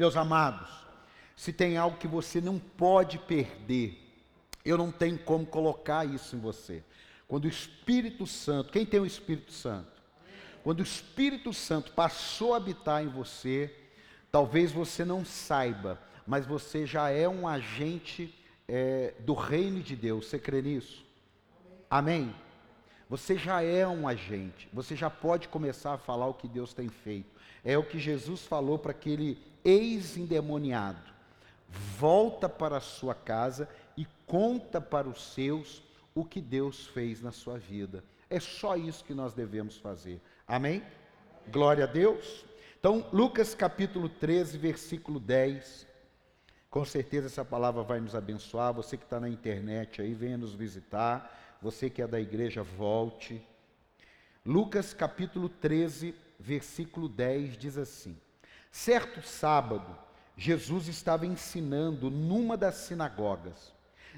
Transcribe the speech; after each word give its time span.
Meus 0.00 0.16
amados, 0.16 0.66
se 1.36 1.52
tem 1.52 1.76
algo 1.76 1.98
que 1.98 2.08
você 2.08 2.40
não 2.40 2.58
pode 2.58 3.18
perder, 3.18 4.00
eu 4.64 4.78
não 4.78 4.90
tenho 4.90 5.18
como 5.18 5.44
colocar 5.44 6.06
isso 6.06 6.34
em 6.34 6.38
você. 6.38 6.82
Quando 7.28 7.44
o 7.44 7.48
Espírito 7.48 8.26
Santo, 8.26 8.72
quem 8.72 8.86
tem 8.86 8.98
o 8.98 9.04
Espírito 9.04 9.52
Santo? 9.52 9.92
Quando 10.64 10.80
o 10.80 10.82
Espírito 10.82 11.52
Santo 11.52 11.92
passou 11.92 12.54
a 12.54 12.56
habitar 12.56 13.04
em 13.04 13.08
você, 13.08 13.76
talvez 14.32 14.72
você 14.72 15.04
não 15.04 15.22
saiba, 15.22 16.00
mas 16.26 16.46
você 16.46 16.86
já 16.86 17.10
é 17.10 17.28
um 17.28 17.46
agente 17.46 18.34
é, 18.66 19.12
do 19.18 19.34
reino 19.34 19.82
de 19.82 19.94
Deus. 19.94 20.28
Você 20.28 20.38
crê 20.38 20.62
nisso? 20.62 21.04
Amém? 21.90 22.34
Você 23.10 23.36
já 23.36 23.62
é 23.62 23.86
um 23.86 24.08
agente, 24.08 24.66
você 24.72 24.96
já 24.96 25.10
pode 25.10 25.48
começar 25.48 25.92
a 25.92 25.98
falar 25.98 26.26
o 26.26 26.32
que 26.32 26.48
Deus 26.48 26.72
tem 26.72 26.88
feito. 26.88 27.38
É 27.62 27.76
o 27.76 27.84
que 27.84 27.98
Jesus 27.98 28.46
falou 28.46 28.78
para 28.78 28.92
aquele 28.92 29.49
ex-endemoniado. 29.64 31.10
Volta 31.98 32.48
para 32.48 32.78
a 32.78 32.80
sua 32.80 33.14
casa 33.14 33.68
e 33.96 34.06
conta 34.26 34.80
para 34.80 35.08
os 35.08 35.32
seus 35.32 35.82
o 36.14 36.24
que 36.24 36.40
Deus 36.40 36.86
fez 36.86 37.20
na 37.20 37.32
sua 37.32 37.58
vida. 37.58 38.02
É 38.28 38.40
só 38.40 38.76
isso 38.76 39.04
que 39.04 39.14
nós 39.14 39.34
devemos 39.34 39.76
fazer. 39.76 40.20
Amém? 40.46 40.82
Glória 41.50 41.84
a 41.84 41.86
Deus. 41.86 42.44
Então, 42.78 43.06
Lucas 43.12 43.54
capítulo 43.54 44.08
13, 44.08 44.56
versículo 44.56 45.20
10. 45.20 45.86
Com 46.70 46.84
certeza 46.84 47.26
essa 47.26 47.44
palavra 47.44 47.82
vai 47.82 48.00
nos 48.00 48.14
abençoar. 48.14 48.72
Você 48.72 48.96
que 48.96 49.04
está 49.04 49.18
na 49.20 49.28
internet 49.28 50.00
aí, 50.00 50.14
venha 50.14 50.38
nos 50.38 50.54
visitar. 50.54 51.58
Você 51.60 51.90
que 51.90 52.00
é 52.00 52.06
da 52.06 52.20
igreja, 52.20 52.62
volte. 52.62 53.44
Lucas 54.46 54.94
capítulo 54.94 55.48
13, 55.48 56.14
versículo 56.38 57.08
10 57.08 57.58
diz 57.58 57.76
assim: 57.76 58.16
Certo 58.70 59.20
sábado, 59.22 59.96
Jesus 60.36 60.86
estava 60.88 61.26
ensinando 61.26 62.10
numa 62.10 62.56
das 62.56 62.76
sinagogas, 62.76 63.72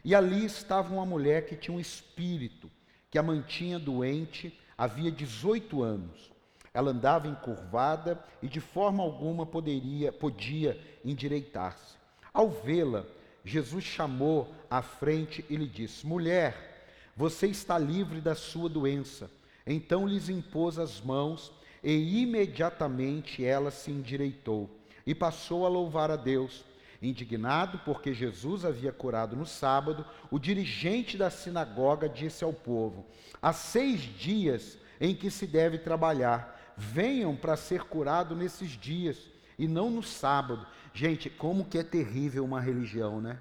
e 0.05 0.15
ali 0.15 0.45
estava 0.45 0.93
uma 0.93 1.07
mulher 1.07 1.47
que 1.47 1.57
tinha 1.57 1.77
um 1.77 1.81
espírito, 1.81 2.71
que 3.11 3.19
a 3.19 3.23
mantinha 3.23 3.79
doente 3.79 4.59
havia 4.77 5.11
18 5.11 5.83
anos. 5.83 6.31
Ela 6.75 6.91
andava 6.91 7.29
encurvada 7.29 8.23
e 8.43 8.49
de 8.49 8.61
forma 8.61 9.03
alguma 9.03 9.45
poderia, 9.45 10.11
podia 10.11 10.81
endireitar-se. 11.05 11.97
Ao 12.33 12.49
vê-la, 12.49 13.05
Jesus 13.45 13.85
chamou 13.85 14.55
à 14.71 14.81
frente 14.81 15.45
e 15.51 15.57
lhe 15.57 15.67
disse: 15.67 16.07
Mulher, 16.07 16.87
você 17.17 17.47
está 17.47 17.79
livre 17.79 18.21
da 18.21 18.35
sua 18.35 18.69
doença. 18.69 19.31
Então 19.67 20.07
lhes 20.07 20.29
impôs 20.29 20.79
as 20.79 21.01
mãos 21.01 21.53
e 21.83 22.23
imediatamente 22.23 23.45
ela 23.45 23.71
se 23.71 23.91
endireitou 23.91 24.71
e 25.07 25.15
passou 25.15 25.67
a 25.67 25.69
louvar 25.69 26.11
a 26.11 26.17
Deus. 26.17 26.65
Indignado 27.01 27.81
porque 27.85 28.15
Jesus 28.15 28.65
havia 28.65 28.93
curado 28.93 29.35
no 29.35 29.45
sábado, 29.45 30.07
o 30.31 30.39
dirigente 30.39 31.19
da 31.19 31.31
sinagoga 31.31 32.09
disse 32.09 32.45
ao 32.45 32.53
povo: 32.53 33.05
Há 33.41 33.53
seis 33.53 34.01
dias 34.01 34.79
em 35.01 35.13
que 35.13 35.29
se 35.29 35.45
deve 35.45 35.79
trabalhar, 35.79 36.75
venham 36.77 37.35
para 37.35 37.57
ser 37.57 37.83
curado 37.83 38.37
nesses 38.37 38.71
dias 38.71 39.19
e 39.59 39.67
não 39.67 39.91
no 39.91 40.03
sábado. 40.03 40.65
Gente, 40.95 41.29
como 41.29 41.65
que 41.65 41.79
é 41.79 41.83
terrível 41.83 42.45
uma 42.45 42.61
religião, 42.61 43.21
né? 43.21 43.41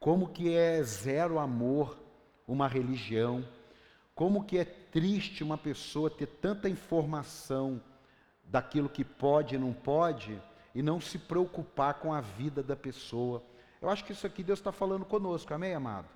Como 0.00 0.30
que 0.30 0.52
é 0.52 0.82
zero 0.82 1.38
amor 1.38 1.96
uma 2.48 2.66
religião. 2.66 3.44
Como 4.20 4.44
que 4.44 4.58
é 4.58 4.66
triste 4.66 5.42
uma 5.42 5.56
pessoa 5.56 6.10
ter 6.10 6.26
tanta 6.26 6.68
informação 6.68 7.80
daquilo 8.44 8.86
que 8.86 9.02
pode 9.02 9.54
e 9.54 9.58
não 9.58 9.72
pode 9.72 10.38
e 10.74 10.82
não 10.82 11.00
se 11.00 11.16
preocupar 11.16 11.94
com 11.94 12.12
a 12.12 12.20
vida 12.20 12.62
da 12.62 12.76
pessoa. 12.76 13.42
Eu 13.80 13.88
acho 13.88 14.04
que 14.04 14.12
isso 14.12 14.26
aqui 14.26 14.42
Deus 14.42 14.58
está 14.58 14.70
falando 14.70 15.06
conosco, 15.06 15.54
amém, 15.54 15.72
amado? 15.72 16.06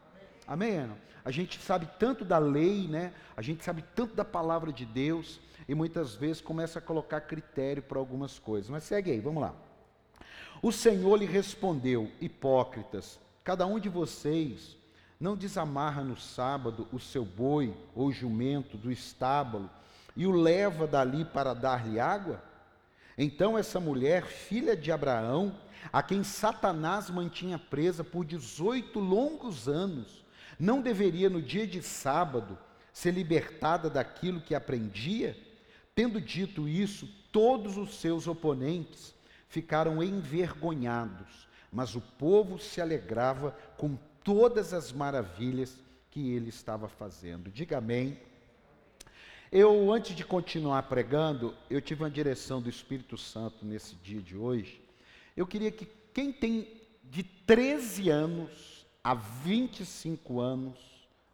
Amém? 0.46 0.80
amém? 0.80 0.96
A 1.24 1.30
gente 1.30 1.58
sabe 1.58 1.88
tanto 1.98 2.26
da 2.26 2.36
lei, 2.36 2.86
né? 2.86 3.10
A 3.34 3.40
gente 3.40 3.64
sabe 3.64 3.82
tanto 3.94 4.14
da 4.14 4.22
palavra 4.22 4.70
de 4.70 4.84
Deus 4.84 5.40
e 5.66 5.74
muitas 5.74 6.14
vezes 6.14 6.42
começa 6.42 6.80
a 6.80 6.82
colocar 6.82 7.22
critério 7.22 7.82
para 7.82 7.98
algumas 7.98 8.38
coisas. 8.38 8.68
Mas 8.68 8.84
segue 8.84 9.12
aí, 9.12 9.20
vamos 9.20 9.40
lá. 9.40 9.54
O 10.60 10.70
Senhor 10.70 11.16
lhe 11.16 11.24
respondeu: 11.24 12.12
Hipócritas, 12.20 13.18
cada 13.42 13.64
um 13.64 13.80
de 13.80 13.88
vocês 13.88 14.76
não 15.18 15.36
desamarra 15.36 16.02
no 16.02 16.16
sábado 16.16 16.88
o 16.92 16.98
seu 16.98 17.24
boi 17.24 17.74
ou 17.94 18.12
jumento 18.12 18.76
do 18.76 18.90
estábulo 18.90 19.70
e 20.16 20.26
o 20.26 20.32
leva 20.32 20.86
dali 20.86 21.24
para 21.24 21.54
dar-lhe 21.54 21.98
água? 21.98 22.42
Então 23.16 23.56
essa 23.56 23.78
mulher, 23.78 24.26
filha 24.26 24.76
de 24.76 24.90
Abraão, 24.90 25.54
a 25.92 26.02
quem 26.02 26.24
Satanás 26.24 27.10
mantinha 27.10 27.58
presa 27.58 28.02
por 28.02 28.24
18 28.24 28.98
longos 28.98 29.68
anos, 29.68 30.24
não 30.58 30.80
deveria 30.80 31.30
no 31.30 31.42
dia 31.42 31.66
de 31.66 31.82
sábado 31.82 32.58
ser 32.92 33.12
libertada 33.12 33.90
daquilo 33.90 34.40
que 34.40 34.54
aprendia? 34.54 35.36
Tendo 35.94 36.20
dito 36.20 36.68
isso, 36.68 37.08
todos 37.30 37.76
os 37.76 38.00
seus 38.00 38.26
oponentes 38.26 39.14
ficaram 39.48 40.02
envergonhados, 40.02 41.48
mas 41.70 41.94
o 41.94 42.00
povo 42.00 42.58
se 42.58 42.80
alegrava 42.80 43.56
com 43.76 43.96
todas 44.24 44.72
as 44.72 44.90
maravilhas 44.90 45.78
que 46.10 46.32
ele 46.32 46.48
estava 46.48 46.88
fazendo. 46.88 47.50
Diga 47.50 47.78
amém. 47.78 48.18
Eu, 49.52 49.92
antes 49.92 50.16
de 50.16 50.24
continuar 50.24 50.82
pregando, 50.84 51.54
eu 51.70 51.80
tive 51.80 52.02
uma 52.02 52.10
direção 52.10 52.60
do 52.60 52.68
Espírito 52.68 53.16
Santo 53.16 53.64
nesse 53.64 53.94
dia 53.96 54.20
de 54.20 54.36
hoje. 54.36 54.82
Eu 55.36 55.46
queria 55.46 55.70
que 55.70 55.86
quem 56.12 56.32
tem 56.32 56.80
de 57.04 57.22
13 57.22 58.08
anos 58.08 58.86
a 59.02 59.14
25 59.14 60.40
anos, 60.40 60.78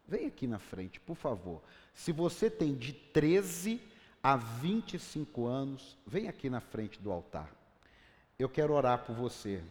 vem 0.07 0.27
aqui 0.27 0.45
na 0.45 0.59
frente, 0.59 0.99
por 0.99 1.15
favor. 1.15 1.63
Se 1.93 2.11
você 2.11 2.49
tem 2.49 2.75
de 2.75 2.91
13 2.91 3.81
a 4.21 4.35
25 4.35 5.47
anos, 5.47 5.97
vem 6.05 6.27
aqui 6.27 6.49
na 6.49 6.59
frente 6.59 6.99
do 6.99 7.11
altar. 7.11 7.49
Eu 8.37 8.49
quero 8.49 8.73
orar 8.73 9.05
por 9.05 9.15
você. 9.15 9.63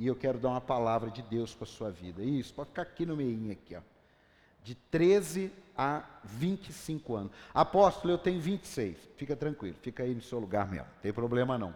E 0.00 0.06
eu 0.06 0.16
quero 0.16 0.38
dar 0.38 0.48
uma 0.48 0.62
palavra 0.62 1.10
de 1.10 1.20
Deus 1.20 1.54
para 1.54 1.64
a 1.64 1.70
sua 1.70 1.90
vida. 1.90 2.22
Isso, 2.22 2.54
pode 2.54 2.70
ficar 2.70 2.80
aqui 2.80 3.04
no 3.04 3.14
meio, 3.14 3.52
aqui, 3.52 3.76
ó. 3.76 3.82
De 4.64 4.74
13 4.74 5.52
a 5.76 6.02
25 6.24 7.14
anos. 7.14 7.32
Apóstolo, 7.52 8.14
eu 8.14 8.16
tenho 8.16 8.40
26. 8.40 8.96
Fica 9.18 9.36
tranquilo, 9.36 9.76
fica 9.82 10.02
aí 10.02 10.14
no 10.14 10.22
seu 10.22 10.38
lugar 10.38 10.66
mesmo. 10.70 10.86
Não 10.86 11.02
tem 11.02 11.12
problema 11.12 11.58
não. 11.58 11.74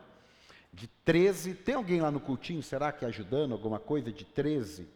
De 0.73 0.87
13, 1.05 1.53
tem 1.53 1.75
alguém 1.75 2.01
lá 2.01 2.11
no 2.11 2.19
cultinho, 2.19 2.63
será 2.63 2.91
que 2.93 3.05
ajudando 3.05 3.53
alguma 3.53 3.79
coisa? 3.79 4.11
De 4.11 4.25
13? 4.25 4.89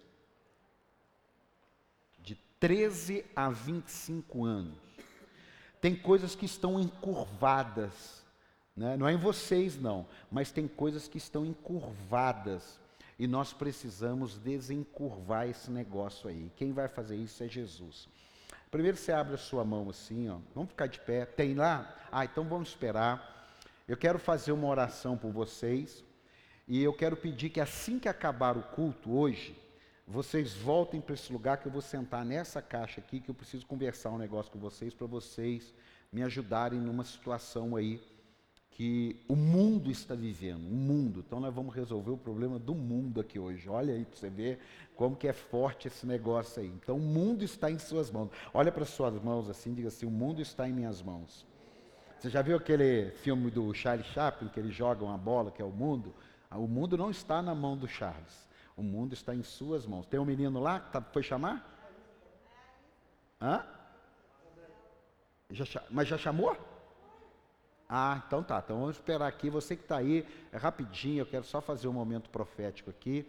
De 2.19 2.35
13 2.59 3.27
a 3.37 3.51
25 3.51 4.47
anos. 4.47 4.79
Tem 5.83 5.95
coisas 5.95 6.35
que 6.35 6.47
estão 6.47 6.81
encurvadas. 6.81 8.25
Né? 8.75 8.97
Não 8.97 9.07
é 9.07 9.13
em 9.13 9.19
vocês, 9.19 9.79
não. 9.79 10.07
Mas 10.31 10.51
tem 10.51 10.67
coisas 10.67 11.07
que 11.07 11.19
estão 11.19 11.45
encurvadas 11.45 12.81
e 13.19 13.27
nós 13.27 13.53
precisamos 13.53 14.39
desencurvar 14.39 15.49
esse 15.49 15.71
negócio 15.71 16.29
aí. 16.29 16.53
Quem 16.57 16.73
vai 16.73 16.87
fazer 16.87 17.17
isso 17.17 17.43
é 17.43 17.49
Jesus. 17.49 18.09
Primeiro 18.71 18.97
você 18.97 19.11
abre 19.11 19.35
a 19.35 19.39
sua 19.39 19.65
mão 19.65 19.91
assim, 19.91 20.29
ó. 20.29 20.39
Vamos 20.55 20.71
ficar 20.71 20.87
de 20.87 21.01
pé. 21.01 21.25
Tem 21.25 21.55
lá? 21.55 21.97
Ah, 22.13 22.25
então 22.25 22.45
vamos 22.45 22.69
esperar. 22.69 23.51
Eu 23.89 23.97
quero 23.97 24.19
fazer 24.19 24.53
uma 24.53 24.69
oração 24.69 25.17
por 25.17 25.33
vocês. 25.33 26.05
E 26.69 26.83
eu 26.83 26.93
quero 26.93 27.17
pedir 27.17 27.51
que 27.51 27.61
assim 27.61 27.99
que 27.99 28.09
acabar 28.09 28.57
o 28.57 28.63
culto 28.63 29.11
hoje, 29.11 29.57
vocês 30.07 30.55
voltem 30.55 31.01
para 31.01 31.15
esse 31.15 31.33
lugar 31.33 31.57
que 31.57 31.67
eu 31.67 31.73
vou 31.73 31.81
sentar 31.81 32.25
nessa 32.25 32.61
caixa 32.61 33.01
aqui, 33.01 33.21
que 33.21 33.31
eu 33.31 33.35
preciso 33.35 33.67
conversar 33.67 34.11
um 34.11 34.19
negócio 34.19 34.53
com 34.53 34.59
vocês, 34.59 34.95
para 34.95 35.07
vocês 35.07 35.73
me 36.13 36.23
ajudarem 36.23 36.79
numa 36.79 37.05
situação 37.05 37.75
aí 37.75 38.01
que 38.71 39.21
o 39.29 39.35
mundo 39.35 39.91
está 39.91 40.15
vivendo, 40.15 40.65
o 40.67 40.75
mundo. 40.75 41.25
Então 41.27 41.41
nós 41.41 41.53
vamos 41.53 41.75
resolver 41.75 42.11
o 42.11 42.17
problema 42.17 42.59
do 42.59 42.75
mundo 42.75 43.21
aqui 43.21 43.39
hoje. 43.39 43.69
Olha 43.69 43.95
aí 43.95 44.05
para 44.05 44.17
você 44.17 44.31
ver 44.31 44.61
como 44.95 45.17
que 45.17 45.27
é 45.27 45.33
forte 45.33 45.89
esse 45.89 46.07
negócio 46.07 46.63
aí. 46.63 46.69
Então 46.69 46.97
o 46.97 47.01
mundo 47.01 47.45
está 47.45 47.71
em 47.71 47.79
suas 47.79 48.11
mãos. 48.11 48.31
Olha 48.55 48.71
para 48.71 48.85
suas 48.85 49.21
mãos 49.23 49.49
assim, 49.49 49.75
diga 49.75 49.89
assim: 49.89 50.07
o 50.07 50.11
mundo 50.11 50.41
está 50.41 50.69
em 50.69 50.73
minhas 50.73 51.03
mãos. 51.03 51.47
Você 52.19 52.31
já 52.31 52.43
viu 52.43 52.57
aquele 52.57 53.11
filme 53.11 53.51
do 53.51 53.73
Charles 53.73 54.07
Chaplin 54.07 54.49
que 54.49 54.59
ele 54.59 54.71
joga 54.71 55.05
uma 55.05 55.19
bola 55.19 55.51
que 55.51 55.63
é 55.63 55.65
o 55.65 55.71
mundo? 55.71 56.15
Ah, 56.51 56.59
o 56.59 56.67
mundo 56.67 56.97
não 56.97 57.11
está 57.11 57.41
na 57.43 57.55
mão 57.55 57.77
do 57.77 57.87
Charles. 57.87 58.49
O 58.77 58.83
mundo 58.83 59.13
está 59.13 59.35
em 59.35 59.43
suas 59.43 59.87
mãos. 59.87 60.07
Tem 60.07 60.19
um 60.19 60.25
menino 60.25 60.61
lá 60.61 60.81
que 60.81 60.93
tá, 60.93 61.01
foi 61.01 61.23
chamar? 61.23 61.65
Hã? 63.41 63.65
Já, 65.51 65.83
mas 65.91 66.09
já 66.09 66.19
chamou? 66.19 66.57
Ah, 67.89 68.23
então 68.27 68.43
tá. 68.43 68.61
Então 68.63 68.81
vamos 68.81 68.97
esperar 68.97 69.27
aqui. 69.27 69.49
Você 69.49 69.75
que 69.75 69.83
está 69.83 69.97
aí, 69.97 70.27
é 70.53 70.57
rapidinho, 70.59 71.23
eu 71.23 71.27
quero 71.27 71.45
só 71.45 71.61
fazer 71.61 71.89
um 71.89 71.93
momento 71.93 72.29
profético 72.29 72.91
aqui. 72.91 73.27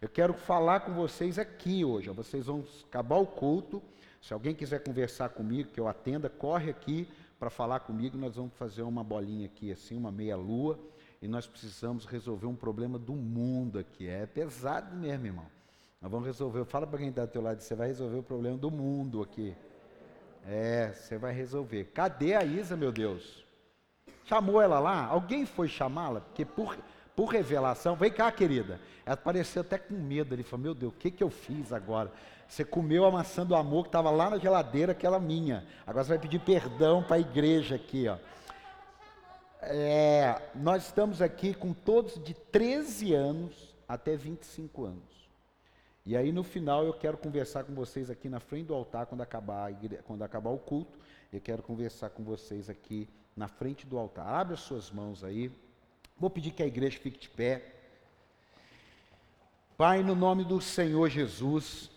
Eu 0.00 0.08
quero 0.08 0.34
falar 0.34 0.80
com 0.80 0.92
vocês 0.92 1.38
aqui 1.38 1.84
hoje. 1.84 2.10
Vocês 2.10 2.44
vão 2.44 2.62
acabar 2.86 3.16
o 3.16 3.26
culto. 3.26 3.82
Se 4.20 4.34
alguém 4.34 4.54
quiser 4.54 4.80
conversar 4.80 5.30
comigo, 5.30 5.70
que 5.70 5.80
eu 5.80 5.88
atenda, 5.88 6.28
corre 6.28 6.70
aqui 6.70 7.08
para 7.38 7.48
falar 7.48 7.80
comigo. 7.80 8.18
Nós 8.18 8.36
vamos 8.36 8.52
fazer 8.54 8.82
uma 8.82 9.02
bolinha 9.02 9.46
aqui, 9.46 9.72
assim, 9.72 9.96
uma 9.96 10.12
meia-lua. 10.12 10.78
e 11.22 11.28
nós 11.28 11.46
precisamos 11.46 12.04
resolver 12.04 12.46
um 12.46 12.54
problema 12.54 12.98
do 12.98 13.14
mundo 13.14 13.78
aqui. 13.78 14.06
É 14.06 14.26
pesado 14.26 14.94
mesmo, 14.94 15.24
irmão. 15.24 15.46
Nós 16.02 16.10
vamos 16.10 16.26
resolver. 16.26 16.66
Fala 16.66 16.86
para 16.86 16.98
quem 16.98 17.08
está 17.08 17.24
do 17.24 17.30
teu 17.30 17.40
lado, 17.40 17.62
você 17.62 17.74
vai 17.74 17.86
resolver 17.86 18.18
o 18.18 18.22
problema 18.22 18.58
do 18.58 18.70
mundo 18.70 19.22
aqui. 19.22 19.56
É, 20.46 20.92
você 20.92 21.16
vai 21.16 21.32
resolver. 21.32 21.84
Cadê 21.94 22.34
a 22.34 22.44
Isa, 22.44 22.76
meu 22.76 22.92
Deus? 22.92 23.43
Chamou 24.24 24.60
ela 24.60 24.78
lá? 24.78 25.06
Alguém 25.06 25.44
foi 25.44 25.68
chamá-la? 25.68 26.20
Porque 26.20 26.44
por, 26.44 26.76
por 27.14 27.26
revelação, 27.26 27.94
vem 27.94 28.10
cá, 28.10 28.30
querida. 28.32 28.80
Ela 29.04 29.16
pareceu 29.16 29.62
até 29.62 29.78
com 29.78 29.94
medo. 29.94 30.34
Ele 30.34 30.42
falou: 30.42 30.64
Meu 30.64 30.74
Deus, 30.74 30.92
o 30.92 30.96
que, 30.96 31.10
que 31.10 31.22
eu 31.22 31.30
fiz 31.30 31.72
agora? 31.72 32.10
Você 32.48 32.64
comeu 32.64 33.04
a 33.04 33.10
maçã 33.10 33.44
do 33.44 33.54
amor 33.54 33.84
que 33.84 33.88
estava 33.88 34.10
lá 34.10 34.30
na 34.30 34.38
geladeira, 34.38 34.92
aquela 34.92 35.18
minha. 35.18 35.66
Agora 35.86 36.04
você 36.04 36.10
vai 36.10 36.18
pedir 36.18 36.38
perdão 36.40 37.02
para 37.02 37.16
a 37.16 37.20
igreja 37.20 37.74
aqui, 37.74 38.08
ó. 38.08 38.16
É, 39.62 40.42
nós 40.54 40.84
estamos 40.84 41.22
aqui 41.22 41.54
com 41.54 41.72
todos 41.72 42.22
de 42.22 42.34
13 42.34 43.14
anos 43.14 43.74
até 43.88 44.14
25 44.14 44.84
anos. 44.84 45.13
E 46.06 46.16
aí 46.16 46.32
no 46.32 46.44
final 46.44 46.84
eu 46.84 46.92
quero 46.92 47.16
conversar 47.16 47.64
com 47.64 47.74
vocês 47.74 48.10
aqui 48.10 48.28
na 48.28 48.38
frente 48.38 48.66
do 48.66 48.74
altar 48.74 49.06
quando 49.06 49.22
acabar, 49.22 49.72
igre... 49.72 50.00
quando 50.04 50.22
acabar 50.22 50.50
o 50.50 50.58
culto. 50.58 50.98
Eu 51.32 51.40
quero 51.40 51.62
conversar 51.62 52.10
com 52.10 52.22
vocês 52.22 52.68
aqui 52.68 53.08
na 53.34 53.48
frente 53.48 53.86
do 53.86 53.96
altar. 53.96 54.26
Abre 54.26 54.54
as 54.54 54.60
suas 54.60 54.90
mãos 54.90 55.24
aí. 55.24 55.50
Vou 56.18 56.28
pedir 56.28 56.50
que 56.50 56.62
a 56.62 56.66
igreja 56.66 56.98
fique 56.98 57.18
de 57.18 57.28
pé. 57.30 57.74
Pai, 59.76 60.02
no 60.02 60.14
nome 60.14 60.44
do 60.44 60.60
Senhor 60.60 61.08
Jesus, 61.08 61.90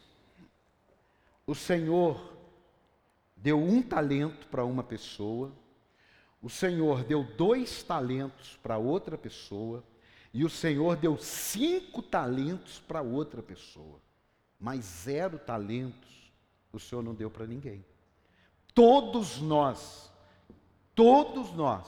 o 1.45 1.54
Senhor 1.54 2.33
deu 3.36 3.59
um 3.59 3.83
talento 3.83 4.48
para 4.48 4.65
uma 4.65 4.83
pessoa, 4.83 5.51
o 6.42 6.50
Senhor 6.50 7.04
deu 7.04 7.24
dois 7.24 7.83
talentos 7.83 8.57
para 8.63 8.77
outra 8.77 9.18
pessoa, 9.18 9.83
e 10.37 10.45
o 10.45 10.49
Senhor 10.51 10.95
deu 10.97 11.17
cinco 11.17 11.99
talentos 11.99 12.77
para 12.87 13.01
outra 13.01 13.41
pessoa, 13.41 13.99
mas 14.59 14.85
zero 14.85 15.39
talentos 15.39 16.31
o 16.71 16.79
Senhor 16.79 17.01
não 17.01 17.15
deu 17.15 17.27
para 17.27 17.47
ninguém. 17.47 17.83
Todos 18.71 19.41
nós, 19.41 20.11
todos 20.93 21.51
nós, 21.53 21.87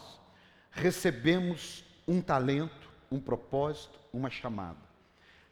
recebemos 0.71 1.83
um 2.07 2.19
talento, 2.23 2.89
um 3.11 3.19
propósito, 3.19 3.99
uma 4.11 4.31
chamada. 4.31 4.79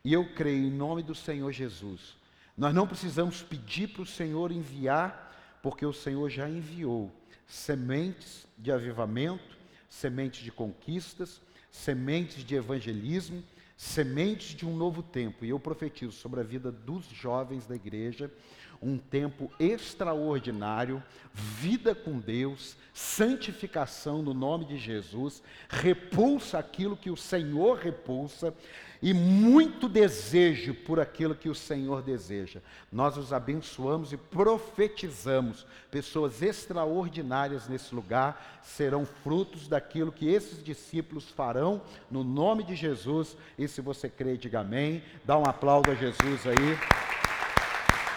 E 0.03 0.11
eu 0.11 0.33
creio 0.33 0.65
em 0.65 0.71
nome 0.71 1.03
do 1.03 1.13
Senhor 1.13 1.51
Jesus. 1.51 2.17
Nós 2.57 2.73
não 2.73 2.87
precisamos 2.87 3.43
pedir 3.43 3.89
para 3.89 4.01
o 4.01 4.07
Senhor 4.07 4.51
enviar, 4.51 5.59
porque 5.61 5.85
o 5.85 5.93
Senhor 5.93 6.31
já 6.31 6.49
enviou 6.49 7.11
sementes 7.45 8.47
de 8.57 8.71
avivamento, 8.71 9.55
sementes 9.87 10.43
de 10.43 10.51
conquistas, 10.51 11.39
sementes 11.77 12.43
de 12.43 12.55
evangelismo, 12.55 13.43
sementes 13.75 14.55
de 14.55 14.65
um 14.65 14.75
novo 14.75 15.03
tempo. 15.03 15.45
E 15.45 15.49
eu 15.49 15.59
profetizo 15.59 16.11
sobre 16.11 16.39
a 16.39 16.43
vida 16.43 16.71
dos 16.71 17.05
jovens 17.05 17.65
da 17.65 17.75
igreja 17.75 18.31
um 18.81 18.97
tempo 18.97 19.51
extraordinário, 19.59 21.03
vida 21.33 21.95
com 21.95 22.19
Deus, 22.19 22.75
santificação 22.93 24.21
no 24.21 24.33
nome 24.33 24.65
de 24.65 24.77
Jesus, 24.77 25.41
repulsa 25.67 26.59
aquilo 26.59 26.97
que 26.97 27.09
o 27.09 27.17
Senhor 27.17 27.77
repulsa, 27.77 28.53
e 29.01 29.13
muito 29.13 29.87
desejo 29.87 30.73
por 30.73 30.99
aquilo 30.99 31.35
que 31.35 31.49
o 31.49 31.55
Senhor 31.55 32.01
deseja. 32.01 32.61
Nós 32.91 33.17
os 33.17 33.31
abençoamos 33.31 34.11
e 34.11 34.17
profetizamos. 34.17 35.65
Pessoas 35.91 36.41
extraordinárias 36.41 37.67
nesse 37.67 37.93
lugar 37.93 38.59
serão 38.63 39.05
frutos 39.05 39.67
daquilo 39.67 40.11
que 40.11 40.27
esses 40.27 40.63
discípulos 40.63 41.29
farão 41.29 41.81
no 42.09 42.23
nome 42.23 42.63
de 42.63 42.75
Jesus. 42.75 43.37
E 43.57 43.67
se 43.67 43.81
você 43.81 44.09
crê, 44.09 44.35
diga 44.35 44.61
amém. 44.61 45.03
Dá 45.23 45.37
um 45.37 45.45
aplauso 45.45 45.91
a 45.91 45.95
Jesus 45.95 46.41
aí. 46.47 46.77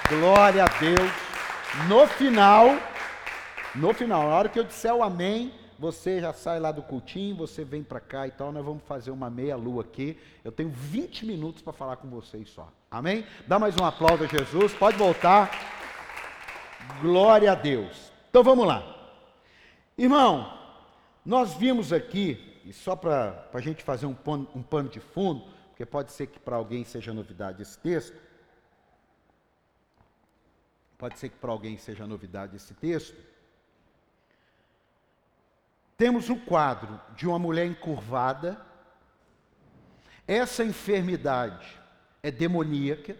Glória 0.08 0.64
a 0.64 0.68
Deus. 0.78 1.10
No 1.88 2.06
final, 2.06 2.76
no 3.74 3.94
final, 3.94 4.22
na 4.22 4.34
hora 4.34 4.48
que 4.48 4.58
eu 4.58 4.64
disser 4.64 4.92
o 4.92 5.02
amém, 5.02 5.52
você 5.80 6.20
já 6.20 6.30
sai 6.34 6.60
lá 6.60 6.70
do 6.70 6.82
cultinho, 6.82 7.34
você 7.34 7.64
vem 7.64 7.82
para 7.82 7.98
cá 7.98 8.28
e 8.28 8.30
tal, 8.30 8.52
nós 8.52 8.62
vamos 8.62 8.82
fazer 8.82 9.10
uma 9.10 9.30
meia 9.30 9.56
lua 9.56 9.80
aqui. 9.80 10.14
Eu 10.44 10.52
tenho 10.52 10.68
20 10.68 11.24
minutos 11.24 11.62
para 11.62 11.72
falar 11.72 11.96
com 11.96 12.06
vocês 12.10 12.50
só. 12.50 12.70
Amém? 12.90 13.24
Dá 13.46 13.58
mais 13.58 13.74
um 13.80 13.84
aplauso 13.86 14.24
a 14.24 14.26
Jesus, 14.26 14.74
pode 14.74 14.98
voltar. 14.98 15.50
Glória 17.00 17.52
a 17.52 17.54
Deus. 17.54 18.12
Então 18.28 18.44
vamos 18.44 18.66
lá. 18.66 18.84
Irmão, 19.96 20.52
nós 21.24 21.54
vimos 21.54 21.94
aqui, 21.94 22.60
e 22.62 22.74
só 22.74 22.94
para 22.94 23.48
a 23.50 23.60
gente 23.60 23.82
fazer 23.82 24.04
um 24.04 24.14
pano, 24.14 24.46
um 24.54 24.62
pano 24.62 24.90
de 24.90 25.00
fundo, 25.00 25.46
porque 25.68 25.86
pode 25.86 26.12
ser 26.12 26.26
que 26.26 26.38
para 26.38 26.56
alguém 26.56 26.84
seja 26.84 27.14
novidade 27.14 27.62
esse 27.62 27.78
texto, 27.78 28.20
pode 30.98 31.18
ser 31.18 31.30
que 31.30 31.36
para 31.36 31.50
alguém 31.50 31.78
seja 31.78 32.06
novidade 32.06 32.56
esse 32.56 32.74
texto, 32.74 33.16
temos 36.00 36.31
um 36.31 36.38
quadro 36.38 36.99
de 37.14 37.26
uma 37.29 37.38
mulher 37.38 37.67
encurvada. 37.67 38.58
Essa 40.26 40.64
enfermidade 40.64 41.79
é 42.23 42.31
demoníaca, 42.31 43.14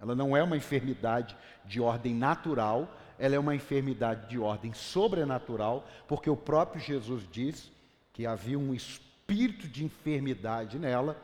ela 0.00 0.12
não 0.12 0.36
é 0.36 0.42
uma 0.42 0.56
enfermidade 0.56 1.36
de 1.64 1.80
ordem 1.80 2.12
natural, 2.12 2.92
ela 3.20 3.36
é 3.36 3.38
uma 3.38 3.54
enfermidade 3.54 4.28
de 4.28 4.36
ordem 4.36 4.72
sobrenatural, 4.72 5.88
porque 6.08 6.28
o 6.28 6.36
próprio 6.36 6.82
Jesus 6.82 7.22
diz 7.30 7.70
que 8.12 8.26
havia 8.26 8.58
um 8.58 8.74
espírito 8.74 9.68
de 9.68 9.84
enfermidade 9.84 10.80
nela 10.80 11.16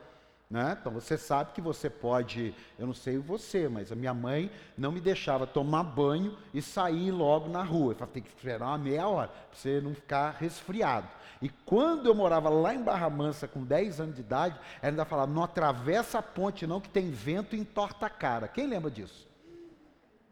né? 0.49 0.75
Então 0.79 0.91
você 0.91 1.15
sabe 1.15 1.51
que 1.53 1.61
você 1.61 1.89
pode, 1.89 2.55
eu 2.77 2.87
não 2.87 2.93
sei 2.93 3.19
você, 3.19 3.69
mas 3.69 3.91
a 3.91 3.95
minha 3.95 4.13
mãe 4.13 4.49
não 4.75 4.91
me 4.91 4.99
deixava 4.99 5.45
tomar 5.45 5.83
banho 5.83 6.35
e 6.53 6.61
sair 6.61 7.11
logo 7.11 7.47
na 7.47 7.61
rua. 7.61 7.93
Falava, 7.93 8.13
tem 8.13 8.23
que 8.23 8.29
esperar 8.29 8.67
uma 8.67 8.77
meia 8.79 9.07
hora, 9.07 9.27
para 9.27 9.59
você 9.59 9.79
não 9.79 9.93
ficar 9.93 10.31
resfriado. 10.39 11.07
E 11.41 11.49
quando 11.49 12.07
eu 12.07 12.15
morava 12.15 12.49
lá 12.49 12.73
em 12.73 12.81
Barra 12.81 13.09
Mansa, 13.09 13.47
com 13.47 13.63
10 13.63 14.01
anos 14.01 14.15
de 14.15 14.21
idade, 14.21 14.59
ela 14.81 14.91
ainda 14.91 15.05
falava, 15.05 15.31
não 15.31 15.43
atravessa 15.43 16.17
a 16.17 16.23
ponte 16.23 16.65
não, 16.65 16.81
que 16.81 16.89
tem 16.89 17.11
vento 17.11 17.55
e 17.55 17.59
entorta 17.59 18.07
a 18.07 18.09
cara. 18.09 18.47
Quem 18.47 18.65
lembra 18.65 18.89
disso? 18.89 19.29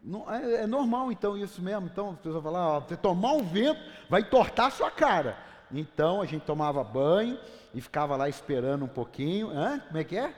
Não, 0.04 0.32
é, 0.34 0.64
é, 0.64 0.68
normal 0.68 1.12
então 1.12 1.38
isso 1.38 1.62
mesmo. 1.62 1.86
Então 1.86 2.12
as 2.12 2.20
pessoas 2.20 2.44
falam, 2.44 2.62
ó, 2.62 2.80
você 2.80 2.98
tomar 2.98 3.34
um 3.34 3.44
vento, 3.44 3.80
vai 4.10 4.22
entortar 4.22 4.68
a 4.68 4.72
sua 4.72 4.90
cara. 4.90 5.38
Então 5.72 6.22
a 6.22 6.26
gente 6.26 6.44
tomava 6.44 6.84
banho 6.84 7.38
e 7.74 7.82
ficava 7.82 8.16
lá 8.16 8.30
esperando 8.30 8.86
um 8.86 8.88
pouquinho. 8.88 9.50
Hã? 9.50 9.80
Como 9.80 9.98
é 9.98 10.04
que 10.04 10.18
é? 10.18 10.34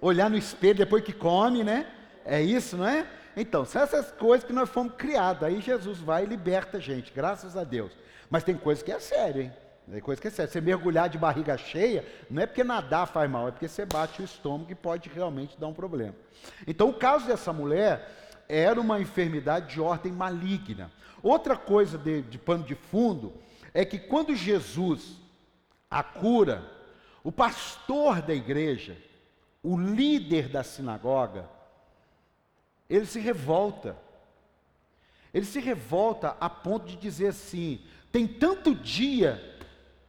Olhar 0.00 0.28
no 0.28 0.36
espelho 0.36 0.74
depois 0.74 1.02
que 1.02 1.12
come, 1.12 1.64
né? 1.64 1.86
É 2.24 2.40
isso, 2.40 2.76
não 2.76 2.86
é? 2.86 3.06
Então, 3.36 3.64
são 3.64 3.82
essas 3.82 4.10
coisas 4.12 4.46
que 4.46 4.52
nós 4.52 4.68
fomos 4.68 4.94
criados. 4.94 5.42
Aí 5.42 5.60
Jesus 5.60 5.98
vai 5.98 6.24
e 6.24 6.26
liberta 6.26 6.76
a 6.76 6.80
gente, 6.80 7.12
graças 7.12 7.56
a 7.56 7.64
Deus. 7.64 7.92
Mas 8.28 8.44
tem 8.44 8.56
coisa 8.56 8.84
que 8.84 8.92
é 8.92 8.98
sério, 8.98 9.42
hein? 9.42 9.52
Tem 9.90 10.00
coisa 10.00 10.20
que 10.20 10.28
é 10.28 10.30
sério. 10.30 10.52
Você 10.52 10.60
mergulhar 10.60 11.08
de 11.08 11.18
barriga 11.18 11.56
cheia, 11.56 12.04
não 12.30 12.42
é 12.42 12.46
porque 12.46 12.62
nadar 12.62 13.06
faz 13.06 13.30
mal, 13.30 13.48
é 13.48 13.50
porque 13.50 13.68
você 13.68 13.86
bate 13.86 14.20
o 14.20 14.24
estômago 14.24 14.70
e 14.70 14.74
pode 14.74 15.08
realmente 15.08 15.58
dar 15.58 15.66
um 15.66 15.72
problema. 15.72 16.14
Então, 16.66 16.88
o 16.88 16.94
caso 16.94 17.26
dessa 17.26 17.52
mulher 17.52 18.42
era 18.48 18.80
uma 18.80 19.00
enfermidade 19.00 19.74
de 19.74 19.80
ordem 19.80 20.12
maligna. 20.12 20.90
Outra 21.22 21.56
coisa 21.56 21.96
de, 21.96 22.22
de 22.22 22.38
pano 22.38 22.64
de 22.64 22.74
fundo 22.74 23.32
é 23.74 23.84
que 23.84 23.98
quando 23.98 24.34
Jesus 24.34 25.16
a 25.90 26.02
cura, 26.02 26.64
o 27.22 27.30
pastor 27.30 28.22
da 28.22 28.34
igreja, 28.34 28.96
o 29.62 29.78
líder 29.78 30.48
da 30.48 30.62
sinagoga, 30.62 31.48
ele 32.88 33.06
se 33.06 33.20
revolta. 33.20 33.96
Ele 35.32 35.46
se 35.46 35.60
revolta 35.60 36.36
a 36.40 36.48
ponto 36.48 36.86
de 36.86 36.96
dizer 36.96 37.28
assim: 37.28 37.80
tem 38.10 38.26
tanto 38.26 38.74
dia 38.74 39.40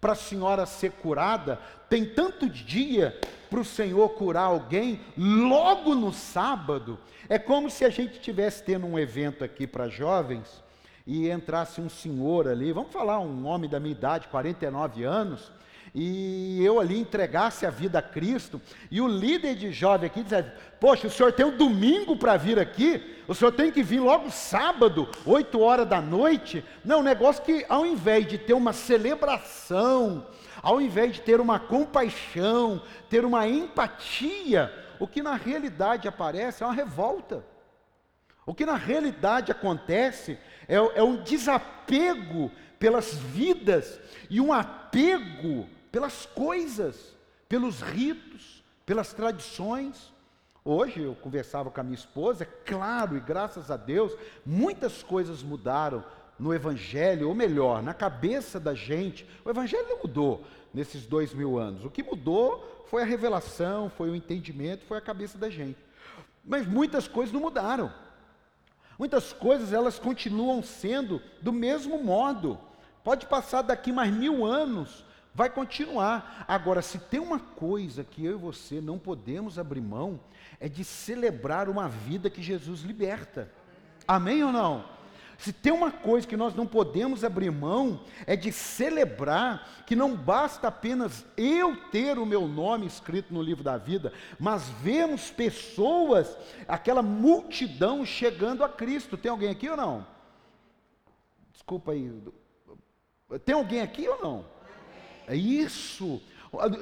para 0.02 0.14
a 0.14 0.16
senhora 0.16 0.66
ser 0.66 0.92
curada, 0.92 1.58
tem 1.90 2.06
tanto 2.06 2.50
dia 2.50 3.18
para 3.50 3.60
o 3.60 3.66
Senhor 3.66 4.10
curar 4.10 4.46
alguém, 4.46 5.00
logo 5.16 5.96
no 5.96 6.12
sábado. 6.12 7.00
É 7.30 7.38
como 7.38 7.70
se 7.70 7.86
a 7.86 7.90
gente 7.90 8.14
estivesse 8.14 8.64
tendo 8.64 8.86
um 8.86 8.98
evento 8.98 9.44
aqui 9.44 9.68
para 9.68 9.88
jovens 9.88 10.64
e 11.06 11.30
entrasse 11.30 11.82
um 11.82 11.90
senhor 11.90 12.48
ali, 12.48 12.72
vamos 12.72 12.92
falar, 12.92 13.20
um 13.20 13.46
homem 13.46 13.70
da 13.70 13.80
minha 13.80 13.92
idade, 13.92 14.28
49 14.30 15.04
anos, 15.04 15.52
e 15.94 16.64
eu 16.64 16.80
ali 16.80 17.00
entregasse 17.00 17.66
a 17.66 17.70
vida 17.70 18.00
a 18.00 18.02
Cristo, 18.02 18.60
e 18.90 19.00
o 19.00 19.08
líder 19.08 19.56
de 19.56 19.72
jovem 19.72 20.08
aqui 20.08 20.24
dizia: 20.24 20.56
Poxa, 20.80 21.08
o 21.08 21.12
senhor 21.12 21.32
tem 21.32 21.46
um 21.46 21.56
domingo 21.56 22.16
para 22.16 22.36
vir 22.36 22.58
aqui, 22.58 23.22
o 23.28 23.36
senhor 23.36 23.52
tem 23.52 23.72
que 23.72 23.84
vir 23.84 24.00
logo 24.00 24.32
sábado, 24.32 25.08
8 25.26 25.60
horas 25.60 25.88
da 25.88 26.02
noite. 26.02 26.66
Não, 26.84 27.00
um 27.00 27.04
negócio 27.04 27.44
que 27.44 27.64
ao 27.70 27.86
invés 27.86 28.26
de 28.28 28.40
ter 28.40 28.54
uma 28.54 28.74
celebração, 28.74 30.26
ao 30.64 30.82
invés 30.82 31.14
de 31.14 31.22
ter 31.22 31.40
uma 31.40 31.60
compaixão, 31.60 32.82
ter 33.10 33.24
uma 33.24 33.48
empatia, 33.48 34.74
o 35.00 35.08
que 35.08 35.22
na 35.22 35.36
realidade 35.36 36.08
aparece 36.08 36.64
é 36.64 36.66
uma 36.66 36.74
revolta. 36.74 37.46
O 38.46 38.54
que 38.54 38.66
na 38.66 38.76
realidade 38.76 39.52
acontece 39.52 40.38
é, 40.68 40.76
é 40.76 41.04
um 41.04 41.22
desapego 41.24 42.52
pelas 42.80 43.14
vidas 43.14 44.00
e 44.30 44.42
um 44.42 44.52
apego 44.52 45.68
pelas 45.92 46.26
coisas, 46.26 47.16
pelos 47.48 47.82
ritos, 47.82 48.64
pelas 48.86 49.14
tradições. 49.14 50.12
Hoje 50.66 51.02
eu 51.02 51.16
conversava 51.16 51.70
com 51.70 51.80
a 51.80 51.84
minha 51.84 51.96
esposa, 51.96 52.44
é 52.44 52.48
claro, 52.66 53.16
e 53.16 53.20
graças 53.20 53.70
a 53.70 53.78
Deus, 53.78 54.14
muitas 54.46 55.04
coisas 55.04 55.44
mudaram 55.44 56.04
no 56.40 56.54
Evangelho, 56.54 57.28
ou 57.28 57.36
melhor, 57.36 57.82
na 57.82 57.94
cabeça 57.94 58.60
da 58.60 58.74
gente. 58.74 59.28
O 59.46 59.50
Evangelho 59.50 59.88
não 59.88 60.00
mudou 60.02 60.44
nesses 60.74 61.06
dois 61.06 61.34
mil 61.34 61.58
anos. 61.60 61.86
O 61.86 61.90
que 61.90 62.02
mudou 62.02 62.86
foi 62.90 63.04
a 63.04 63.06
revelação, 63.06 63.90
foi 63.90 64.10
o 64.10 64.16
entendimento, 64.16 64.86
foi 64.86 64.98
a 64.98 65.02
cabeça 65.02 65.38
da 65.38 65.50
gente. 65.50 65.78
Mas 66.44 66.68
muitas 66.68 67.08
coisas 67.08 67.34
não 67.34 67.42
mudaram. 67.42 67.94
Muitas 68.98 69.34
coisas 69.34 69.74
elas 69.74 70.00
continuam 70.00 70.62
sendo 70.62 71.22
do 71.42 71.52
mesmo 71.52 72.04
modo. 72.04 72.58
Pode 73.04 73.26
passar 73.26 73.62
daqui 73.62 73.92
mais 73.92 74.14
mil 74.14 74.46
anos, 74.46 75.04
vai 75.34 75.50
continuar. 75.50 76.46
Agora, 76.48 76.82
se 76.82 76.98
tem 76.98 77.20
uma 77.20 77.40
coisa 77.40 78.04
que 78.04 78.24
eu 78.24 78.34
e 78.34 78.42
você 78.42 78.80
não 78.80 78.98
podemos 78.98 79.58
abrir 79.58 79.82
mão, 79.82 80.20
é 80.60 80.70
de 80.70 80.84
celebrar 80.84 81.68
uma 81.68 81.90
vida 81.90 82.30
que 82.30 82.42
Jesus 82.42 82.82
liberta. 82.82 83.52
Amém 84.08 84.44
ou 84.44 84.52
não? 84.52 84.86
Se 85.38 85.52
tem 85.52 85.74
uma 85.74 85.92
coisa 85.92 86.28
que 86.28 86.38
nós 86.38 86.54
não 86.56 86.66
podemos 86.66 87.24
abrir 87.24 87.52
mão, 87.52 88.02
é 88.26 88.36
de 88.36 88.52
celebrar 88.52 89.84
que 89.86 89.96
não 89.96 90.16
basta 90.16 90.68
apenas 90.68 91.26
eu 91.36 91.76
ter 91.90 92.18
o 92.18 92.26
meu 92.26 92.48
nome 92.48 92.86
escrito 92.86 93.34
no 93.34 93.42
livro 93.42 93.64
da 93.64 93.78
vida, 93.78 94.14
mas 94.40 94.70
vemos 94.82 95.32
pessoas, 95.32 96.38
aquela 96.68 97.02
multidão 97.02 98.06
chegando 98.06 98.64
a 98.64 98.70
Cristo. 98.70 99.18
Tem 99.18 99.32
alguém 99.32 99.50
aqui 99.50 99.70
ou 99.70 99.78
não? 99.78 100.06
Desculpa 101.52 101.92
aí. 101.92 102.12
Tem 103.44 103.56
alguém 103.56 103.82
aqui 103.82 104.08
ou 104.08 104.22
não? 104.22 104.46
É 105.28 105.36
isso. 105.36 106.22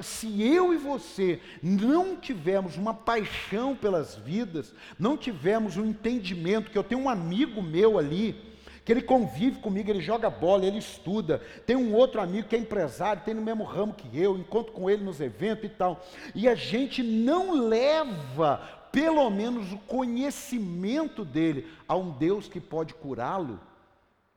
Se 0.02 0.42
eu 0.42 0.74
e 0.74 0.78
você 0.78 1.40
não 1.62 2.18
tivermos 2.18 2.76
uma 2.78 2.94
paixão 2.94 3.76
pelas 3.76 4.16
vidas, 4.16 4.74
não 5.00 5.16
tivermos 5.16 5.78
um 5.78 5.86
entendimento, 5.86 6.70
que 6.70 6.78
eu 6.78 6.84
tenho 6.84 7.02
um 7.02 7.10
amigo 7.10 7.62
meu 7.62 7.98
ali, 7.98 8.36
que 8.84 8.92
ele 8.92 9.02
convive 9.02 9.60
comigo, 9.60 9.90
ele 9.90 10.02
joga 10.02 10.30
bola, 10.30 10.66
ele 10.66 10.80
estuda, 10.80 11.40
tem 11.66 11.76
um 11.76 11.94
outro 11.94 12.20
amigo 12.20 12.48
que 12.48 12.56
é 12.56 12.60
empresário, 12.60 13.24
tem 13.24 13.34
no 13.34 13.42
mesmo 13.42 13.64
ramo 13.64 13.94
que 13.94 14.18
eu, 14.18 14.38
encontro 14.38 14.74
com 14.74 14.90
ele 14.90 15.04
nos 15.04 15.22
eventos 15.22 15.66
e 15.66 15.70
tal, 15.70 16.04
e 16.36 16.50
a 16.50 16.56
gente 16.56 17.02
não 17.02 17.54
leva 17.54 18.58
pelo 18.92 19.30
menos 19.30 19.72
o 19.72 19.78
conhecimento 19.78 21.24
dele 21.24 21.72
a 21.88 21.96
um 21.96 22.12
Deus 22.12 22.50
que 22.50 22.60
pode 22.60 22.94
curá-lo, 22.94 23.60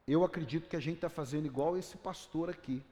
eu 0.06 0.22
acredito 0.22 0.68
que 0.68 0.76
a 0.76 0.80
gente 0.80 0.96
está 0.96 1.08
fazendo 1.08 1.46
igual 1.46 1.76
esse 1.76 1.96
pastor 1.96 2.50
aqui 2.50 2.82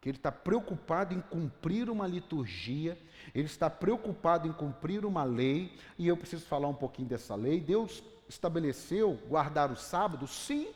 que 0.00 0.08
ele 0.08 0.18
está 0.18 0.30
preocupado 0.30 1.14
em 1.14 1.20
cumprir 1.20 1.90
uma 1.90 2.06
liturgia, 2.06 2.98
ele 3.34 3.46
está 3.46 3.68
preocupado 3.68 4.46
em 4.46 4.52
cumprir 4.52 5.04
uma 5.04 5.24
lei, 5.24 5.76
e 5.98 6.06
eu 6.06 6.16
preciso 6.16 6.44
falar 6.46 6.68
um 6.68 6.74
pouquinho 6.74 7.08
dessa 7.08 7.34
lei. 7.34 7.60
Deus 7.60 8.02
estabeleceu 8.28 9.18
guardar 9.28 9.70
o 9.70 9.76
sábado? 9.76 10.26
Sim, 10.26 10.68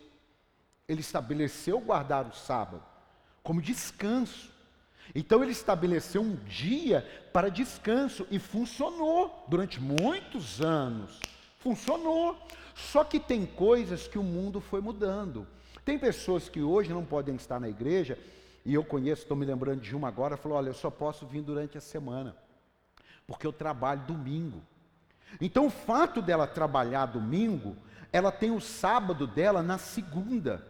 ele 0.89 1.01
estabeleceu 1.01 1.81
guardar 1.81 2.27
o 2.27 2.35
sábado 2.35 2.83
como 3.43 3.61
descanso. 3.61 4.51
Então 5.15 5.43
ele 5.43 5.53
estabeleceu 5.53 6.23
um 6.23 6.37
dia 6.37 7.07
para 7.33 7.49
descanso 7.49 8.27
e 8.31 8.39
funcionou 8.39 9.45
durante 9.49 9.81
muitos 9.81 10.61
anos. 10.61 11.19
Funcionou. 11.59 12.37
Só 12.75 13.05
que 13.05 13.19
tem 13.19 13.45
coisas 13.45 14.07
que 14.07 14.19
o 14.19 14.23
mundo 14.23 14.61
foi 14.61 14.81
mudando. 14.81 15.47
Tem 15.85 15.99
pessoas 15.99 16.49
que 16.49 16.61
hoje 16.63 16.93
não 16.93 17.05
podem 17.05 17.35
estar 17.35 17.59
na 17.59 17.69
igreja 17.69 18.19
e 18.65 18.75
eu 18.75 18.85
conheço, 18.85 19.23
estou 19.23 19.37
me 19.37 19.47
lembrando 19.47 19.81
de 19.81 19.95
uma 19.97 20.09
agora, 20.09 20.37
falou: 20.37 20.59
olha, 20.59 20.69
eu 20.69 20.75
só 20.75 20.91
posso 20.91 21.27
vir 21.27 21.43
durante 21.43 21.79
a 21.79 21.81
semana, 21.81 22.37
porque 23.27 23.47
eu 23.47 23.53
trabalho 23.53 24.03
domingo. 24.03 24.63
Então, 25.41 25.67
o 25.67 25.71
fato 25.71 26.21
dela 26.21 26.47
trabalhar 26.47 27.07
domingo, 27.07 27.77
ela 28.13 28.33
tem 28.33 28.51
o 28.51 28.61
sábado 28.61 29.27
dela 29.27 29.63
na 29.63 29.79
segunda. 29.79 30.67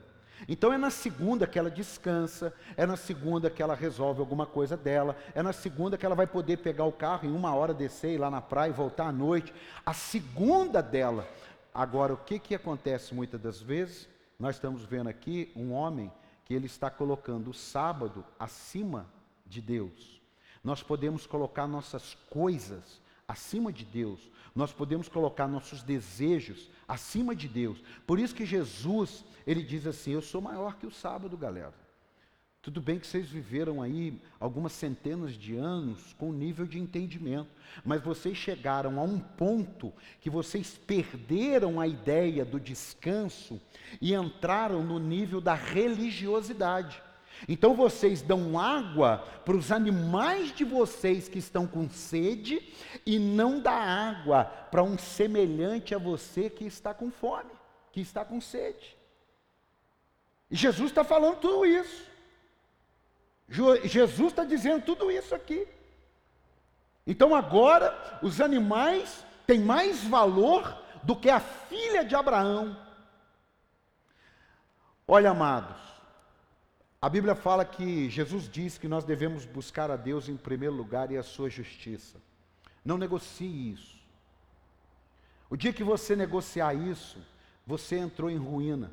Então 0.49 0.73
é 0.73 0.79
na 0.79 0.91
segunda 0.91 1.47
que 1.47 1.59
ela 1.59 1.71
descansa, 1.71 2.53
é 2.77 2.87
na 2.87 2.97
segunda 2.97 3.51
que 3.51 3.63
ela 3.63 3.75
resolve 3.75 4.21
alguma 4.21 4.47
coisa 4.47 4.77
dela, 4.77 5.17
é 5.35 5.43
na 5.43 5.53
segunda 5.53 5.99
que 5.99 6.07
ela 6.07 6.15
vai 6.15 6.27
poder 6.27 6.59
pegar 6.59 6.85
o 6.85 6.93
carro 6.93 7.29
em 7.29 7.33
uma 7.33 7.55
hora, 7.55 7.75
descer, 7.75 8.15
ir 8.15 8.19
lá 8.19 8.31
na 8.31 8.41
praia 8.41 8.71
e 8.71 8.75
voltar 8.75 9.09
à 9.09 9.13
noite. 9.13 9.53
A 9.85 9.93
segunda 9.93 10.83
dela. 10.83 11.29
Agora, 11.75 12.15
o 12.15 12.17
que, 12.17 12.39
que 12.39 12.55
acontece 12.55 13.15
muitas 13.15 13.41
das 13.41 13.61
vezes? 13.61 14.09
Nós 14.39 14.57
estamos 14.57 14.85
vendo 14.85 15.09
aqui 15.09 15.53
um 15.55 15.73
homem 15.73 16.11
que 16.51 16.55
ele 16.55 16.67
está 16.67 16.91
colocando 16.91 17.51
o 17.51 17.55
sábado 17.55 18.25
acima 18.37 19.09
de 19.47 19.61
Deus. 19.61 20.21
Nós 20.65 20.83
podemos 20.83 21.25
colocar 21.25 21.69
nossas 21.69 22.17
coisas 22.29 23.01
acima 23.29 23.73
de 23.73 23.85
Deus. 23.85 24.29
Nós 24.53 24.73
podemos 24.73 25.09
colocar 25.09 25.47
nossos 25.47 25.85
desejos 25.85 26.69
acima 26.89 27.37
de 27.37 27.47
Deus. 27.47 27.81
Por 28.05 28.19
isso 28.19 28.35
que 28.35 28.45
Jesus, 28.45 29.25
ele 29.47 29.63
diz 29.63 29.87
assim: 29.87 30.11
"Eu 30.11 30.21
sou 30.21 30.41
maior 30.41 30.75
que 30.75 30.89
o 30.89 30.91
sábado, 30.91 31.37
galera". 31.37 31.73
Tudo 32.63 32.79
bem 32.79 32.99
que 32.99 33.07
vocês 33.07 33.27
viveram 33.27 33.81
aí 33.81 34.21
algumas 34.39 34.73
centenas 34.73 35.33
de 35.33 35.57
anos 35.57 36.13
com 36.19 36.31
nível 36.31 36.67
de 36.67 36.79
entendimento, 36.79 37.49
mas 37.83 38.03
vocês 38.03 38.37
chegaram 38.37 39.01
a 39.01 39.03
um 39.03 39.19
ponto 39.19 39.91
que 40.21 40.29
vocês 40.29 40.77
perderam 40.77 41.81
a 41.81 41.87
ideia 41.87 42.45
do 42.45 42.61
descanso 42.61 43.59
e 43.99 44.13
entraram 44.13 44.85
no 44.85 44.99
nível 44.99 45.41
da 45.41 45.55
religiosidade. 45.55 47.03
Então 47.49 47.75
vocês 47.75 48.21
dão 48.21 48.59
água 48.59 49.25
para 49.43 49.57
os 49.57 49.73
animais 49.73 50.55
de 50.55 50.63
vocês 50.63 51.29
que 51.29 51.39
estão 51.39 51.67
com 51.67 51.89
sede 51.89 52.63
e 53.07 53.19
não 53.19 53.59
dá 53.59 53.73
água 53.73 54.45
para 54.45 54.83
um 54.83 54.99
semelhante 54.99 55.95
a 55.95 55.99
você 55.99 56.51
que 56.51 56.67
está 56.67 56.93
com 56.93 57.11
fome, 57.11 57.53
que 57.91 58.03
está 58.03 58.23
com 58.23 58.39
sede. 58.39 58.99
E 60.51 60.57
Jesus 60.57 60.91
está 60.91 61.03
falando 61.03 61.39
tudo 61.39 61.65
isso. 61.65 62.10
Jesus 63.51 64.29
está 64.29 64.45
dizendo 64.45 64.85
tudo 64.85 65.11
isso 65.11 65.35
aqui. 65.35 65.67
Então 67.07 67.35
agora 67.35 68.21
os 68.23 68.41
animais 68.41 69.25
têm 69.47 69.59
mais 69.59 70.05
valor 70.05 70.77
do 71.03 71.17
que 71.17 71.29
a 71.29 71.41
filha 71.41 72.05
de 72.05 72.15
Abraão. 72.15 72.77
Olha, 75.09 75.31
amados, 75.31 75.77
a 77.03 77.09
Bíblia 77.09 77.35
fala 77.35 77.65
que 77.65 78.09
Jesus 78.09 78.49
diz 78.49 78.79
que 78.79 78.87
nós 78.87 79.05
devemos 79.05 79.45
buscar 79.45 79.91
a 79.91 79.97
Deus 79.97 80.29
em 80.29 80.37
primeiro 80.37 80.75
lugar 80.75 81.11
e 81.11 81.17
a 81.17 81.23
sua 81.23 81.51
justiça. 81.51 82.19
Não 82.85 82.97
negocie 82.97 83.73
isso. 83.73 83.99
O 85.49 85.57
dia 85.57 85.73
que 85.73 85.83
você 85.83 86.15
negociar 86.15 86.75
isso, 86.75 87.19
você 87.67 87.97
entrou 87.97 88.31
em 88.31 88.37
ruína. 88.37 88.93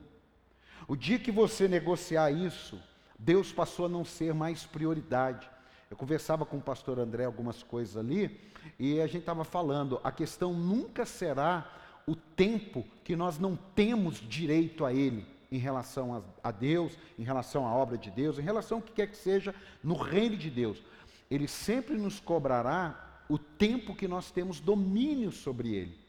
O 0.88 0.96
dia 0.96 1.20
que 1.20 1.32
você 1.32 1.68
negociar 1.68 2.32
isso, 2.32 2.82
Deus 3.18 3.52
passou 3.52 3.86
a 3.86 3.90
não 3.90 4.06
ser 4.06 4.34
mais 4.34 4.66
prioridade. 4.66 5.50
Eu 5.90 5.98
conversava 5.98 6.46
com 6.46 6.58
o 6.58 6.62
pastor 6.62 7.00
André 7.00 7.26
algumas 7.26 7.64
coisas 7.64 7.98
ali, 7.98 8.40
e 8.78 9.00
a 9.00 9.08
gente 9.08 9.20
estava 9.20 9.44
falando, 9.44 10.00
a 10.04 10.12
questão 10.12 10.54
nunca 10.54 11.06
será 11.06 11.72
o 12.06 12.16
tempo 12.16 12.86
que 13.04 13.16
nós 13.16 13.40
não 13.40 13.56
temos 13.76 14.16
direito 14.18 14.86
a 14.86 14.94
ele 14.94 15.26
em 15.52 15.58
relação 15.58 16.14
a, 16.14 16.22
a 16.44 16.52
Deus, 16.52 16.98
em 17.18 17.24
relação 17.24 17.66
à 17.66 17.74
obra 17.74 17.98
de 17.98 18.12
Deus, 18.12 18.38
em 18.38 18.42
relação 18.42 18.78
ao 18.78 18.82
que 18.82 18.92
quer 18.92 19.08
que 19.08 19.18
seja 19.18 19.56
no 19.84 19.96
reino 19.96 20.38
de 20.38 20.50
Deus. 20.50 20.84
Ele 21.32 21.48
sempre 21.48 21.96
nos 21.96 22.20
cobrará 22.20 23.24
o 23.30 23.38
tempo 23.38 23.96
que 23.96 24.08
nós 24.08 24.32
temos 24.32 24.60
domínio 24.60 25.32
sobre 25.32 25.74
ele. 25.74 26.07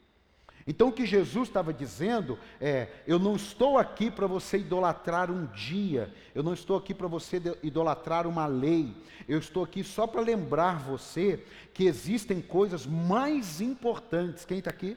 Então 0.69 0.89
o 0.89 0.91
que 0.91 1.03
Jesus 1.03 1.47
estava 1.47 1.73
dizendo 1.73 2.37
é: 2.61 2.89
eu 3.07 3.17
não 3.17 3.35
estou 3.35 3.79
aqui 3.79 4.11
para 4.11 4.27
você 4.27 4.59
idolatrar 4.59 5.31
um 5.31 5.47
dia, 5.47 6.13
eu 6.35 6.43
não 6.43 6.53
estou 6.53 6.77
aqui 6.77 6.93
para 6.93 7.07
você 7.07 7.41
idolatrar 7.63 8.27
uma 8.27 8.45
lei, 8.45 8.95
eu 9.27 9.39
estou 9.39 9.63
aqui 9.63 9.83
só 9.83 10.05
para 10.05 10.21
lembrar 10.21 10.77
você 10.77 11.43
que 11.73 11.85
existem 11.85 12.39
coisas 12.39 12.85
mais 12.85 13.59
importantes. 13.59 14.45
Quem 14.45 14.59
está 14.59 14.69
aqui? 14.69 14.95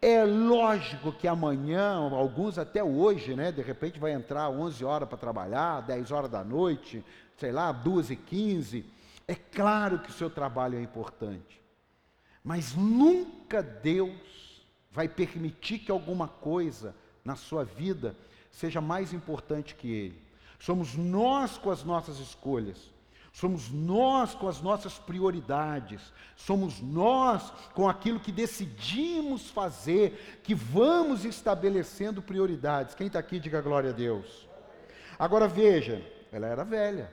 É 0.00 0.24
lógico 0.24 1.10
que 1.10 1.26
amanhã, 1.26 1.96
alguns 2.12 2.56
até 2.56 2.84
hoje, 2.84 3.34
né, 3.34 3.50
de 3.50 3.60
repente 3.60 3.98
vai 3.98 4.12
entrar 4.12 4.50
11 4.50 4.84
horas 4.84 5.08
para 5.08 5.18
trabalhar, 5.18 5.80
10 5.80 6.12
horas 6.12 6.30
da 6.30 6.44
noite, 6.44 7.04
sei 7.38 7.50
lá, 7.50 7.72
2 7.72 8.10
e 8.10 8.16
15. 8.16 8.84
É 9.26 9.34
claro 9.34 9.98
que 9.98 10.10
o 10.10 10.14
seu 10.14 10.30
trabalho 10.30 10.78
é 10.78 10.82
importante. 10.82 11.60
Mas 12.44 12.74
nunca 12.76 13.62
Deus 13.62 14.43
vai 14.94 15.08
permitir 15.08 15.80
que 15.80 15.90
alguma 15.90 16.28
coisa 16.28 16.94
na 17.24 17.34
sua 17.34 17.64
vida 17.64 18.16
seja 18.52 18.80
mais 18.80 19.12
importante 19.12 19.74
que 19.74 19.90
Ele. 19.90 20.22
Somos 20.56 20.94
nós 20.94 21.58
com 21.58 21.68
as 21.68 21.82
nossas 21.82 22.20
escolhas, 22.20 22.92
somos 23.32 23.70
nós 23.70 24.36
com 24.36 24.46
as 24.46 24.62
nossas 24.62 24.96
prioridades, 24.96 26.12
somos 26.36 26.80
nós 26.80 27.50
com 27.74 27.88
aquilo 27.88 28.20
que 28.20 28.30
decidimos 28.30 29.50
fazer, 29.50 30.40
que 30.44 30.54
vamos 30.54 31.24
estabelecendo 31.24 32.22
prioridades. 32.22 32.94
Quem 32.94 33.08
está 33.08 33.18
aqui, 33.18 33.40
diga 33.40 33.60
glória 33.60 33.90
a 33.90 33.92
Deus. 33.92 34.48
Agora 35.18 35.48
veja, 35.48 36.08
ela 36.30 36.46
era 36.46 36.64
velha. 36.64 37.12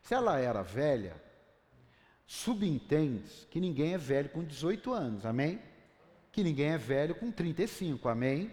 Se 0.00 0.14
ela 0.14 0.38
era 0.38 0.62
velha, 0.62 1.22
subentende 2.26 3.46
que 3.50 3.60
ninguém 3.60 3.92
é 3.92 3.98
velho 3.98 4.30
com 4.30 4.42
18 4.42 4.90
anos, 4.90 5.26
amém? 5.26 5.60
Que 6.34 6.42
ninguém 6.42 6.70
é 6.70 6.78
velho 6.78 7.14
com 7.14 7.30
35, 7.30 8.08
amém? 8.08 8.50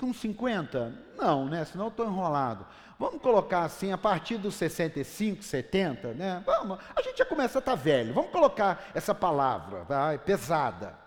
Com 0.00 0.12
50? 0.12 0.92
Não, 1.16 1.46
né? 1.46 1.64
Senão 1.64 1.84
eu 1.84 1.90
estou 1.90 2.06
enrolado. 2.06 2.66
Vamos 2.98 3.22
colocar 3.22 3.62
assim, 3.62 3.92
a 3.92 3.98
partir 3.98 4.36
dos 4.36 4.56
65, 4.56 5.44
70, 5.44 6.14
né? 6.14 6.42
Vamos, 6.44 6.80
a 6.96 7.00
gente 7.02 7.18
já 7.18 7.24
começa 7.24 7.58
a 7.58 7.60
estar 7.60 7.76
tá 7.76 7.80
velho. 7.80 8.12
Vamos 8.12 8.32
colocar 8.32 8.90
essa 8.96 9.14
palavra, 9.14 9.84
tá? 9.84 10.12
É 10.12 10.18
pesada. 10.18 10.98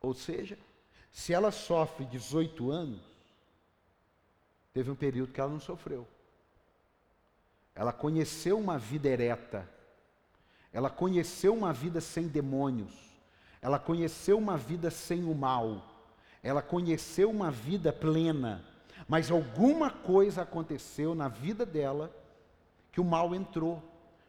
Ou 0.00 0.12
seja, 0.12 0.58
se 1.12 1.32
ela 1.32 1.52
sofre 1.52 2.04
18 2.06 2.68
anos, 2.68 3.00
teve 4.72 4.90
um 4.90 4.96
período 4.96 5.32
que 5.32 5.40
ela 5.40 5.50
não 5.50 5.60
sofreu. 5.60 6.04
Ela 7.76 7.92
conheceu 7.92 8.58
uma 8.58 8.76
vida 8.76 9.08
ereta. 9.08 9.70
Ela 10.72 10.90
conheceu 10.90 11.54
uma 11.54 11.72
vida 11.72 12.00
sem 12.00 12.26
demônios. 12.26 13.11
Ela 13.62 13.78
conheceu 13.78 14.36
uma 14.36 14.56
vida 14.56 14.90
sem 14.90 15.22
o 15.22 15.34
mal. 15.34 15.80
Ela 16.42 16.60
conheceu 16.60 17.30
uma 17.30 17.50
vida 17.50 17.92
plena. 17.92 18.60
Mas 19.08 19.30
alguma 19.30 19.88
coisa 19.88 20.42
aconteceu 20.42 21.14
na 21.14 21.28
vida 21.28 21.64
dela 21.64 22.10
que 22.90 23.00
o 23.00 23.04
mal 23.04 23.32
entrou. 23.34 23.80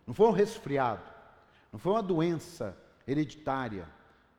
Não 0.06 0.14
foi 0.14 0.28
um 0.28 0.32
resfriado. 0.32 1.02
Não 1.72 1.80
foi 1.80 1.94
uma 1.94 2.04
doença 2.04 2.78
hereditária. 3.08 3.88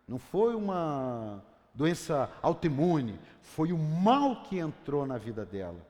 Não 0.07 0.19
foi 0.19 0.55
uma 0.55 1.43
doença 1.75 2.31
autoimune. 2.41 3.19
Foi 3.43 3.73
o 3.73 3.79
mal 3.79 4.45
que 4.45 4.59
entrou 4.59 5.05
na 5.05 5.19
vida 5.19 5.45
dela. 5.45 5.85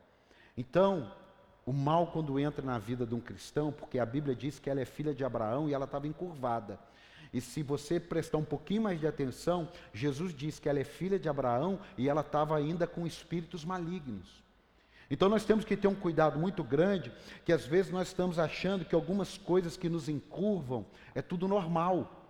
Então, 0.56 1.12
o 1.66 1.72
mal 1.72 2.06
quando 2.06 2.38
entra 2.38 2.64
na 2.64 2.78
vida 2.78 3.04
de 3.04 3.14
um 3.14 3.20
cristão, 3.20 3.70
porque 3.70 3.98
a 3.98 4.06
Bíblia 4.06 4.34
diz 4.34 4.58
que 4.58 4.70
ela 4.70 4.80
é 4.80 4.84
filha 4.84 5.14
de 5.14 5.24
Abraão 5.24 5.68
e 5.68 5.74
ela 5.74 5.84
estava 5.84 6.06
encurvada. 6.06 6.78
E 7.34 7.40
se 7.40 7.64
você 7.64 7.98
prestar 7.98 8.38
um 8.38 8.44
pouquinho 8.44 8.82
mais 8.82 9.00
de 9.00 9.08
atenção, 9.08 9.68
Jesus 9.92 10.32
diz 10.32 10.60
que 10.60 10.68
ela 10.68 10.78
é 10.78 10.84
filha 10.84 11.18
de 11.18 11.28
Abraão 11.28 11.80
e 11.98 12.08
ela 12.08 12.20
estava 12.20 12.56
ainda 12.56 12.86
com 12.86 13.04
espíritos 13.04 13.64
malignos. 13.64 14.44
Então 15.10 15.28
nós 15.28 15.44
temos 15.44 15.64
que 15.64 15.76
ter 15.76 15.88
um 15.88 15.96
cuidado 15.96 16.38
muito 16.38 16.62
grande, 16.62 17.12
que 17.44 17.52
às 17.52 17.66
vezes 17.66 17.90
nós 17.90 18.06
estamos 18.06 18.38
achando 18.38 18.84
que 18.84 18.94
algumas 18.94 19.36
coisas 19.36 19.76
que 19.76 19.88
nos 19.88 20.08
encurvam 20.08 20.86
é 21.12 21.20
tudo 21.20 21.48
normal. 21.48 22.24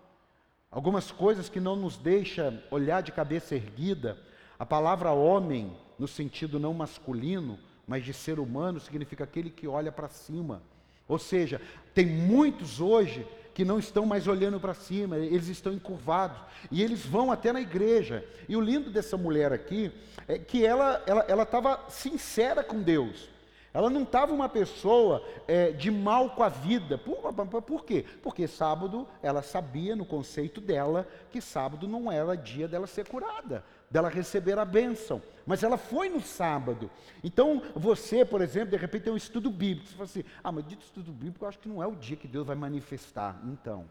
Algumas 0.71 1.13
coisas 1.13 1.51
que 1.51 1.61
não 1.61 1.77
nos 1.77 1.99
deixa 1.99 2.65
olhar 2.71 3.03
de 3.03 3.13
cabeça 3.13 3.55
erguida. 3.55 4.19
A 4.59 4.65
palavra 4.65 5.13
homem, 5.13 5.77
no 5.99 6.09
sentido 6.09 6.59
não 6.59 6.73
masculino, 6.73 7.59
mas 7.87 8.07
de 8.07 8.15
ser 8.15 8.41
humano 8.41 8.81
significa 8.81 9.25
aquele 9.25 9.51
que 9.51 9.69
olha 9.69 9.93
para 9.93 10.09
cima. 10.09 10.63
Ou 11.07 11.19
seja, 11.19 11.61
tem 11.93 12.07
muitos 12.07 12.81
hoje 12.81 13.27
que 13.55 13.65
não 13.65 13.79
estão 13.79 14.05
mais 14.05 14.27
olhando 14.27 14.59
para 14.59 14.75
cima, 14.75 15.17
eles 15.17 15.49
estão 15.49 15.73
encurvados 15.73 16.37
e 16.71 16.83
eles 16.83 17.07
vão 17.07 17.31
até 17.31 17.53
na 17.53 17.61
igreja. 17.61 18.25
E 18.49 18.57
o 18.57 18.61
lindo 18.61 18.91
dessa 18.91 19.17
mulher 19.17 19.53
aqui 19.53 19.93
é 20.27 20.39
que 20.39 20.67
ela 20.67 21.03
ela 21.07 21.45
estava 21.45 21.81
sincera 21.89 22.65
com 22.65 22.83
Deus. 22.83 23.33
Ela 23.73 23.91
não 23.91 24.05
estava 24.05 24.33
uma 24.33 24.49
pessoa 24.49 25.21
é, 25.49 25.73
de 25.73 25.91
mal 25.91 26.31
com 26.31 26.45
a 26.45 26.49
vida. 26.49 26.97
Por, 26.97 27.33
por, 27.63 27.85
quê? 27.85 28.05
Porque 28.23 28.47
sábado 28.47 29.07
ela 29.21 29.43
sabia, 29.43 29.97
no 29.97 30.05
conceito 30.05 30.61
dela, 30.61 31.09
que 31.31 31.41
sábado 31.41 31.89
não 31.89 32.11
era 32.11 32.37
dia 32.37 32.69
dela 32.69 32.87
ser 32.87 33.09
curada 33.09 33.65
dela 33.91 34.09
receber 34.09 34.59
a 34.59 34.65
bênção. 34.65 35.23
Mas 35.47 35.63
ela 35.63 35.77
foi 35.77 36.09
no 36.09 36.21
sábado. 36.21 36.91
Então, 37.23 37.63
você, 37.75 38.25
por 38.25 38.41
exemplo, 38.41 38.71
de 38.71 38.77
repente 38.77 39.05
tem 39.05 39.13
um 39.13 39.17
estudo 39.17 39.51
bíblico. 39.51 39.89
Você 39.89 39.95
fala 39.95 40.05
assim, 40.05 40.25
ah, 40.43 40.53
mas 40.53 40.67
dito 40.67 40.85
estudo 40.85 41.13
bíblico, 41.13 41.45
eu 41.45 41.49
acho 41.49 41.59
que 41.59 41.69
não 41.69 41.83
é 41.83 41.87
o 41.87 41.95
dia 41.95 42.17
que 42.17 42.29
Deus 42.29 42.47
vai 42.47 42.57
manifestar. 42.57 43.41
Então. 43.45 43.89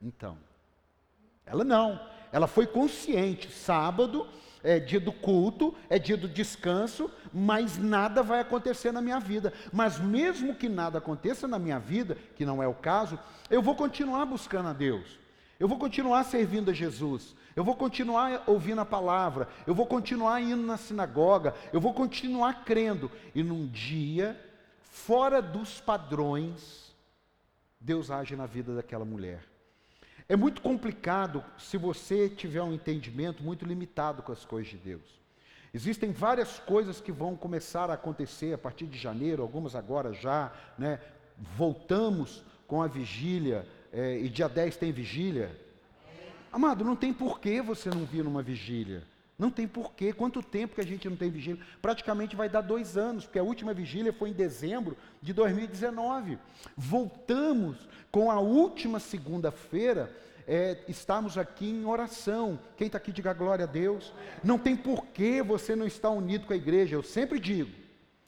Então. 0.00 0.38
Ela 1.44 1.64
não. 1.64 2.00
Ela 2.30 2.46
foi 2.46 2.66
consciente. 2.66 3.50
Sábado 3.50 4.26
é 4.62 4.78
dia 4.78 5.00
do 5.00 5.12
culto, 5.12 5.74
é 5.90 5.98
dia 5.98 6.16
do 6.16 6.28
descanso, 6.28 7.10
mas 7.32 7.76
nada 7.76 8.22
vai 8.22 8.40
acontecer 8.40 8.92
na 8.92 9.00
minha 9.00 9.18
vida. 9.18 9.52
Mas 9.72 9.98
mesmo 9.98 10.54
que 10.54 10.68
nada 10.68 10.98
aconteça 10.98 11.48
na 11.48 11.58
minha 11.58 11.78
vida, 11.78 12.16
que 12.36 12.46
não 12.46 12.62
é 12.62 12.68
o 12.68 12.74
caso, 12.74 13.18
eu 13.50 13.60
vou 13.60 13.74
continuar 13.74 14.24
buscando 14.24 14.68
a 14.68 14.72
Deus. 14.72 15.21
Eu 15.62 15.68
vou 15.68 15.78
continuar 15.78 16.24
servindo 16.24 16.72
a 16.72 16.74
Jesus. 16.74 17.36
Eu 17.54 17.62
vou 17.62 17.76
continuar 17.76 18.42
ouvindo 18.48 18.80
a 18.80 18.84
palavra, 18.84 19.46
eu 19.64 19.72
vou 19.72 19.86
continuar 19.86 20.40
indo 20.40 20.66
na 20.66 20.76
sinagoga, 20.76 21.54
eu 21.72 21.80
vou 21.80 21.94
continuar 21.94 22.64
crendo. 22.64 23.08
E 23.32 23.44
num 23.44 23.68
dia, 23.68 24.36
fora 24.80 25.40
dos 25.40 25.80
padrões, 25.80 26.92
Deus 27.80 28.10
age 28.10 28.34
na 28.34 28.44
vida 28.44 28.74
daquela 28.74 29.04
mulher. 29.04 29.44
É 30.28 30.34
muito 30.34 30.60
complicado 30.62 31.44
se 31.56 31.76
você 31.76 32.28
tiver 32.28 32.62
um 32.64 32.74
entendimento 32.74 33.40
muito 33.40 33.64
limitado 33.64 34.20
com 34.20 34.32
as 34.32 34.44
coisas 34.44 34.68
de 34.68 34.78
Deus. 34.78 35.20
Existem 35.72 36.10
várias 36.10 36.58
coisas 36.58 37.00
que 37.00 37.12
vão 37.12 37.36
começar 37.36 37.88
a 37.88 37.94
acontecer 37.94 38.52
a 38.52 38.58
partir 38.58 38.88
de 38.88 38.98
janeiro, 38.98 39.44
algumas 39.44 39.76
agora 39.76 40.12
já, 40.12 40.52
né? 40.76 40.98
Voltamos 41.56 42.42
com 42.66 42.82
a 42.82 42.88
vigília, 42.88 43.64
é, 43.92 44.18
e 44.18 44.28
dia 44.28 44.48
10 44.48 44.76
tem 44.76 44.90
vigília, 44.90 45.56
Amado, 46.52 46.84
não 46.84 46.94
tem 46.94 47.14
porquê 47.14 47.62
você 47.62 47.88
não 47.88 48.04
vir 48.04 48.22
numa 48.22 48.42
vigília. 48.42 49.02
Não 49.38 49.50
tem 49.50 49.66
porquê. 49.66 50.12
Quanto 50.12 50.42
tempo 50.42 50.74
que 50.74 50.82
a 50.82 50.86
gente 50.86 51.08
não 51.08 51.16
tem 51.16 51.30
vigília? 51.30 51.64
Praticamente 51.80 52.36
vai 52.36 52.46
dar 52.46 52.60
dois 52.60 52.98
anos, 52.98 53.24
porque 53.24 53.38
a 53.38 53.42
última 53.42 53.72
vigília 53.72 54.12
foi 54.12 54.28
em 54.28 54.34
dezembro 54.34 54.94
de 55.22 55.32
2019. 55.32 56.38
Voltamos 56.76 57.88
com 58.10 58.30
a 58.30 58.38
última 58.38 59.00
segunda-feira. 59.00 60.14
É, 60.46 60.84
estamos 60.86 61.38
aqui 61.38 61.70
em 61.70 61.86
oração. 61.86 62.58
Quem 62.76 62.86
está 62.86 62.98
aqui, 62.98 63.10
diga 63.10 63.32
glória 63.32 63.64
a 63.64 63.68
Deus. 63.68 64.12
Não 64.44 64.58
tem 64.58 64.76
porquê 64.76 65.42
você 65.42 65.74
não 65.74 65.86
estar 65.86 66.10
unido 66.10 66.46
com 66.46 66.52
a 66.52 66.56
igreja. 66.56 66.96
Eu 66.96 67.02
sempre 67.02 67.40
digo: 67.40 67.70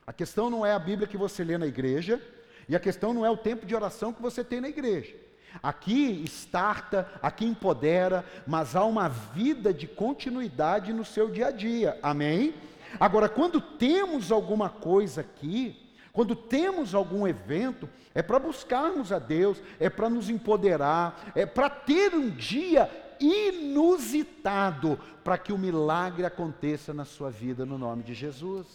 a 0.07 0.15
questão 0.15 0.49
não 0.49 0.65
é 0.65 0.73
a 0.73 0.79
Bíblia 0.79 1.07
que 1.07 1.19
você 1.19 1.45
lê 1.45 1.59
na 1.59 1.67
igreja, 1.67 2.23
e 2.67 2.75
a 2.75 2.81
questão 2.81 3.13
não 3.13 3.27
é 3.27 3.31
o 3.31 3.37
tempo 3.37 3.67
de 3.67 3.75
oração 3.75 4.15
que 4.15 4.23
você 4.23 4.43
tem 4.43 4.63
na 4.63 4.69
igreja. 4.71 5.24
Aqui 5.63 6.23
estarta, 6.25 7.09
aqui 7.23 7.45
empodera, 7.45 8.25
mas 8.47 8.75
há 8.77 8.85
uma 8.85 9.09
vida 9.09 9.73
de 9.73 9.87
continuidade 9.87 10.93
no 10.93 11.05
seu 11.05 11.31
dia 11.31 11.49
a 11.49 11.51
dia. 11.51 11.99
Amém? 12.03 12.55
Agora, 12.99 13.29
quando 13.29 13.61
temos 13.61 14.31
alguma 14.31 14.69
coisa 14.69 15.21
aqui, 15.21 15.81
quando 16.13 16.37
temos 16.37 16.95
algum 16.95 17.27
evento, 17.27 17.89
é 18.15 18.23
para 18.23 18.39
buscarmos 18.39 19.11
a 19.11 19.19
Deus, 19.19 19.61
é 19.81 19.91
para 19.91 20.09
nos 20.09 20.31
empoderar, 20.31 21.33
é 21.35 21.45
para 21.45 21.69
ter 21.69 22.15
um 22.15 22.31
dia 22.31 22.89
inusitado 23.19 24.99
para 25.25 25.39
que 25.39 25.53
o 25.53 25.59
milagre 25.59 26.25
aconteça 26.25 26.95
na 26.95 27.05
sua 27.05 27.31
vida 27.31 27.65
no 27.65 27.79
nome 27.79 28.03
de 28.03 28.15
Jesus. 28.15 28.67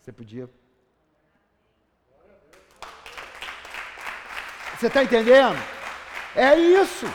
Você 0.00 0.12
podia. 0.12 0.48
Você 4.78 4.86
está 4.86 5.02
entendendo? 5.02 5.75
É 6.36 6.54
isso. 6.54 7.06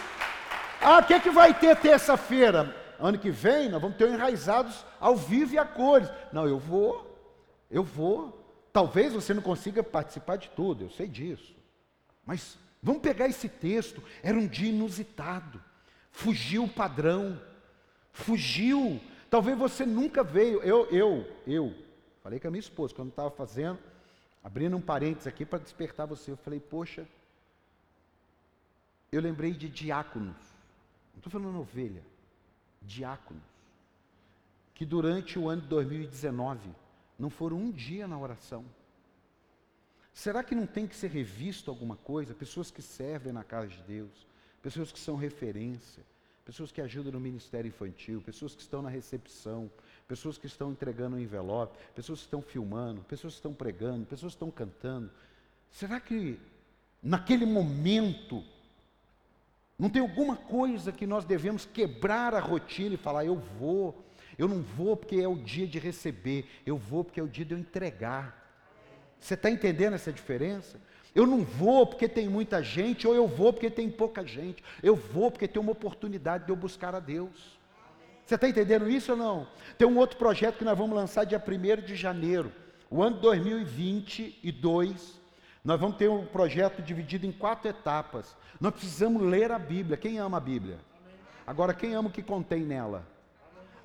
Ah, 0.82 0.98
o 0.98 1.06
que, 1.06 1.14
é 1.14 1.20
que 1.20 1.30
vai 1.30 1.54
ter 1.54 1.78
terça-feira? 1.78 2.76
Ano 3.00 3.20
que 3.20 3.30
vem 3.30 3.70
nós 3.70 3.80
vamos 3.80 3.96
ter 3.96 4.10
enraizados 4.10 4.84
ao 5.00 5.16
vivo 5.16 5.54
e 5.54 5.60
a 5.60 5.66
cores. 5.66 6.10
Não, 6.34 6.48
eu 6.48 6.58
vou, 6.58 7.08
eu 7.70 7.84
vou. 7.84 8.40
Talvez 8.74 9.14
você 9.14 9.32
não 9.32 9.44
consiga 9.44 9.84
participar 9.84 10.38
de 10.38 10.50
tudo, 10.50 10.86
eu 10.86 10.90
sei 10.90 11.08
disso. 11.08 11.56
Mas 12.26 12.58
vamos 12.82 13.04
pegar 13.04 13.28
esse 13.28 13.48
texto. 13.48 14.02
Era 14.24 14.38
um 14.38 14.48
dia 14.48 14.70
inusitado. 14.70 15.62
Fugiu 16.10 16.64
o 16.64 16.70
padrão. 16.70 17.40
Fugiu. 18.12 19.00
Talvez 19.30 19.56
você 19.56 19.86
nunca 19.86 20.24
veio. 20.24 20.64
Eu, 20.64 20.88
eu, 20.90 21.28
eu. 21.46 21.76
Falei 22.24 22.40
com 22.40 22.48
a 22.48 22.52
minha 22.52 22.60
esposa 22.60 22.94
quando 22.96 23.10
estava 23.10 23.30
fazendo, 23.30 23.78
abrindo 24.44 24.76
um 24.76 24.82
parênteses 24.82 25.28
aqui 25.28 25.46
para 25.46 25.60
despertar 25.60 26.08
você. 26.08 26.32
Eu 26.32 26.38
falei, 26.38 26.60
poxa, 26.60 27.08
eu 29.12 29.22
lembrei 29.22 29.52
de 29.52 29.68
diáconos, 29.68 30.38
não 31.14 31.18
estou 31.18 31.30
falando 31.30 31.60
ovelha, 31.60 32.02
diáconos, 32.82 33.44
que 34.74 34.86
durante 34.86 35.38
o 35.38 35.50
ano 35.50 35.62
de 35.62 35.68
2019 35.68 36.70
não 37.20 37.30
foram 37.30 37.58
um 37.58 37.72
dia 37.72 38.08
na 38.08 38.18
oração. 38.18 38.64
Será 40.14 40.42
que 40.44 40.56
não 40.56 40.66
tem 40.66 40.88
que 40.88 40.96
ser 40.96 41.10
revisto 41.10 41.70
alguma 41.70 41.98
coisa? 41.98 42.34
Pessoas 42.34 42.72
que 42.72 42.82
servem 42.82 43.34
na 43.34 43.44
casa 43.44 43.68
de 43.68 43.82
Deus, 43.84 44.26
pessoas 44.62 44.94
que 44.94 45.00
são 45.00 45.18
referência, 45.18 46.04
pessoas 46.46 46.72
que 46.72 46.80
ajudam 46.80 47.12
no 47.12 47.20
ministério 47.20 47.68
infantil, 47.68 48.22
pessoas 48.22 48.56
que 48.56 48.62
estão 48.62 48.82
na 48.82 48.90
recepção, 48.90 49.70
pessoas 50.08 50.38
que 50.38 50.48
estão 50.48 50.72
entregando 50.72 51.18
o 51.18 51.20
um 51.20 51.22
envelope, 51.22 51.78
pessoas 51.94 52.20
que 52.20 52.26
estão 52.28 52.42
filmando, 52.42 53.02
pessoas 53.02 53.34
que 53.34 53.40
estão 53.40 53.54
pregando, 53.54 54.06
pessoas 54.06 54.34
que 54.34 54.38
estão 54.38 54.50
cantando. 54.50 55.12
Será 55.70 56.00
que 56.00 56.40
naquele 57.04 57.46
momento 57.46 58.42
não 59.82 59.90
tem 59.90 60.00
alguma 60.00 60.36
coisa 60.36 60.92
que 60.92 61.08
nós 61.08 61.26
devemos 61.26 61.66
quebrar 61.66 62.36
a 62.36 62.40
rotina 62.40 62.94
e 62.94 62.98
falar: 62.98 63.26
eu 63.26 63.36
vou, 63.36 64.00
eu 64.38 64.48
não 64.48 64.62
vou 64.62 64.96
porque 64.96 65.16
é 65.16 65.28
o 65.28 65.36
dia 65.36 65.66
de 65.66 65.80
receber, 65.80 66.46
eu 66.64 66.78
vou 66.78 67.04
porque 67.04 67.20
é 67.20 67.24
o 67.24 67.28
dia 67.28 67.44
de 67.44 67.56
eu 67.56 67.58
entregar. 67.58 68.48
Você 69.20 69.34
está 69.34 69.50
entendendo 69.50 69.96
essa 69.96 70.14
diferença? 70.14 70.80
Eu 71.16 71.26
não 71.26 71.44
vou 71.44 71.88
porque 71.88 72.08
tem 72.08 72.30
muita 72.30 72.62
gente, 72.62 73.08
ou 73.08 73.16
eu 73.16 73.28
vou 73.28 73.52
porque 73.52 73.72
tem 73.72 73.90
pouca 73.90 74.24
gente. 74.24 74.64
Eu 74.84 74.96
vou 74.96 75.32
porque 75.32 75.48
tem 75.48 75.60
uma 75.60 75.72
oportunidade 75.72 76.46
de 76.46 76.52
eu 76.52 76.56
buscar 76.56 76.94
a 76.94 77.00
Deus. 77.00 77.60
Você 78.24 78.36
está 78.36 78.48
entendendo 78.48 78.88
isso 78.88 79.14
ou 79.14 79.18
não? 79.18 79.48
Tem 79.80 79.88
um 79.88 79.98
outro 79.98 80.16
projeto 80.16 80.60
que 80.60 80.64
nós 80.64 80.78
vamos 80.78 80.96
lançar 80.96 81.24
dia 81.24 81.44
1 81.44 81.82
de 81.82 81.96
janeiro. 81.96 82.52
O 82.88 83.02
ano 83.02 83.20
2022, 83.20 85.20
nós 85.64 85.80
vamos 85.80 85.98
ter 85.98 86.10
um 86.10 86.26
projeto 86.26 86.82
dividido 86.82 87.26
em 87.26 87.32
quatro 87.32 87.70
etapas. 87.70 88.36
Nós 88.60 88.74
precisamos 88.74 89.22
ler 89.22 89.52
a 89.52 89.60
Bíblia. 89.60 89.96
Quem 89.96 90.18
ama 90.18 90.38
a 90.38 90.40
Bíblia? 90.40 90.80
Agora, 91.46 91.74
quem 91.74 91.94
ama 91.94 92.10
o 92.10 92.12
que 92.12 92.24
contém 92.24 92.62
nela? 92.64 93.06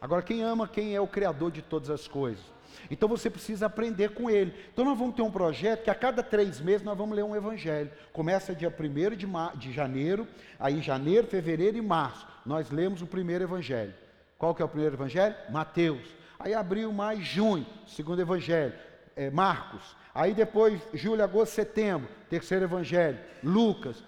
Agora, 0.01 0.23
quem 0.23 0.43
ama 0.43 0.69
quem 0.69 0.95
é 0.95 1.01
o 1.01 1.07
Criador 1.07 1.51
de 1.51 1.63
todas 1.63 1.91
as 1.91 2.09
coisas? 2.09 2.45
Então 2.91 3.09
você 3.09 3.29
precisa 3.29 3.67
aprender 3.67 4.11
com 4.11 4.31
ele. 4.31 4.55
Então 4.73 4.85
nós 4.85 4.99
vamos 4.99 5.15
ter 5.15 5.23
um 5.23 5.31
projeto 5.31 5.85
que 5.85 5.91
a 5.91 5.95
cada 5.95 6.23
três 6.23 6.61
meses 6.61 6.83
nós 6.83 6.97
vamos 6.97 7.17
ler 7.17 7.25
um 7.25 7.35
evangelho. 7.35 7.91
Começa 8.13 8.55
dia 8.55 8.69
1 8.69 9.17
de, 9.17 9.27
de 9.57 9.73
janeiro, 9.73 10.27
aí 10.59 10.81
janeiro, 10.81 11.27
fevereiro 11.27 11.77
e 11.77 11.83
março. 11.83 12.27
Nós 12.45 12.71
lemos 12.71 13.03
o 13.03 13.07
primeiro 13.07 13.45
evangelho. 13.45 13.95
Qual 14.39 14.55
que 14.55 14.63
é 14.63 14.65
o 14.65 14.69
primeiro 14.69 14.95
evangelho? 14.95 15.35
Mateus. 15.51 16.07
Aí 16.39 16.53
abril, 16.55 16.93
maio, 16.93 17.23
junho, 17.23 17.67
segundo 17.87 18.21
evangelho. 18.21 18.75
É, 19.17 19.31
Marcos. 19.31 19.97
Aí 20.15 20.35
depois, 20.35 20.81
julho, 20.95 21.25
agosto, 21.25 21.55
setembro, 21.55 22.09
terceiro 22.29 22.67
evangelho. 22.67 23.19
Lucas. 23.43 24.05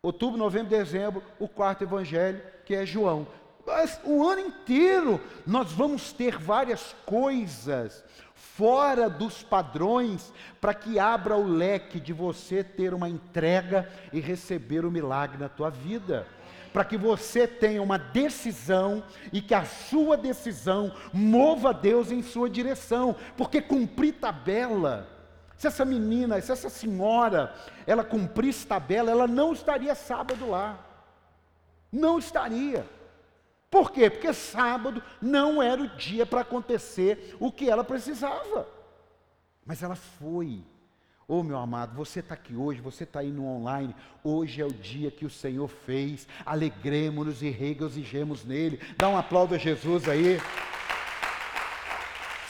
Outubro, 0.00 0.38
novembro, 0.38 0.68
dezembro, 0.68 1.22
o 1.40 1.48
quarto 1.48 1.82
evangelho, 1.82 2.40
que 2.64 2.74
é 2.74 2.86
João. 2.86 3.26
Mas 3.66 4.00
o 4.04 4.26
ano 4.26 4.40
inteiro 4.40 5.20
nós 5.46 5.72
vamos 5.72 6.12
ter 6.12 6.38
várias 6.38 6.94
coisas 7.04 8.04
fora 8.34 9.10
dos 9.10 9.42
padrões 9.42 10.32
para 10.60 10.72
que 10.72 10.98
abra 10.98 11.36
o 11.36 11.46
leque 11.46 12.00
de 12.00 12.12
você 12.12 12.64
ter 12.64 12.94
uma 12.94 13.08
entrega 13.08 13.88
e 14.12 14.20
receber 14.20 14.84
o 14.84 14.90
milagre 14.90 15.36
na 15.38 15.48
tua 15.48 15.68
vida. 15.70 16.26
Para 16.72 16.84
que 16.84 16.96
você 16.96 17.46
tenha 17.46 17.82
uma 17.82 17.98
decisão 17.98 19.02
e 19.32 19.40
que 19.40 19.54
a 19.54 19.64
sua 19.64 20.16
decisão 20.16 20.92
mova 21.12 21.72
Deus 21.72 22.10
em 22.10 22.22
sua 22.22 22.48
direção, 22.48 23.16
porque 23.36 23.60
cumprir 23.60 24.14
tabela, 24.14 25.08
se 25.56 25.66
essa 25.66 25.84
menina, 25.84 26.40
se 26.40 26.52
essa 26.52 26.70
senhora, 26.70 27.52
ela 27.86 28.04
cumprisse 28.04 28.66
tabela, 28.66 29.10
ela 29.10 29.26
não 29.26 29.52
estaria 29.52 29.94
sábado 29.94 30.48
lá. 30.48 30.78
Não 31.90 32.18
estaria. 32.18 32.86
Por 33.70 33.90
quê? 33.90 34.08
Porque 34.08 34.32
sábado 34.32 35.02
não 35.20 35.62
era 35.62 35.82
o 35.82 35.88
dia 35.88 36.24
para 36.24 36.42
acontecer 36.42 37.36
o 37.40 37.50
que 37.50 37.68
ela 37.68 37.82
precisava. 37.82 38.68
Mas 39.66 39.82
ela 39.82 39.96
foi. 39.96 40.64
Oh, 41.30 41.42
meu 41.42 41.58
amado, 41.58 41.94
você 41.94 42.20
está 42.20 42.32
aqui 42.32 42.54
hoje, 42.54 42.80
você 42.80 43.04
está 43.04 43.20
aí 43.20 43.30
no 43.30 43.44
online. 43.44 43.94
Hoje 44.24 44.62
é 44.62 44.64
o 44.64 44.72
dia 44.72 45.10
que 45.10 45.26
o 45.26 45.30
Senhor 45.30 45.68
fez. 45.68 46.26
Alegremos-nos 46.46 47.42
e 47.42 47.50
regozijemos 47.50 48.46
nele. 48.46 48.80
Dá 48.96 49.10
um 49.10 49.18
aplauso 49.18 49.54
a 49.54 49.58
Jesus 49.58 50.08
aí. 50.08 50.38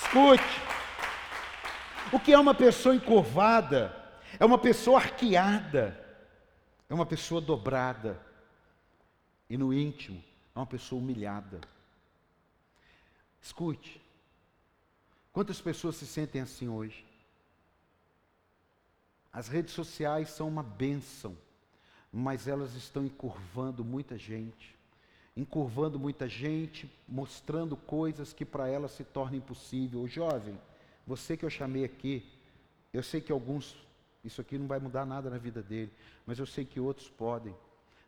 Escute. 0.00 0.62
O 2.12 2.20
que 2.20 2.32
é 2.32 2.38
uma 2.38 2.54
pessoa 2.54 2.94
encurvada? 2.94 3.92
É 4.38 4.44
uma 4.44 4.58
pessoa 4.58 5.00
arqueada. 5.00 6.00
É 6.88 6.94
uma 6.94 7.04
pessoa 7.04 7.40
dobrada. 7.40 8.16
E 9.50 9.58
no 9.58 9.74
íntimo, 9.74 10.22
é 10.54 10.58
uma 10.60 10.66
pessoa 10.66 11.02
humilhada. 11.02 11.60
Escute, 13.42 14.00
quantas 15.32 15.60
pessoas 15.60 15.96
se 15.96 16.06
sentem 16.06 16.40
assim 16.40 16.68
hoje? 16.68 17.07
As 19.32 19.48
redes 19.48 19.72
sociais 19.72 20.30
são 20.30 20.48
uma 20.48 20.62
bênção, 20.62 21.36
mas 22.12 22.48
elas 22.48 22.74
estão 22.74 23.04
encurvando 23.04 23.84
muita 23.84 24.16
gente, 24.16 24.76
encurvando 25.36 25.98
muita 25.98 26.28
gente, 26.28 26.90
mostrando 27.06 27.76
coisas 27.76 28.32
que 28.32 28.44
para 28.44 28.68
elas 28.68 28.92
se 28.92 29.04
tornam 29.04 29.38
impossível. 29.38 30.00
O 30.00 30.08
jovem, 30.08 30.58
você 31.06 31.36
que 31.36 31.44
eu 31.44 31.50
chamei 31.50 31.84
aqui, 31.84 32.24
eu 32.92 33.02
sei 33.02 33.20
que 33.20 33.30
alguns, 33.30 33.76
isso 34.24 34.40
aqui 34.40 34.58
não 34.58 34.66
vai 34.66 34.78
mudar 34.78 35.04
nada 35.04 35.28
na 35.28 35.38
vida 35.38 35.62
dele, 35.62 35.92
mas 36.26 36.38
eu 36.38 36.46
sei 36.46 36.64
que 36.64 36.80
outros 36.80 37.08
podem. 37.08 37.54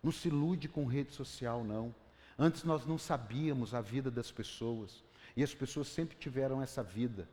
Não 0.02 0.10
se 0.10 0.28
ilude 0.28 0.68
com 0.68 0.86
rede 0.86 1.12
social, 1.12 1.62
não. 1.62 1.94
Antes 2.38 2.64
nós 2.64 2.86
não 2.86 2.96
sabíamos 2.96 3.74
a 3.74 3.82
vida 3.82 4.10
das 4.10 4.32
pessoas. 4.32 5.04
E 5.36 5.42
as 5.42 5.54
pessoas 5.54 5.88
sempre 5.88 6.16
tiveram 6.16 6.62
essa 6.62 6.82
vida. 6.82 7.28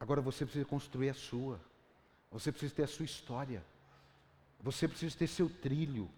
Agora 0.00 0.20
você 0.20 0.44
precisa 0.44 0.64
construir 0.64 1.10
a 1.10 1.14
sua. 1.14 1.60
Você 2.34 2.52
precisa 2.52 2.74
ter 2.74 2.82
a 2.82 2.88
sua 2.88 3.06
história. 3.06 3.64
Você 4.60 4.86
precisa 4.86 5.16
ter 5.16 5.26
seu 5.26 5.48
trilho. 5.48 6.10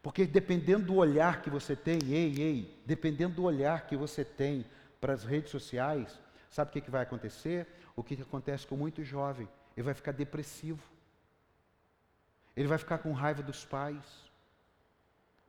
Porque 0.00 0.24
dependendo 0.24 0.86
do 0.86 0.94
olhar 0.94 1.42
que 1.42 1.50
você 1.50 1.76
tem, 1.76 1.98
ei, 2.08 2.40
ei, 2.40 2.82
dependendo 2.86 3.34
do 3.34 3.42
olhar 3.42 3.86
que 3.86 3.96
você 3.96 4.24
tem 4.24 4.64
para 5.00 5.12
as 5.12 5.24
redes 5.24 5.50
sociais, 5.50 6.18
sabe 6.48 6.70
o 6.70 6.72
que, 6.72 6.80
que 6.80 6.90
vai 6.90 7.02
acontecer? 7.02 7.66
O 7.96 8.02
que, 8.02 8.16
que 8.16 8.22
acontece 8.22 8.66
com 8.66 8.76
muito 8.76 9.04
jovem? 9.04 9.48
Ele 9.76 9.84
vai 9.84 9.94
ficar 9.94 10.12
depressivo. 10.12 10.82
Ele 12.56 12.68
vai 12.68 12.78
ficar 12.78 12.98
com 12.98 13.12
raiva 13.12 13.42
dos 13.42 13.64
pais 13.64 14.28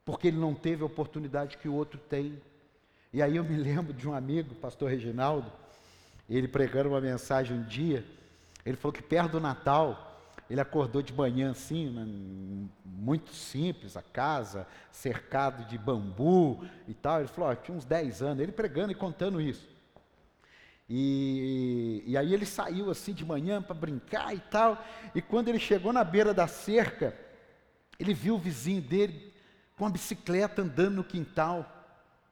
porque 0.03 0.29
ele 0.29 0.37
não 0.37 0.55
teve 0.55 0.81
a 0.81 0.87
oportunidade 0.87 1.55
que 1.55 1.69
o 1.69 1.73
outro 1.75 1.99
tem. 1.99 2.41
E 3.13 3.21
aí 3.21 3.35
eu 3.35 3.43
me 3.43 3.55
lembro 3.55 3.93
de 3.93 4.09
um 4.09 4.13
amigo, 4.15 4.55
pastor 4.55 4.89
Reginaldo, 4.89 5.51
ele 6.27 6.47
pregando 6.47 6.89
uma 6.89 6.99
mensagem 6.99 7.55
um 7.55 7.63
dia, 7.63 8.03
ele 8.69 8.77
falou 8.77 8.93
que 8.93 9.01
perto 9.01 9.31
do 9.31 9.39
Natal, 9.39 10.21
ele 10.49 10.61
acordou 10.61 11.01
de 11.01 11.11
manhã 11.11 11.51
assim, 11.51 11.89
né, 11.89 12.05
muito 12.85 13.33
simples, 13.33 13.97
a 13.97 14.01
casa, 14.01 14.67
cercado 14.91 15.67
de 15.67 15.77
bambu 15.77 16.63
e 16.87 16.93
tal. 16.93 17.19
Ele 17.19 17.27
falou, 17.27 17.49
ó, 17.49 17.55
tinha 17.55 17.75
uns 17.75 17.85
10 17.85 18.21
anos, 18.21 18.43
ele 18.43 18.51
pregando 18.51 18.91
e 18.91 18.95
contando 18.95 19.41
isso. 19.41 19.67
E, 20.87 22.03
e 22.05 22.17
aí 22.17 22.33
ele 22.33 22.45
saiu 22.45 22.91
assim 22.91 23.13
de 23.13 23.25
manhã 23.25 23.61
para 23.61 23.73
brincar 23.73 24.35
e 24.35 24.39
tal. 24.39 24.83
E 25.15 25.21
quando 25.21 25.47
ele 25.47 25.59
chegou 25.59 25.91
na 25.91 26.03
beira 26.03 26.33
da 26.33 26.47
cerca, 26.47 27.15
ele 27.99 28.13
viu 28.13 28.35
o 28.35 28.39
vizinho 28.39 28.81
dele 28.81 29.33
com 29.77 29.85
a 29.85 29.89
bicicleta 29.89 30.61
andando 30.61 30.95
no 30.95 31.03
quintal, 31.03 31.78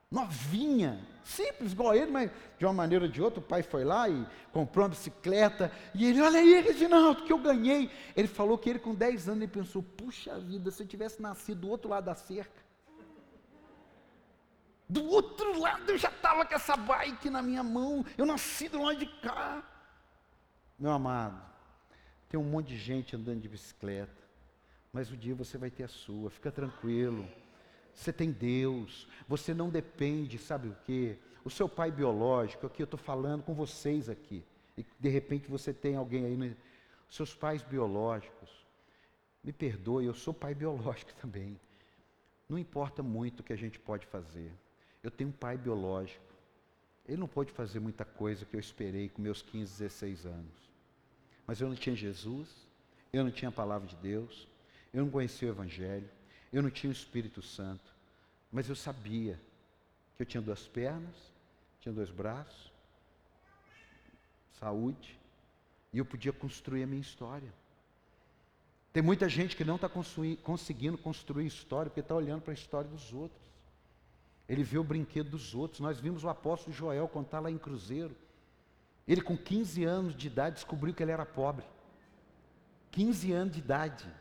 novinha, 0.10 1.06
simples 1.24 1.74
igual 1.74 1.94
ele, 1.94 2.10
mas 2.10 2.32
de 2.58 2.66
uma 2.66 2.74
maneira 2.74 3.06
ou 3.06 3.12
de 3.12 3.22
outra, 3.22 3.40
o 3.40 3.44
pai 3.44 3.62
foi 3.62 3.84
lá 3.84 4.08
e 4.08 4.26
comprou 4.54 4.86
uma 4.86 4.90
bicicleta, 4.90 5.72
e 5.94 6.06
ele, 6.06 6.22
olha 6.22 6.40
aí, 6.40 6.62
Reginaldo, 6.62 7.24
que 7.24 7.34
eu 7.34 7.38
ganhei. 7.38 7.92
Ele 8.16 8.28
falou 8.28 8.58
que 8.58 8.70
ele 8.70 8.80
com 8.80 8.96
10 8.96 9.30
anos, 9.30 9.44
ele 9.44 9.52
pensou, 9.52 9.84
puxa 9.84 10.40
vida, 10.40 10.72
se 10.72 10.82
eu 10.82 10.88
tivesse 10.88 11.22
nascido 11.22 11.62
do 11.62 11.70
outro 11.70 11.90
lado 11.90 12.06
da 12.06 12.16
cerca, 12.16 12.66
do 14.90 15.04
outro 15.04 15.60
lado 15.60 15.92
eu 15.92 15.98
já 15.98 16.10
estava 16.10 16.46
com 16.46 16.56
essa 16.56 16.78
bike 16.78 17.30
na 17.30 17.42
minha 17.42 17.62
mão, 17.62 18.06
eu 18.18 18.26
nasci 18.26 18.70
do 18.70 18.82
lado 18.82 18.98
de 18.98 19.08
cá. 19.20 19.62
Meu 20.80 20.92
amado, 20.92 21.42
tem 22.30 22.40
um 22.40 22.44
monte 22.44 22.68
de 22.68 22.78
gente 22.78 23.14
andando 23.14 23.42
de 23.42 23.50
bicicleta, 23.50 24.24
mas 24.94 25.12
um 25.12 25.18
dia 25.18 25.36
você 25.36 25.58
vai 25.58 25.70
ter 25.70 25.84
a 25.84 25.88
sua, 25.90 26.30
fica 26.30 26.50
tranquilo. 26.50 27.28
Você 27.98 28.14
tem 28.14 28.32
Deus, 28.32 29.08
você 29.28 29.56
não 29.56 29.72
depende, 29.72 30.38
sabe 30.38 30.68
o 30.68 30.78
quê? 30.86 31.18
O 31.44 31.50
seu 31.50 31.68
pai 31.68 31.90
biológico, 31.90 32.68
aqui 32.68 32.84
eu 32.84 32.86
estou 32.86 33.00
falando 33.00 33.42
com 33.42 33.56
vocês 33.56 34.08
aqui, 34.08 34.44
e 34.78 34.86
de 35.00 35.10
repente 35.10 35.50
você 35.50 35.74
tem 35.74 35.96
alguém 35.96 36.24
aí, 36.24 36.56
seus 37.10 37.34
pais 37.34 37.64
biológicos, 37.64 38.52
me 39.44 39.52
perdoe, 39.52 40.06
eu 40.06 40.14
sou 40.14 40.32
pai 40.32 40.54
biológico 40.54 41.12
também. 41.20 41.60
Não 42.48 42.60
importa 42.60 43.02
muito 43.02 43.40
o 43.40 43.44
que 43.44 43.52
a 43.52 43.58
gente 43.58 43.80
pode 43.80 44.06
fazer. 44.06 44.54
Eu 45.02 45.10
tenho 45.10 45.32
um 45.32 45.34
pai 45.34 45.58
biológico. 45.58 46.24
Ele 47.08 47.18
não 47.18 47.28
pode 47.28 47.52
fazer 47.52 47.80
muita 47.80 48.06
coisa 48.06 48.46
que 48.46 48.56
eu 48.56 48.60
esperei 48.60 49.10
com 49.10 49.24
meus 49.24 49.42
15, 49.42 49.72
16 49.72 50.26
anos. 50.28 50.72
Mas 51.48 51.60
eu 51.60 51.68
não 51.68 51.76
tinha 51.76 51.96
Jesus, 51.96 52.68
eu 53.12 53.24
não 53.24 53.32
tinha 53.32 53.50
a 53.50 53.52
palavra 53.52 53.88
de 53.88 53.96
Deus, 53.96 54.48
eu 54.94 55.04
não 55.04 55.12
conhecia 55.12 55.48
o 55.48 55.52
Evangelho, 55.52 56.10
eu 56.52 56.62
não 56.62 56.70
tinha 56.70 56.90
o 56.90 56.94
Espírito 56.94 57.42
Santo, 57.42 57.94
mas 58.52 58.70
eu 58.70 58.76
sabia 58.76 59.40
que 60.16 60.24
eu 60.24 60.26
tinha 60.26 60.42
duas 60.42 60.68
pernas, 60.68 61.16
tinha 61.82 61.94
dois 61.94 62.10
braços, 62.10 62.72
saúde, 64.60 65.18
e 65.94 65.98
eu 65.98 66.06
podia 66.06 66.34
construir 66.34 66.84
a 66.84 66.88
minha 66.88 67.02
história. 67.02 67.54
Tem 68.92 69.04
muita 69.04 69.30
gente 69.30 69.56
que 69.56 69.64
não 69.64 69.76
está 69.76 69.88
conseguindo 69.88 70.98
construir 70.98 71.46
história 71.46 71.90
porque 71.90 72.00
está 72.00 72.16
olhando 72.16 72.42
para 72.42 72.52
a 72.52 72.56
história 72.56 72.90
dos 72.90 73.14
outros. 73.14 73.48
Ele 74.50 74.64
vê 74.64 74.78
o 74.78 74.84
brinquedo 74.84 75.30
dos 75.30 75.54
outros. 75.54 75.80
Nós 75.80 76.00
vimos 76.00 76.24
o 76.24 76.30
apóstolo 76.30 76.76
Joel 76.76 77.08
contar 77.08 77.40
lá 77.40 77.52
em 77.52 77.58
Cruzeiro. 77.58 78.16
Ele, 79.08 79.22
com 79.22 79.38
15 79.38 79.84
anos 79.84 80.16
de 80.16 80.28
idade, 80.28 80.56
descobriu 80.56 80.94
que 80.94 81.04
ele 81.04 81.12
era 81.12 81.26
pobre. 81.26 81.66
15 82.92 83.32
anos 83.34 83.54
de 83.54 83.60
idade. 83.60 84.12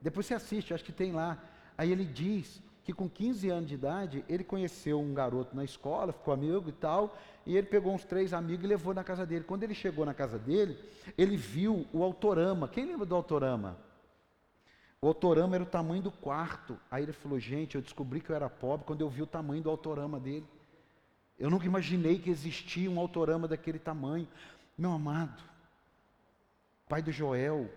Depois 0.00 0.26
você 0.26 0.34
assiste, 0.34 0.72
acho 0.72 0.84
que 0.84 0.92
tem 0.92 1.12
lá. 1.12 1.42
Aí 1.76 1.90
ele 1.90 2.04
diz 2.04 2.62
que 2.84 2.92
com 2.92 3.08
15 3.08 3.50
anos 3.50 3.68
de 3.68 3.74
idade, 3.74 4.24
ele 4.28 4.44
conheceu 4.44 5.00
um 5.00 5.12
garoto 5.12 5.56
na 5.56 5.64
escola, 5.64 6.12
ficou 6.12 6.32
amigo 6.32 6.68
e 6.68 6.72
tal, 6.72 7.18
e 7.44 7.56
ele 7.56 7.66
pegou 7.66 7.92
uns 7.92 8.04
três 8.04 8.32
amigos 8.32 8.64
e 8.64 8.68
levou 8.68 8.94
na 8.94 9.02
casa 9.02 9.26
dele. 9.26 9.44
Quando 9.44 9.64
ele 9.64 9.74
chegou 9.74 10.06
na 10.06 10.14
casa 10.14 10.38
dele, 10.38 10.78
ele 11.18 11.36
viu 11.36 11.86
o 11.92 12.04
autorama. 12.04 12.68
Quem 12.68 12.86
lembra 12.86 13.04
do 13.04 13.14
autorama? 13.14 13.76
O 15.00 15.08
autorama 15.08 15.56
era 15.56 15.64
o 15.64 15.66
tamanho 15.66 16.02
do 16.02 16.12
quarto. 16.12 16.78
Aí 16.90 17.02
ele 17.02 17.12
falou: 17.12 17.38
Gente, 17.38 17.74
eu 17.74 17.82
descobri 17.82 18.20
que 18.20 18.30
eu 18.30 18.36
era 18.36 18.48
pobre 18.48 18.86
quando 18.86 19.00
eu 19.00 19.10
vi 19.10 19.22
o 19.22 19.26
tamanho 19.26 19.62
do 19.62 19.70
autorama 19.70 20.18
dele. 20.20 20.46
Eu 21.38 21.50
nunca 21.50 21.66
imaginei 21.66 22.18
que 22.18 22.30
existia 22.30 22.90
um 22.90 22.98
autorama 22.98 23.46
daquele 23.46 23.78
tamanho. 23.78 24.26
Meu 24.76 24.92
amado, 24.92 25.42
pai 26.88 27.02
do 27.02 27.10
Joel, 27.10 27.68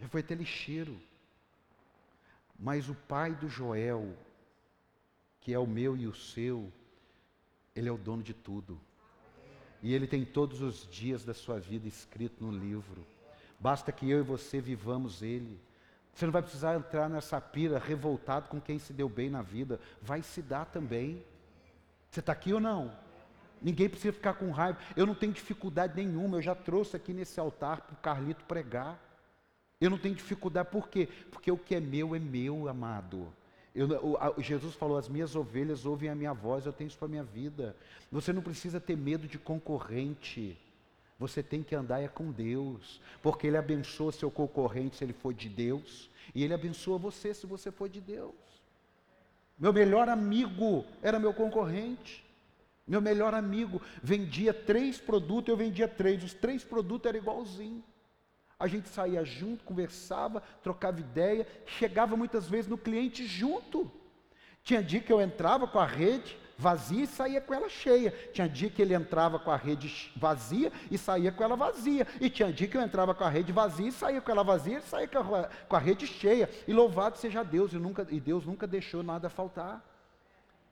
já 0.00 0.08
foi 0.08 0.20
até 0.20 0.34
lixeiro. 0.34 0.98
Mas 2.58 2.88
o 2.88 2.94
pai 2.94 3.34
do 3.34 3.48
Joel, 3.48 4.16
que 5.40 5.52
é 5.52 5.58
o 5.58 5.66
meu 5.66 5.96
e 5.96 6.06
o 6.06 6.14
seu, 6.14 6.72
ele 7.74 7.88
é 7.88 7.92
o 7.92 7.98
dono 7.98 8.22
de 8.22 8.32
tudo. 8.32 8.80
E 9.82 9.92
ele 9.92 10.06
tem 10.06 10.24
todos 10.24 10.62
os 10.62 10.88
dias 10.90 11.24
da 11.24 11.34
sua 11.34 11.60
vida 11.60 11.86
escrito 11.86 12.42
no 12.42 12.50
livro. 12.50 13.04
Basta 13.60 13.92
que 13.92 14.08
eu 14.08 14.20
e 14.20 14.22
você 14.22 14.60
vivamos 14.60 15.22
ele. 15.22 15.60
Você 16.12 16.24
não 16.24 16.32
vai 16.32 16.42
precisar 16.42 16.76
entrar 16.76 17.08
nessa 17.08 17.40
pira 17.40 17.78
revoltado 17.78 18.48
com 18.48 18.60
quem 18.60 18.78
se 18.78 18.92
deu 18.92 19.08
bem 19.08 19.28
na 19.28 19.42
vida. 19.42 19.80
Vai 20.00 20.22
se 20.22 20.40
dar 20.40 20.64
também. 20.64 21.22
Você 22.10 22.20
está 22.20 22.32
aqui 22.32 22.52
ou 22.52 22.60
não? 22.60 22.96
Ninguém 23.60 23.88
precisa 23.88 24.12
ficar 24.12 24.34
com 24.34 24.50
raiva. 24.50 24.78
Eu 24.96 25.06
não 25.06 25.14
tenho 25.14 25.32
dificuldade 25.32 25.96
nenhuma. 25.96 26.36
Eu 26.36 26.42
já 26.42 26.54
trouxe 26.54 26.96
aqui 26.96 27.12
nesse 27.12 27.40
altar 27.40 27.80
para 27.80 27.94
o 27.94 27.96
Carlito 27.96 28.44
pregar. 28.44 28.98
Eu 29.80 29.90
não 29.90 29.98
tenho 29.98 30.14
dificuldade, 30.14 30.68
por 30.70 30.88
quê? 30.88 31.08
Porque 31.30 31.50
o 31.50 31.58
que 31.58 31.74
é 31.74 31.80
meu 31.80 32.14
é 32.14 32.18
meu, 32.18 32.68
amado. 32.68 33.32
Eu, 33.74 33.88
o, 33.88 34.40
Jesus 34.40 34.74
falou: 34.74 34.96
as 34.96 35.08
minhas 35.08 35.34
ovelhas 35.34 35.84
ouvem 35.84 36.08
a 36.08 36.14
minha 36.14 36.32
voz, 36.32 36.64
eu 36.64 36.72
tenho 36.72 36.88
isso 36.88 36.98
para 36.98 37.06
a 37.06 37.10
minha 37.10 37.24
vida. 37.24 37.76
Você 38.10 38.32
não 38.32 38.42
precisa 38.42 38.80
ter 38.80 38.96
medo 38.96 39.26
de 39.26 39.38
concorrente. 39.38 40.56
Você 41.18 41.42
tem 41.42 41.62
que 41.62 41.74
andar 41.74 42.00
é 42.00 42.08
com 42.08 42.30
Deus, 42.30 43.00
porque 43.22 43.46
Ele 43.46 43.56
abençoa 43.56 44.12
seu 44.12 44.30
concorrente 44.30 44.96
se 44.96 45.04
ele 45.04 45.12
for 45.12 45.32
de 45.32 45.48
Deus, 45.48 46.10
e 46.34 46.42
Ele 46.42 46.52
abençoa 46.52 46.98
você 46.98 47.32
se 47.32 47.46
você 47.46 47.70
for 47.70 47.88
de 47.88 48.00
Deus. 48.00 48.34
Meu 49.58 49.72
melhor 49.72 50.08
amigo 50.08 50.84
era 51.00 51.18
meu 51.18 51.32
concorrente. 51.32 52.24
Meu 52.86 53.00
melhor 53.00 53.32
amigo 53.32 53.80
vendia 54.02 54.52
três 54.52 54.98
produtos, 55.00 55.48
eu 55.48 55.56
vendia 55.56 55.88
três. 55.88 56.22
Os 56.22 56.34
três 56.34 56.64
produtos 56.64 57.08
eram 57.08 57.18
igualzinhos. 57.18 57.93
A 58.58 58.66
gente 58.66 58.88
saía 58.88 59.24
junto, 59.24 59.64
conversava, 59.64 60.42
trocava 60.62 61.00
ideia, 61.00 61.46
chegava 61.66 62.16
muitas 62.16 62.48
vezes 62.48 62.68
no 62.68 62.78
cliente 62.78 63.26
junto. 63.26 63.90
Tinha 64.62 64.82
dia 64.82 65.00
que 65.00 65.12
eu 65.12 65.20
entrava 65.20 65.66
com 65.66 65.78
a 65.78 65.86
rede 65.86 66.38
vazia 66.56 67.04
e 67.04 67.06
saía 67.06 67.40
com 67.40 67.52
ela 67.52 67.68
cheia. 67.68 68.12
Tinha 68.32 68.48
dia 68.48 68.70
que 68.70 68.80
ele 68.80 68.94
entrava 68.94 69.38
com 69.38 69.50
a 69.50 69.56
rede 69.56 70.12
vazia 70.16 70.72
e 70.90 70.96
saía 70.96 71.32
com 71.32 71.42
ela 71.42 71.56
vazia. 71.56 72.06
E 72.20 72.30
tinha 72.30 72.52
dia 72.52 72.68
que 72.68 72.76
eu 72.76 72.80
entrava 72.80 73.14
com 73.14 73.24
a 73.24 73.28
rede 73.28 73.52
vazia 73.52 73.88
e 73.88 73.92
saía 73.92 74.20
com 74.20 74.30
ela 74.30 74.42
vazia 74.42 74.78
e 74.78 74.82
saía 74.82 75.08
com 75.08 75.76
a, 75.76 75.78
rede 75.78 76.06
cheia. 76.06 76.48
E 76.66 76.72
louvado 76.72 77.18
seja 77.18 77.42
Deus, 77.42 77.72
e, 77.72 77.76
nunca, 77.76 78.06
e 78.10 78.20
Deus 78.20 78.46
nunca 78.46 78.66
deixou 78.66 79.02
nada 79.02 79.28
faltar. 79.28 79.84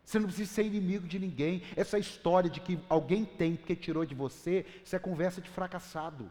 Você 0.05 0.19
não 0.19 0.27
precisa 0.27 0.53
ser 0.53 0.65
inimigo 0.65 1.07
de 1.07 1.19
ninguém. 1.19 1.63
Essa 1.77 1.99
história 1.99 2.51
de 2.51 2.61
que 2.61 2.79
alguém 2.89 3.25
tem 3.25 3.57
porque 3.57 3.77
tirou 3.77 4.05
de 4.05 4.15
você, 4.15 4.67
isso 4.85 4.97
é 4.97 4.99
conversa 4.99 5.41
de 5.41 5.49
fracassado. 5.49 6.31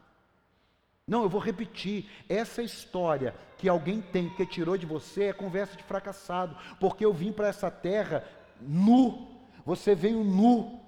Não, 1.07 1.23
eu 1.23 1.29
vou 1.29 1.41
repetir. 1.41 2.09
Essa 2.29 2.61
história 2.61 3.35
que 3.57 3.67
alguém 3.67 4.01
tem 4.01 4.29
que 4.29 4.45
tirou 4.45 4.77
de 4.77 4.85
você 4.85 5.25
é 5.25 5.33
conversa 5.33 5.75
de 5.75 5.83
fracassado, 5.83 6.55
porque 6.79 7.05
eu 7.05 7.13
vim 7.13 7.31
para 7.31 7.47
essa 7.47 7.69
terra 7.69 8.23
nu. 8.61 9.27
Você 9.65 9.93
veio 9.95 10.23
nu. 10.23 10.79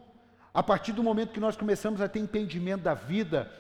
A 0.54 0.62
partir 0.62 0.92
do 0.92 1.04
momento 1.04 1.34
que 1.34 1.40
nós 1.40 1.58
começamos 1.58 2.00
a 2.00 2.08
ter 2.08 2.20
entendimento 2.20 2.84
da 2.84 2.94
vida, 2.94 3.52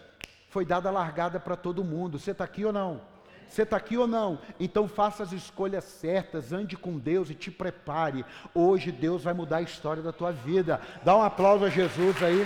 foi 0.49 0.65
dada 0.65 0.89
a 0.89 0.91
largada 0.91 1.39
para 1.39 1.55
todo 1.55 1.83
mundo. 1.83 2.19
Você 2.19 2.31
está 2.31 2.43
aqui 2.43 2.63
ou 2.63 2.71
não? 2.71 3.01
Você 3.47 3.63
está 3.63 3.77
aqui 3.77 3.97
ou 3.97 4.07
não? 4.07 4.39
Então 4.59 4.87
faça 4.87 5.23
as 5.23 5.31
escolhas 5.31 5.83
certas, 5.83 6.51
ande 6.51 6.77
com 6.77 6.97
Deus 6.97 7.29
e 7.29 7.35
te 7.35 7.51
prepare. 7.51 8.25
Hoje 8.53 8.91
Deus 8.91 9.23
vai 9.23 9.33
mudar 9.33 9.57
a 9.57 9.61
história 9.61 10.01
da 10.01 10.11
tua 10.11 10.31
vida. 10.31 10.79
Dá 11.03 11.15
um 11.15 11.21
aplauso 11.21 11.65
a 11.65 11.69
Jesus 11.69 12.21
aí. 12.23 12.45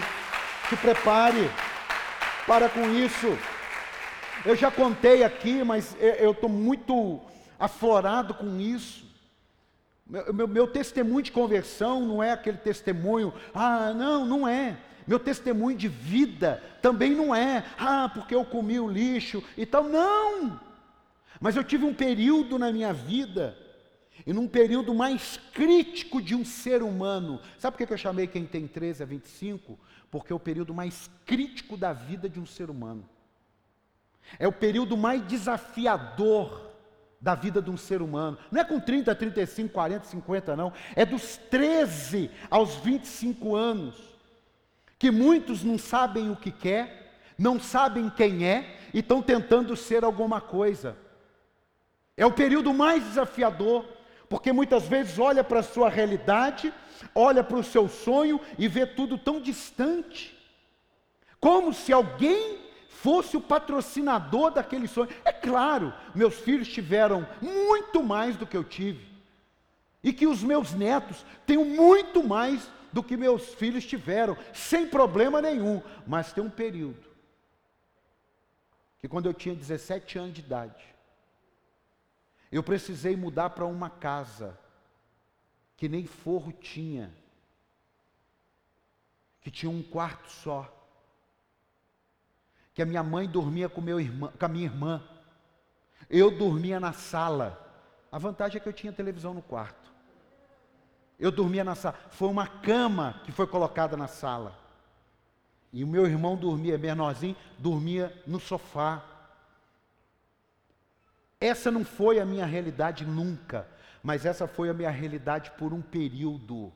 Te 0.70 0.76
prepare. 0.78 1.50
Para 2.46 2.68
com 2.70 2.90
isso. 2.90 3.38
Eu 4.46 4.56
já 4.56 4.72
contei 4.72 5.24
aqui, 5.24 5.64
mas 5.64 5.96
eu 6.00 6.32
estou 6.32 6.50
muito 6.50 7.20
aflorado 7.60 8.34
com 8.34 8.60
isso. 8.60 9.06
Meu, 10.06 10.34
meu, 10.34 10.48
meu, 10.48 10.68
testemunho 10.68 11.24
de 11.24 11.32
conversão 11.32 12.02
não 12.02 12.24
é 12.24 12.32
aquele 12.32 12.58
testemunho, 12.58 13.34
ah, 13.54 13.94
não, 13.94 14.26
não 14.26 14.48
é. 14.48 14.78
Meu 15.06 15.20
testemunho 15.20 15.78
de 15.78 15.88
vida 15.88 16.64
também 16.82 17.12
não 17.12 17.34
é, 17.34 17.66
ah, 17.78 18.10
porque 18.14 18.36
eu 18.36 18.46
comi 18.46 18.80
o 18.80 18.88
lixo 18.88 19.44
e 19.58 19.66
tal. 19.66 19.84
Não! 19.84 20.60
Mas 21.40 21.56
eu 21.56 21.64
tive 21.64 21.86
um 21.86 21.94
período 21.94 22.58
na 22.58 22.72
minha 22.72 22.94
vida, 22.94 23.58
e 24.26 24.34
num 24.34 24.48
período 24.48 24.94
mais 24.94 25.40
crítico 25.54 26.22
de 26.22 26.36
um 26.36 26.44
ser 26.44 26.82
humano. 26.82 27.40
Sabe 27.58 27.78
por 27.78 27.86
que 27.86 27.94
eu 27.94 27.98
chamei 27.98 28.28
quem 28.28 28.46
tem 28.46 28.68
13 28.68 29.04
a 29.04 29.06
25? 29.06 29.80
Porque 30.10 30.34
é 30.34 30.36
o 30.36 30.40
período 30.40 30.74
mais 30.74 31.10
crítico 31.26 31.78
da 31.78 31.94
vida 31.94 32.28
de 32.28 32.40
um 32.40 32.46
ser 32.46 32.70
humano. 32.70 33.08
É 34.40 34.48
o 34.48 34.52
período 34.52 34.98
mais 34.98 35.26
desafiador 35.26 36.68
da 37.20 37.34
vida 37.36 37.62
de 37.62 37.70
um 37.70 37.78
ser 37.78 38.02
humano. 38.02 38.38
Não 38.52 38.62
é 38.62 38.64
com 38.64 38.80
30, 38.80 39.14
35, 39.16 39.74
40, 39.74 40.06
50, 40.06 40.56
não. 40.56 40.72
É 40.96 41.06
dos 41.06 41.38
13 41.38 42.30
aos 42.50 42.76
25 42.76 43.56
anos. 43.56 43.96
Que 45.00 45.12
muitos 45.12 45.64
não 45.64 45.78
sabem 45.78 46.32
o 46.32 46.36
que 46.36 46.52
quer, 46.52 47.20
não 47.38 47.60
sabem 47.60 48.10
quem 48.10 48.46
é 48.46 48.78
e 48.94 49.00
estão 49.00 49.22
tentando 49.22 49.76
ser 49.76 50.04
alguma 50.04 50.42
coisa. 50.42 50.98
É 52.16 52.26
o 52.26 52.32
período 52.32 52.74
mais 52.74 53.04
desafiador, 53.04 53.86
porque 54.28 54.52
muitas 54.52 54.88
vezes 54.88 55.20
olha 55.20 55.44
para 55.44 55.60
a 55.60 55.64
sua 55.64 55.90
realidade, 55.90 56.74
olha 57.14 57.44
para 57.44 57.58
o 57.58 57.64
seu 57.64 57.88
sonho 57.88 58.42
e 58.58 58.68
vê 58.68 58.86
tudo 58.86 59.18
tão 59.18 59.40
distante. 59.40 60.36
Como 61.40 61.74
se 61.74 61.94
alguém 61.94 62.57
fosse 62.88 63.38
o 63.38 63.42
patrocinador 63.42 64.52
daquele 64.52 64.88
sonho. 64.88 65.10
É 65.24 65.32
claro, 65.32 65.94
meus 66.16 66.36
filhos 66.36 66.68
tiveram 66.68 67.28
muito 67.42 68.02
mais 68.02 68.36
do 68.36 68.48
que 68.48 68.58
eu 68.58 68.64
tive. 68.64 69.08
E 70.04 70.14
que 70.14 70.28
os 70.28 70.44
meus 70.44 70.74
netos 70.74 71.26
tenham 71.46 71.66
muito 71.66 72.24
mais 72.24 72.70
do 72.92 73.04
que 73.04 73.18
meus 73.18 73.54
filhos 73.54 73.86
tiveram, 73.86 74.38
sem 74.54 74.88
problema 74.88 75.42
nenhum. 75.42 75.82
Mas 76.06 76.32
tem 76.32 76.44
um 76.44 76.50
período 76.50 77.06
que 79.00 79.08
quando 79.08 79.28
eu 79.28 79.34
tinha 79.34 79.54
17 79.54 80.18
anos 80.18 80.34
de 80.34 80.42
idade, 80.42 80.84
eu 82.52 82.64
precisei 82.64 83.16
mudar 83.16 83.52
para 83.52 83.66
uma 83.66 83.90
casa 83.90 84.58
que 85.76 85.88
nem 85.88 86.06
forro 86.06 86.52
tinha, 86.52 87.14
que 89.42 89.52
tinha 89.52 89.70
um 89.70 89.84
quarto 89.84 90.30
só 90.32 90.77
que 92.78 92.82
a 92.84 92.86
minha 92.86 93.02
mãe 93.02 93.28
dormia 93.28 93.68
com, 93.68 93.82
meu 93.82 94.00
irmã, 94.00 94.32
com 94.38 94.46
a 94.46 94.48
minha 94.48 94.66
irmã. 94.66 95.04
Eu 96.08 96.30
dormia 96.30 96.80
na 96.80 96.94
sala. 96.94 97.60
A 98.12 98.20
vantagem 98.20 98.58
é 98.58 98.60
que 98.60 98.70
eu 98.70 98.74
tinha 98.74 98.94
televisão 98.94 99.34
no 99.34 99.42
quarto. 99.42 99.92
Eu 101.20 101.32
dormia 101.32 101.64
na 101.64 101.74
sala. 101.74 101.98
Foi 102.12 102.28
uma 102.28 102.46
cama 102.46 103.20
que 103.26 103.32
foi 103.32 103.48
colocada 103.48 103.98
na 103.98 104.06
sala. 104.06 104.56
E 105.74 105.84
o 105.84 105.88
meu 105.88 106.06
irmão 106.06 106.38
dormia, 106.38 106.78
menorzinho, 106.78 107.36
dormia 107.58 108.16
no 108.28 108.40
sofá. 108.40 109.04
Essa 111.42 111.72
não 111.72 111.84
foi 111.84 112.20
a 112.20 112.26
minha 112.28 112.46
realidade 112.46 113.08
nunca, 113.08 113.68
mas 114.04 114.24
essa 114.24 114.48
foi 114.48 114.70
a 114.70 114.74
minha 114.76 114.92
realidade 114.92 115.50
por 115.58 115.74
um 115.74 115.82
período. 115.82 116.72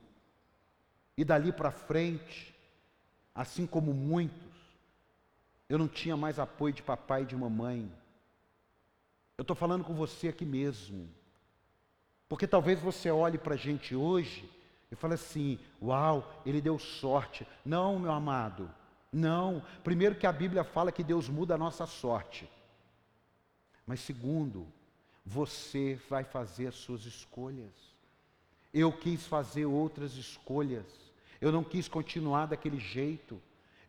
E 1.15 1.23
dali 1.23 1.51
para 1.51 1.69
frente, 1.69 2.55
assim 3.35 3.67
como 3.67 3.93
muitos, 3.93 4.50
eu 5.71 5.77
não 5.77 5.87
tinha 5.87 6.17
mais 6.17 6.37
apoio 6.37 6.73
de 6.73 6.83
papai 6.83 7.21
e 7.21 7.25
de 7.25 7.33
mamãe. 7.33 7.89
Eu 9.37 9.43
estou 9.43 9.55
falando 9.55 9.85
com 9.85 9.93
você 9.93 10.27
aqui 10.27 10.43
mesmo. 10.43 11.09
Porque 12.27 12.45
talvez 12.45 12.77
você 12.81 13.09
olhe 13.09 13.37
para 13.37 13.53
a 13.53 13.57
gente 13.57 13.95
hoje 13.95 14.51
e 14.91 14.95
fale 14.97 15.13
assim: 15.13 15.57
Uau, 15.81 16.29
ele 16.45 16.59
deu 16.59 16.77
sorte. 16.77 17.47
Não, 17.63 17.97
meu 17.97 18.11
amado. 18.11 18.69
Não. 19.13 19.63
Primeiro, 19.81 20.15
que 20.15 20.27
a 20.27 20.33
Bíblia 20.33 20.65
fala 20.65 20.91
que 20.91 21.05
Deus 21.05 21.29
muda 21.29 21.55
a 21.55 21.57
nossa 21.57 21.85
sorte. 21.85 22.51
Mas 23.87 24.01
segundo, 24.01 24.67
você 25.25 25.97
vai 26.09 26.25
fazer 26.25 26.67
as 26.67 26.75
suas 26.75 27.05
escolhas. 27.05 27.71
Eu 28.73 28.91
quis 28.91 29.25
fazer 29.25 29.65
outras 29.65 30.17
escolhas. 30.17 30.85
Eu 31.39 31.49
não 31.49 31.63
quis 31.63 31.87
continuar 31.87 32.47
daquele 32.47 32.77
jeito. 32.77 33.41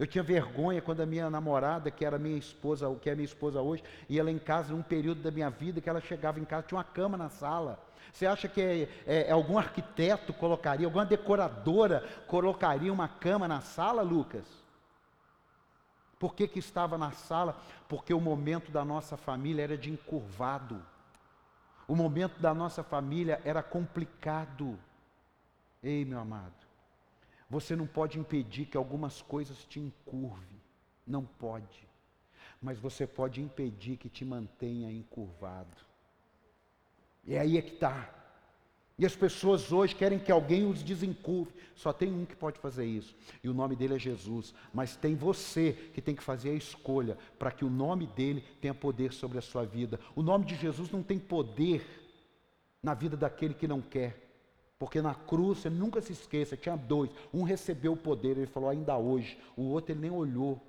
Eu 0.03 0.07
tinha 0.09 0.25
vergonha 0.25 0.83
quando 0.83 1.01
a 1.01 1.07
minha 1.07 1.31
namorada, 1.31 1.89
que 1.89 2.05
era 2.05 2.19
minha 2.19 2.37
esposa, 2.37 2.93
que 3.01 3.09
é 3.09 3.15
minha 3.15 3.25
esposa 3.25 3.63
hoje, 3.63 3.85
ia 4.09 4.25
lá 4.25 4.33
em 4.33 4.39
casa 4.39 4.73
num 4.75 4.83
período 4.83 5.23
da 5.23 5.31
minha 5.31 5.49
vida 5.49 5.81
que 5.81 5.89
ela 5.89 6.01
chegava 6.01 6.41
em 6.41 6.45
casa, 6.45 6.67
tinha 6.67 6.77
uma 6.77 6.83
cama 6.83 7.17
na 7.17 7.29
sala. 7.29 7.79
Você 8.13 8.27
acha 8.27 8.49
que 8.49 8.61
é, 8.61 8.89
é, 9.07 9.29
é 9.29 9.31
algum 9.31 9.57
arquiteto 9.57 10.33
colocaria, 10.33 10.89
alguma 10.89 11.07
decoradora 11.07 12.01
colocaria 12.27 12.93
uma 12.93 13.07
cama 13.07 13.47
na 13.47 13.61
sala, 13.61 14.03
Lucas? 14.03 14.45
Por 16.19 16.35
que, 16.35 16.49
que 16.49 16.59
estava 16.59 16.99
na 16.99 17.13
sala? 17.13 17.57
Porque 17.89 18.13
o 18.13 18.21
momento 18.21 18.73
da 18.73 18.85
nossa 18.85 19.17
família 19.17 19.63
era 19.63 19.79
de 19.79 19.89
encurvado. 19.89 20.83
O 21.87 21.95
momento 21.95 22.41
da 22.41 22.53
nossa 22.53 22.83
família 22.83 23.41
era 23.45 23.63
complicado. 23.63 24.77
Ei, 25.81 26.05
meu 26.05 26.19
amado, 26.19 26.62
você 27.53 27.77
não 27.77 27.87
pode 27.87 28.19
impedir 28.19 28.65
que 28.65 28.79
algumas 28.79 29.21
coisas 29.21 29.63
te 29.67 29.79
encurve, 29.79 30.57
não 31.07 31.23
pode. 31.23 31.87
Mas 32.63 32.79
você 32.79 33.07
pode 33.07 33.43
impedir 33.43 33.99
que 33.99 34.09
te 34.09 34.25
mantenha 34.25 34.91
encurvado. 34.91 35.77
E 37.27 37.37
aí 37.37 37.59
é 37.59 37.61
que 37.61 37.75
está. 37.75 38.11
E 38.99 39.05
as 39.05 39.15
pessoas 39.15 39.71
hoje 39.71 39.95
querem 39.95 40.19
que 40.19 40.33
alguém 40.33 40.65
os 40.65 40.83
desencurve. 40.83 41.53
Só 41.75 41.93
tem 41.93 42.11
um 42.11 42.25
que 42.25 42.35
pode 42.35 42.59
fazer 42.59 42.87
isso. 42.87 43.15
E 43.45 43.51
o 43.51 43.55
nome 43.55 43.77
dele 43.77 43.97
é 43.97 43.99
Jesus. 43.99 44.55
Mas 44.73 44.97
tem 44.97 45.15
você 45.15 45.75
que 45.93 46.01
tem 46.01 46.15
que 46.15 46.23
fazer 46.23 46.53
a 46.53 46.55
escolha 46.55 47.19
para 47.39 47.53
que 47.53 47.67
o 47.67 47.71
nome 47.71 48.07
dele 48.07 48.43
tenha 48.63 48.73
poder 48.73 49.13
sobre 49.13 49.37
a 49.37 49.43
sua 49.43 49.67
vida. 49.67 50.01
O 50.17 50.23
nome 50.23 50.47
de 50.47 50.55
Jesus 50.55 50.91
não 50.91 51.03
tem 51.03 51.19
poder 51.19 51.85
na 52.83 52.95
vida 52.95 53.15
daquele 53.15 53.53
que 53.53 53.69
não 53.69 53.83
quer. 53.83 54.32
Porque 54.83 55.01
na 55.01 55.15
cruz, 55.15 55.59
você 55.59 55.71
nunca 55.71 56.01
se 56.01 56.11
esqueça, 56.11 56.57
tinha 56.57 56.75
dois. 56.75 57.09
Um 57.33 57.45
recebeu 57.45 57.93
o 57.93 57.97
poder, 57.97 58.37
ele 58.37 58.47
falou 58.47 58.69
ainda 58.69 58.97
hoje. 58.97 59.39
O 59.57 59.63
outro 59.63 59.93
ele 59.93 60.01
nem 60.01 60.11
olhou. 60.11 60.61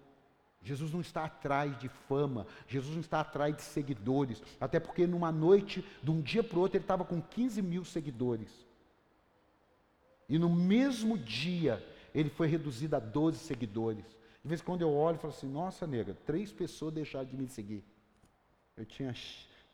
Jesus 0.61 0.93
não 0.93 1.01
está 1.01 1.25
atrás 1.25 1.75
de 1.79 1.89
fama, 1.89 2.45
Jesus 2.67 2.93
não 2.93 3.01
está 3.01 3.21
atrás 3.21 3.55
de 3.55 3.63
seguidores, 3.63 4.43
até 4.61 4.79
porque 4.79 5.07
numa 5.07 5.31
noite, 5.31 5.83
de 6.03 6.11
um 6.11 6.21
dia 6.21 6.43
para 6.43 6.59
o 6.59 6.61
outro, 6.61 6.77
ele 6.77 6.83
estava 6.83 7.03
com 7.03 7.19
15 7.19 7.59
mil 7.63 7.83
seguidores. 7.83 8.51
E 10.29 10.37
no 10.37 10.47
mesmo 10.47 11.17
dia, 11.17 11.83
ele 12.13 12.29
foi 12.29 12.45
reduzido 12.45 12.95
a 12.95 12.99
12 12.99 13.39
seguidores. 13.39 14.05
De 14.43 14.47
vez 14.47 14.61
em 14.61 14.63
quando 14.63 14.83
eu 14.83 14.93
olho 14.93 15.15
e 15.15 15.19
falo 15.19 15.33
assim: 15.33 15.51
nossa, 15.51 15.87
nega, 15.87 16.15
três 16.23 16.51
pessoas 16.51 16.93
deixaram 16.93 17.25
de 17.25 17.35
me 17.35 17.47
seguir. 17.47 17.83
Eu 18.77 18.85
tinha 18.85 19.11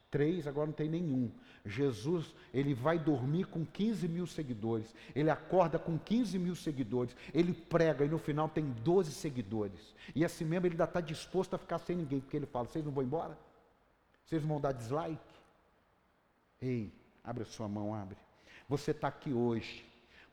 três, 0.10 0.48
agora 0.48 0.68
não 0.68 0.74
tem 0.74 0.90
nenhum. 0.90 1.32
Jesus, 1.66 2.34
ele 2.54 2.74
vai 2.74 2.98
dormir 2.98 3.46
com 3.46 3.66
15 3.66 4.08
mil 4.08 4.26
seguidores, 4.26 4.94
ele 5.16 5.30
acorda 5.30 5.78
com 5.78 5.98
15 5.98 6.40
mil 6.40 6.56
seguidores, 6.56 7.16
ele 7.34 7.54
prega 7.54 8.06
e 8.06 8.10
no 8.10 8.18
final 8.18 8.50
tem 8.50 8.66
12 8.66 9.12
seguidores. 9.12 9.94
E 10.16 10.26
assim 10.26 10.46
mesmo 10.46 10.66
ele 10.66 10.74
ainda 10.74 10.86
está 10.86 11.02
disposto 11.02 11.54
a 11.54 11.58
ficar 11.58 11.80
sem 11.80 11.96
ninguém, 11.96 12.20
porque 12.20 12.38
ele 12.38 12.46
fala: 12.46 12.68
vocês 12.68 12.84
não 12.84 12.92
vão 12.92 13.04
embora? 13.04 13.38
Vocês 14.26 14.44
vão 14.44 14.60
dar 14.60 14.72
dislike? 14.72 15.20
Ei, 16.62 16.92
abre 17.24 17.44
a 17.44 17.46
sua 17.46 17.68
mão, 17.68 17.94
abre. 17.94 18.18
Você 18.68 18.92
está 18.92 19.08
aqui 19.08 19.34
hoje, 19.34 19.86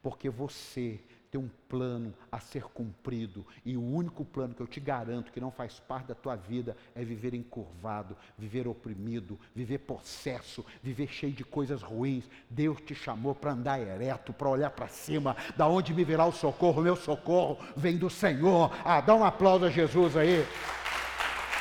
porque 0.03 0.29
você 0.29 1.01
tem 1.37 1.45
um 1.45 1.51
plano 1.69 2.15
a 2.33 2.41
ser 2.41 2.63
cumprido, 2.63 3.47
e 3.63 3.77
o 3.77 3.83
único 3.83 4.25
plano 4.25 4.55
que 4.55 4.63
eu 4.63 4.67
te 4.67 4.81
garanto 4.81 5.31
que 5.31 5.41
não 5.41 5.51
faz 5.51 5.79
parte 5.79 6.07
da 6.07 6.15
tua 6.15 6.35
vida 6.35 6.75
é 6.95 7.05
viver 7.05 7.35
encurvado, 7.35 8.17
viver 8.39 8.67
oprimido, 8.67 9.39
viver 9.55 9.79
possesso, 9.79 10.65
viver 10.83 11.09
cheio 11.09 11.35
de 11.35 11.45
coisas 11.45 11.83
ruins. 11.83 12.25
Deus 12.49 12.81
te 12.81 12.95
chamou 12.95 13.35
para 13.35 13.53
andar 13.53 13.79
ereto, 13.79 14.33
para 14.33 14.49
olhar 14.49 14.71
para 14.71 14.89
cima, 14.89 15.37
da 15.57 15.69
onde 15.69 15.93
me 15.93 16.05
virá 16.05 16.25
o 16.25 16.33
socorro, 16.33 16.81
meu 16.81 16.97
socorro 16.97 17.59
vem 17.77 17.99
do 17.99 18.09
Senhor. 18.09 18.73
Ah, 18.83 19.03
dá 19.03 19.15
um 19.15 19.25
aplauso 19.25 19.67
a 19.67 19.71
Jesus 19.71 20.17
aí. 20.17 20.43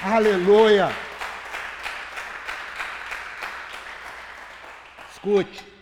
Aleluia. 0.01 0.89
Escute. 5.11 5.74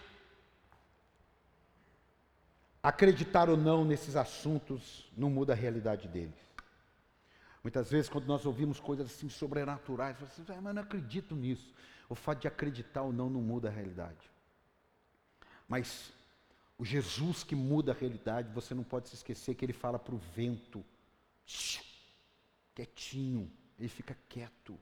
Acreditar 2.83 3.49
ou 3.49 3.55
não 3.55 3.85
nesses 3.85 4.17
assuntos 4.17 5.09
não 5.17 5.29
muda 5.29 5.53
a 5.53 5.55
realidade 5.55 6.07
deles. 6.09 6.35
Muitas 7.63 7.89
vezes, 7.89 8.09
quando 8.09 8.25
nós 8.25 8.45
ouvimos 8.45 8.77
coisas 8.77 9.09
assim 9.09 9.29
sobrenaturais, 9.29 10.19
você 10.19 10.41
diz, 10.41 10.49
ah, 10.49 10.59
mas 10.61 10.75
não 10.75 10.81
acredito 10.81 11.33
nisso. 11.33 11.73
O 12.09 12.15
fato 12.15 12.41
de 12.41 12.47
acreditar 12.47 13.03
ou 13.03 13.13
não 13.13 13.29
não 13.29 13.41
muda 13.41 13.69
a 13.69 13.71
realidade. 13.71 14.29
Mas 15.65 16.11
o 16.77 16.83
Jesus 16.83 17.41
que 17.41 17.55
muda 17.55 17.93
a 17.93 17.95
realidade, 17.95 18.51
você 18.51 18.73
não 18.73 18.83
pode 18.83 19.07
se 19.07 19.15
esquecer 19.15 19.55
que 19.55 19.63
ele 19.63 19.71
fala 19.71 19.97
para 19.97 20.13
o 20.13 20.17
vento, 20.35 20.83
quietinho, 22.75 23.49
ele 23.79 23.87
fica 23.87 24.17
quieto. 24.27 24.77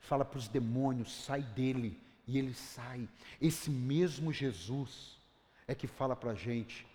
Fala 0.00 0.24
para 0.24 0.38
os 0.38 0.48
demônios, 0.48 1.24
sai 1.24 1.42
dele, 1.42 1.98
e 2.26 2.38
ele 2.38 2.52
sai. 2.52 3.08
Esse 3.40 3.70
mesmo 3.70 4.30
Jesus 4.34 5.18
é 5.66 5.74
que 5.74 5.86
fala 5.86 6.14
para 6.14 6.32
a 6.32 6.34
gente, 6.34 6.86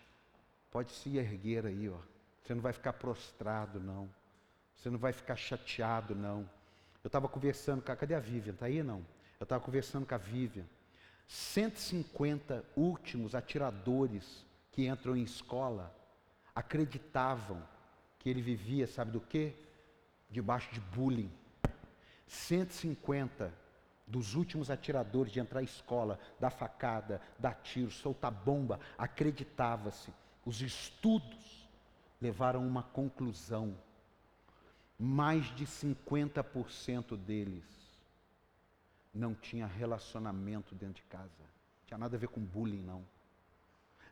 Pode 0.74 0.92
se 0.92 1.18
erguer 1.18 1.68
aí, 1.68 1.88
ó. 1.88 2.00
Você 2.42 2.56
não 2.56 2.62
vai 2.64 2.74
ficar 2.74 2.94
prostrado, 2.94 3.80
não. 3.80 4.10
Você 4.76 4.90
não 4.90 4.98
vai 4.98 5.14
ficar 5.14 5.36
chateado, 5.36 6.16
não. 6.16 6.50
Eu 7.04 7.10
estava 7.10 7.30
conversando 7.30 7.84
com 7.84 7.92
a. 7.92 7.96
Cadê 7.96 8.16
a 8.16 8.20
Vivian? 8.20 8.54
Está 8.54 8.66
aí, 8.66 8.82
não? 8.82 9.06
Eu 9.40 9.44
estava 9.44 9.64
conversando 9.64 10.08
com 10.08 10.16
a 10.16 10.18
Vivian. 10.18 10.66
150 11.28 12.66
últimos 12.76 13.36
atiradores 13.36 14.44
que 14.72 14.88
entram 14.88 15.16
em 15.16 15.22
escola 15.22 15.96
acreditavam 16.56 17.62
que 18.18 18.28
ele 18.28 18.42
vivia, 18.42 18.88
sabe 18.88 19.12
do 19.12 19.22
quê? 19.22 19.54
Debaixo 20.32 20.74
de 20.74 20.80
bullying. 20.80 21.32
150 22.26 23.54
dos 24.08 24.34
últimos 24.34 24.72
atiradores 24.72 25.32
de 25.32 25.40
entrar 25.40 25.62
em 25.62 25.66
escola, 25.66 26.20
dar 26.40 26.50
facada, 26.50 27.22
dar 27.38 27.54
tiro, 27.62 27.92
soltar 27.92 28.32
bomba, 28.32 28.80
acreditava-se 28.98 30.12
os 30.46 30.62
estudos 30.62 31.70
levaram 32.22 32.62
a 32.62 32.66
uma 32.66 32.84
conclusão. 32.84 33.76
Mais 35.00 35.46
de 35.56 35.66
50% 35.66 37.18
deles 37.18 37.64
não 39.14 39.34
tinha 39.34 39.68
relacionamento 39.68 40.74
dentro 40.74 40.96
de 40.96 41.04
casa. 41.04 41.30
Não 41.40 41.86
tinha 41.86 41.98
nada 41.98 42.16
a 42.16 42.20
ver 42.20 42.28
com 42.28 42.42
bullying, 42.42 42.82
não. 42.82 43.04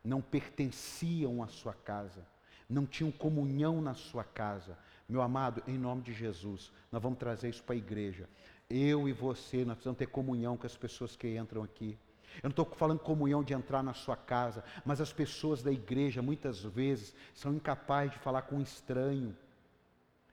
Não 0.04 0.22
pertenciam 0.22 1.41
à 1.41 1.48
sua 1.48 1.74
casa. 1.74 2.26
Não 2.70 2.86
tinham 2.86 3.12
comunhão 3.12 3.82
na 3.82 3.94
sua 3.94 4.24
casa. 4.24 4.78
Meu 5.08 5.22
amado, 5.22 5.63
em 5.67 5.78
nome 5.78 6.02
de 6.02 6.13
Jesus, 6.13 6.72
nós 6.91 7.02
vamos 7.02 7.20
trazer 7.20 7.50
isso 7.50 7.63
para 7.63 7.76
a 7.76 7.78
igreja. 7.78 8.30
Eu 8.70 9.10
e 9.10 9.12
você, 9.12 9.65
nós 9.65 9.76
precisamos 9.76 9.98
ter 9.98 10.08
comunhão 10.08 10.56
com 10.56 10.65
as 10.65 10.78
pessoas 10.78 11.15
que 11.15 11.38
entram 11.38 11.63
aqui. 11.63 11.98
Eu 12.38 12.50
não 12.50 12.52
estou 12.52 12.65
falando 12.65 13.00
comunhão 13.00 13.44
de 13.44 13.54
entrar 13.54 13.84
na 13.84 13.94
sua 13.94 14.15
casa, 14.15 14.63
mas 14.86 15.02
as 15.02 15.12
pessoas 15.12 15.62
da 15.62 15.72
igreja 15.72 16.22
muitas 16.22 16.63
vezes 16.63 17.13
são 17.34 17.54
incapazes 17.54 18.13
de 18.13 18.20
falar 18.20 18.44
com 18.44 18.58
um 18.58 18.62
estranho. 18.62 19.36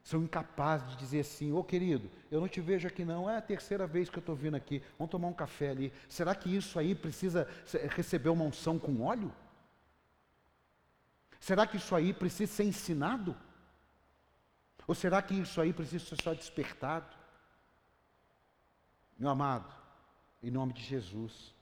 São 0.03 0.23
incapazes 0.23 0.89
de 0.91 0.97
dizer 0.97 1.21
assim, 1.21 1.53
ô 1.53 1.59
oh, 1.59 1.65
querido, 1.65 2.11
eu 2.31 2.41
não 2.41 2.49
te 2.49 2.61
vejo 2.61 2.89
aqui 2.89 3.05
não, 3.05 3.29
é 3.29 3.37
a 3.37 3.43
terceira 3.43 3.87
vez 3.87 4.09
que 4.09 4.17
eu 4.17 4.21
estou 4.21 4.35
vindo 4.35 4.55
aqui, 4.55 4.83
vamos 4.99 5.11
tomar 5.11 5.29
um 5.29 5.35
café 5.35 5.71
ali. 5.71 5.93
Será 6.09 6.35
que 6.35 6.55
isso 6.55 6.79
aí 6.79 6.95
precisa 6.95 7.47
receber 7.91 8.31
uma 8.31 8.45
unção 8.45 8.79
com 8.79 9.03
óleo? 9.03 9.31
Será 11.39 11.67
que 11.67 11.77
isso 11.77 11.95
aí 11.95 12.13
precisa 12.13 12.51
ser 12.51 12.65
ensinado? 12.65 13.37
Ou 14.87 14.95
será 14.95 15.21
que 15.21 15.35
isso 15.35 15.61
aí 15.61 15.75
precisa 15.75 16.03
ser 16.03 16.23
só 16.23 16.33
despertado? 16.33 17.15
Meu 19.19 19.29
amado, 19.29 19.75
em 20.43 20.51
nome 20.51 20.73
de 20.73 20.83
Jesus, 20.83 21.55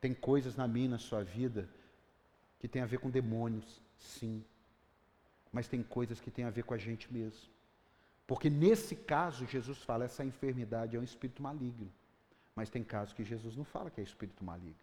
tem 0.00 0.14
coisas 0.14 0.56
na 0.56 0.68
minha, 0.68 0.90
na 0.90 0.98
sua 0.98 1.22
vida, 1.22 1.68
que 2.58 2.68
tem 2.68 2.82
a 2.82 2.86
ver 2.86 2.98
com 2.98 3.10
demônios, 3.10 3.82
sim. 3.96 4.44
Mas 5.52 5.68
tem 5.68 5.82
coisas 5.82 6.20
que 6.20 6.30
tem 6.30 6.44
a 6.44 6.50
ver 6.50 6.64
com 6.64 6.74
a 6.74 6.78
gente 6.78 7.12
mesmo. 7.12 7.48
Porque 8.26 8.50
nesse 8.50 8.94
caso, 8.94 9.46
Jesus 9.46 9.78
fala, 9.82 10.04
essa 10.04 10.24
enfermidade 10.24 10.96
é 10.96 11.00
um 11.00 11.02
espírito 11.02 11.42
maligno. 11.42 11.90
Mas 12.54 12.68
tem 12.68 12.84
casos 12.84 13.14
que 13.14 13.24
Jesus 13.24 13.56
não 13.56 13.64
fala 13.64 13.90
que 13.90 14.00
é 14.00 14.04
espírito 14.04 14.44
maligno. 14.44 14.76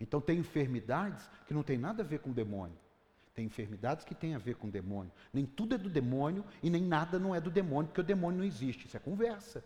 Então 0.00 0.20
tem 0.20 0.38
enfermidades 0.38 1.28
que 1.46 1.52
não 1.52 1.62
tem 1.62 1.76
nada 1.76 2.02
a 2.02 2.06
ver 2.06 2.20
com 2.20 2.32
demônio. 2.32 2.78
Tem 3.34 3.44
enfermidades 3.44 4.04
que 4.04 4.14
têm 4.14 4.34
a 4.34 4.38
ver 4.38 4.56
com 4.56 4.68
demônio. 4.68 5.12
Nem 5.32 5.44
tudo 5.44 5.74
é 5.74 5.78
do 5.78 5.88
demônio 5.88 6.44
e 6.62 6.70
nem 6.70 6.82
nada 6.82 7.18
não 7.18 7.34
é 7.34 7.40
do 7.40 7.50
demônio, 7.50 7.88
porque 7.88 8.00
o 8.00 8.04
demônio 8.04 8.38
não 8.38 8.44
existe. 8.44 8.86
Isso 8.86 8.96
é 8.96 9.00
conversa. 9.00 9.64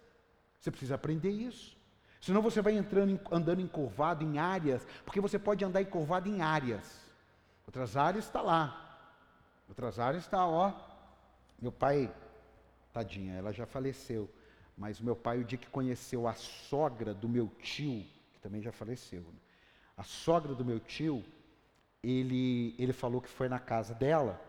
Você 0.59 0.71
precisa 0.71 0.95
aprender 0.95 1.31
isso. 1.31 1.77
Senão 2.23 2.41
você 2.41 2.63
vai 2.63 2.75
entrando, 2.75 3.21
andando 3.33 3.61
encurvado 3.61 4.23
em 4.23 4.39
áreas, 4.39 4.87
porque 5.05 5.21
você 5.21 5.41
pode 5.41 5.65
andar 5.65 5.83
encurvado 5.83 6.29
em 6.29 6.41
áreas. 6.41 7.05
Outras 7.67 7.97
áreas 7.97 8.25
está 8.25 8.41
lá. 8.41 8.79
Outras 9.69 9.99
áreas 9.99 10.23
está, 10.23 10.47
ó. 10.47 10.73
Meu 11.61 11.73
pai, 11.73 12.15
tadinha, 12.93 13.35
ela 13.35 13.53
já 13.53 13.67
faleceu. 13.67 14.31
Mas 14.77 15.01
meu 15.01 15.17
pai, 15.17 15.41
o 15.41 15.45
dia 15.45 15.59
que 15.59 15.69
conheceu 15.69 16.29
a 16.29 16.35
sogra 16.35 17.13
do 17.13 17.29
meu 17.29 17.49
tio, 17.61 18.07
que 18.33 18.39
também 18.41 18.63
já 18.63 18.71
faleceu, 18.71 19.23
né? 19.23 19.41
a 19.97 20.05
sogra 20.05 20.55
do 20.55 20.65
meu 20.65 20.79
tio, 20.79 21.25
ele, 22.05 22.77
ele 22.79 22.93
falou 22.93 23.21
que 23.21 23.29
foi 23.29 23.49
na 23.49 23.59
casa 23.59 23.95
dela 23.95 24.41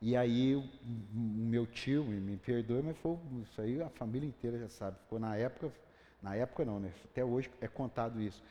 E 0.00 0.16
aí 0.16 0.54
o 0.54 0.64
meu 1.12 1.66
tio, 1.66 2.04
me 2.04 2.36
perdoe, 2.36 2.82
mas 2.82 2.96
foi 2.98 3.18
isso 3.42 3.60
aí 3.60 3.82
a 3.82 3.90
família 3.90 4.28
inteira 4.28 4.56
já 4.56 4.68
sabe. 4.68 4.98
Ficou 5.00 5.18
na 5.18 5.36
época, 5.36 5.72
na 6.22 6.34
época 6.34 6.64
não, 6.64 6.80
né? 6.80 6.92
Até 7.04 7.24
hoje 7.24 7.50
é 7.60 7.68
contado 7.68 8.20
isso. 8.20 8.42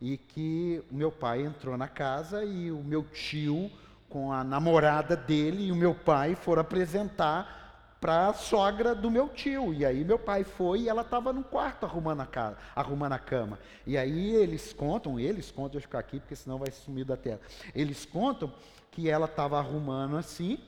E 0.00 0.16
que 0.16 0.82
o 0.90 0.94
meu 0.94 1.10
pai 1.10 1.42
entrou 1.42 1.76
na 1.76 1.88
casa 1.88 2.44
e 2.44 2.70
o 2.70 2.82
meu 2.82 3.04
tio 3.04 3.70
com 4.08 4.32
a 4.32 4.44
namorada 4.44 5.16
dele 5.16 5.66
e 5.66 5.72
o 5.72 5.76
meu 5.76 5.94
pai 5.94 6.34
foram 6.34 6.62
apresentar 6.62 7.66
para 8.00 8.28
a 8.28 8.32
sogra 8.34 8.94
do 8.94 9.10
meu 9.10 9.28
tio. 9.28 9.72
E 9.74 9.84
aí 9.84 10.04
meu 10.04 10.18
pai 10.18 10.44
foi 10.44 10.82
e 10.82 10.88
ela 10.88 11.02
estava 11.02 11.32
no 11.32 11.42
quarto 11.42 11.84
arrumando 11.84 12.20
a, 12.20 12.26
casa, 12.26 12.56
arrumando 12.74 13.12
a 13.12 13.18
cama. 13.18 13.58
E 13.86 13.96
aí 13.96 14.34
eles 14.34 14.72
contam, 14.72 15.18
eles 15.18 15.50
contam, 15.50 15.72
deixa 15.72 15.86
eu 15.86 15.88
ficar 15.88 15.98
aqui 15.98 16.20
porque 16.20 16.36
senão 16.36 16.58
vai 16.58 16.70
sumir 16.70 17.04
da 17.04 17.16
tela. 17.16 17.40
Eles 17.74 18.04
contam 18.04 18.52
que 18.90 19.10
ela 19.10 19.26
estava 19.26 19.58
arrumando 19.58 20.16
assim 20.16 20.58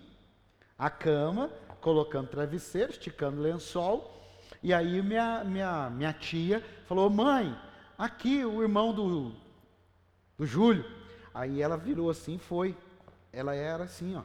a 0.79 0.91
cama, 0.91 1.51
colocando 1.81 2.29
travesseiro, 2.29 2.91
esticando 2.91 3.41
lençol. 3.41 4.18
E 4.63 4.75
aí 4.75 5.03
minha, 5.03 5.45
minha, 5.45 5.91
minha 5.91 6.13
tia 6.13 6.65
falou, 6.87 7.09
mãe, 7.09 7.57
aqui 7.97 8.45
o 8.45 8.63
irmão 8.63 8.93
do, 8.93 9.33
do 10.37 10.47
Júlio. 10.47 10.85
Aí 11.33 11.63
ela 11.63 11.77
virou 11.77 12.11
assim, 12.11 12.39
foi. 12.39 12.77
Ela 13.33 13.55
era 13.55 13.85
assim, 13.85 14.17
ó. 14.17 14.23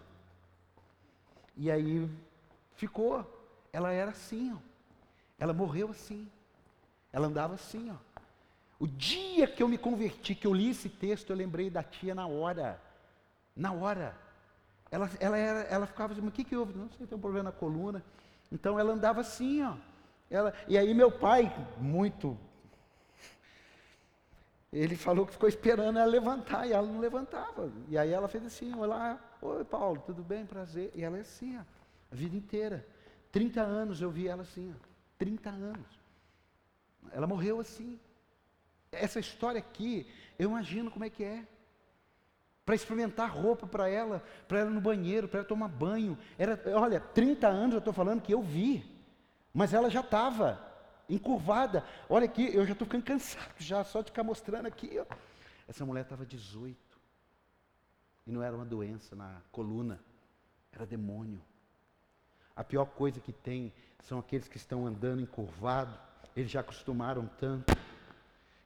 E 1.55 1.69
aí 1.69 2.09
ficou. 2.75 3.25
Ela 3.71 3.91
era 3.91 4.11
assim, 4.11 4.53
ó. 4.53 4.57
Ela 5.37 5.53
morreu 5.53 5.89
assim. 5.89 6.27
Ela 7.11 7.27
andava 7.27 7.53
assim, 7.53 7.91
ó. 7.91 8.13
O 8.79 8.87
dia 8.87 9.47
que 9.47 9.61
eu 9.61 9.67
me 9.67 9.77
converti, 9.77 10.33
que 10.33 10.47
eu 10.47 10.53
li 10.53 10.71
esse 10.71 10.89
texto, 10.89 11.29
eu 11.29 11.35
lembrei 11.35 11.69
da 11.69 11.83
tia 11.83 12.15
na 12.15 12.25
hora. 12.25 12.81
Na 13.55 13.71
hora. 13.71 14.17
Ela, 14.89 15.09
ela, 15.19 15.37
era, 15.37 15.59
ela 15.61 15.85
ficava 15.85 16.13
assim, 16.13 16.21
mas 16.21 16.31
o 16.31 16.33
que, 16.33 16.43
que 16.43 16.55
houve? 16.55 16.77
Não 16.77 16.89
sei, 16.89 17.05
tem 17.05 17.17
um 17.17 17.21
problema 17.21 17.45
na 17.45 17.51
coluna. 17.51 18.03
Então 18.51 18.79
ela 18.79 18.93
andava 18.93 19.21
assim, 19.21 19.63
ó. 19.63 19.75
Ela, 20.33 20.53
e 20.67 20.77
aí 20.77 20.93
meu 20.93 21.11
pai, 21.11 21.53
muito. 21.77 22.37
Ele 24.71 24.95
falou 24.95 25.27
que 25.27 25.33
ficou 25.33 25.47
esperando 25.47 25.99
ela 25.99 26.09
levantar 26.09 26.65
e 26.65 26.73
ela 26.73 26.87
não 26.87 26.99
levantava. 26.99 27.71
E 27.87 27.95
aí 27.95 28.11
ela 28.11 28.27
fez 28.27 28.43
assim, 28.43 28.73
olá, 28.73 29.19
oi 29.39 29.63
Paulo, 29.63 30.01
tudo 30.03 30.23
bem, 30.23 30.43
prazer. 30.43 30.91
E 30.95 31.03
ela 31.03 31.17
é 31.17 31.21
assim, 31.21 31.55
ó, 31.57 31.61
a 32.11 32.15
vida 32.15 32.35
inteira. 32.35 32.83
30 33.31 33.61
anos 33.61 34.01
eu 34.01 34.09
vi 34.09 34.27
ela 34.27 34.41
assim, 34.41 34.73
ó, 34.75 34.87
30 35.19 35.51
anos. 35.51 35.99
Ela 37.11 37.27
morreu 37.27 37.59
assim. 37.59 37.99
Essa 38.91 39.19
história 39.19 39.59
aqui, 39.59 40.07
eu 40.39 40.49
imagino 40.49 40.89
como 40.89 41.05
é 41.05 41.11
que 41.11 41.23
é 41.23 41.45
para 42.65 42.73
experimentar 42.73 43.29
roupa 43.29 43.67
para 43.67 43.87
ela, 43.87 44.23
para 44.47 44.59
ela 44.59 44.69
no 44.69 44.81
banheiro, 44.81 45.27
para 45.27 45.41
ela 45.41 45.47
tomar 45.47 45.67
banho. 45.67 46.17
Era, 46.39 46.59
olha, 46.75 46.99
30 46.99 47.47
anos 47.47 47.73
eu 47.73 47.79
estou 47.79 47.93
falando 47.93 48.21
que 48.21 48.33
eu 48.33 48.41
vi, 48.41 48.92
mas 49.53 49.73
ela 49.73 49.89
já 49.89 50.01
estava 50.01 50.59
encurvada. 51.09 51.85
Olha 52.09 52.25
aqui, 52.25 52.53
eu 52.53 52.65
já 52.65 52.73
estou 52.73 52.85
ficando 52.85 53.03
cansado 53.05 53.53
já 53.57 53.83
só 53.83 54.01
de 54.01 54.11
ficar 54.11 54.23
mostrando 54.23 54.65
aqui. 54.65 54.97
Ó. 54.99 55.15
Essa 55.67 55.85
mulher 55.85 56.01
estava 56.01 56.25
18 56.25 56.77
e 58.25 58.31
não 58.31 58.41
era 58.41 58.55
uma 58.55 58.65
doença 58.65 59.15
na 59.15 59.41
coluna, 59.51 59.99
era 60.71 60.85
demônio. 60.85 61.41
A 62.55 62.63
pior 62.63 62.85
coisa 62.85 63.19
que 63.19 63.31
tem 63.31 63.73
são 64.01 64.19
aqueles 64.19 64.47
que 64.47 64.57
estão 64.57 64.85
andando 64.85 65.21
encurvado, 65.21 65.97
eles 66.35 66.51
já 66.51 66.59
acostumaram 66.59 67.29
tanto 67.39 67.75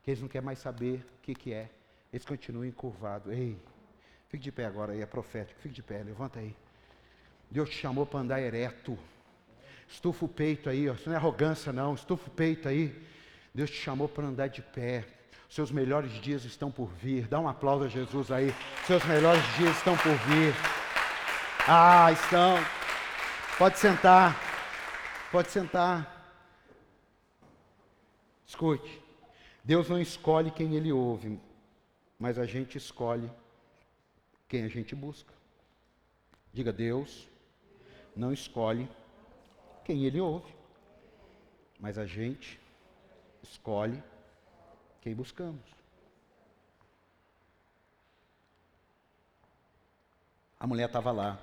que 0.03 0.11
eles 0.11 0.21
não 0.21 0.27
querem 0.27 0.45
mais 0.45 0.59
saber 0.59 1.05
o 1.17 1.21
que, 1.21 1.33
que 1.33 1.53
é. 1.53 1.69
Eles 2.11 2.25
continuam 2.25 2.65
encurvados. 2.65 3.31
Ei, 3.31 3.59
Fique 4.29 4.43
de 4.43 4.51
pé 4.51 4.65
agora 4.65 4.91
aí, 4.91 5.01
é 5.01 5.05
profético. 5.05 5.59
Fique 5.61 5.75
de 5.75 5.83
pé, 5.83 6.03
levanta 6.03 6.39
aí. 6.39 6.55
Deus 7.49 7.69
te 7.69 7.77
chamou 7.77 8.05
para 8.05 8.19
andar 8.19 8.41
ereto. 8.41 8.97
Estufa 9.87 10.25
o 10.25 10.27
peito 10.27 10.69
aí, 10.69 10.89
ó. 10.89 10.93
isso 10.93 11.07
não 11.07 11.15
é 11.15 11.17
arrogância, 11.17 11.71
não. 11.71 11.93
Estufa 11.93 12.27
o 12.27 12.31
peito 12.31 12.67
aí. 12.67 12.93
Deus 13.53 13.69
te 13.69 13.77
chamou 13.77 14.07
para 14.07 14.25
andar 14.25 14.47
de 14.47 14.61
pé. 14.61 15.05
Seus 15.49 15.71
melhores 15.71 16.11
dias 16.21 16.43
estão 16.43 16.69
por 16.69 16.89
vir. 16.93 17.27
Dá 17.27 17.39
um 17.39 17.47
aplauso 17.47 17.85
a 17.85 17.87
Jesus 17.87 18.31
aí. 18.31 18.53
Seus 18.85 19.03
melhores 19.05 19.41
dias 19.55 19.75
estão 19.77 19.95
por 19.97 20.13
vir. 20.13 20.53
Ah, 21.67 22.11
estão. 22.11 22.57
Pode 23.57 23.79
sentar. 23.79 24.35
Pode 25.31 25.49
sentar. 25.49 26.17
Escute. 28.45 29.01
Deus 29.63 29.89
não 29.89 29.99
escolhe 29.99 30.51
quem 30.51 30.75
ele 30.75 30.91
ouve, 30.91 31.39
mas 32.17 32.39
a 32.39 32.45
gente 32.45 32.77
escolhe 32.77 33.29
quem 34.47 34.63
a 34.63 34.69
gente 34.69 34.95
busca. 34.95 35.33
Diga, 36.53 36.71
Deus 36.71 37.27
não 38.15 38.31
escolhe 38.31 38.89
quem 39.87 40.03
ele 40.03 40.19
ouve, 40.19 40.53
mas 41.79 41.97
a 41.97 42.05
gente 42.05 42.59
escolhe 43.41 44.03
quem 44.99 45.15
buscamos. 45.15 45.63
A 50.59 50.67
mulher 50.67 50.87
estava 50.87 51.09
lá. 51.13 51.39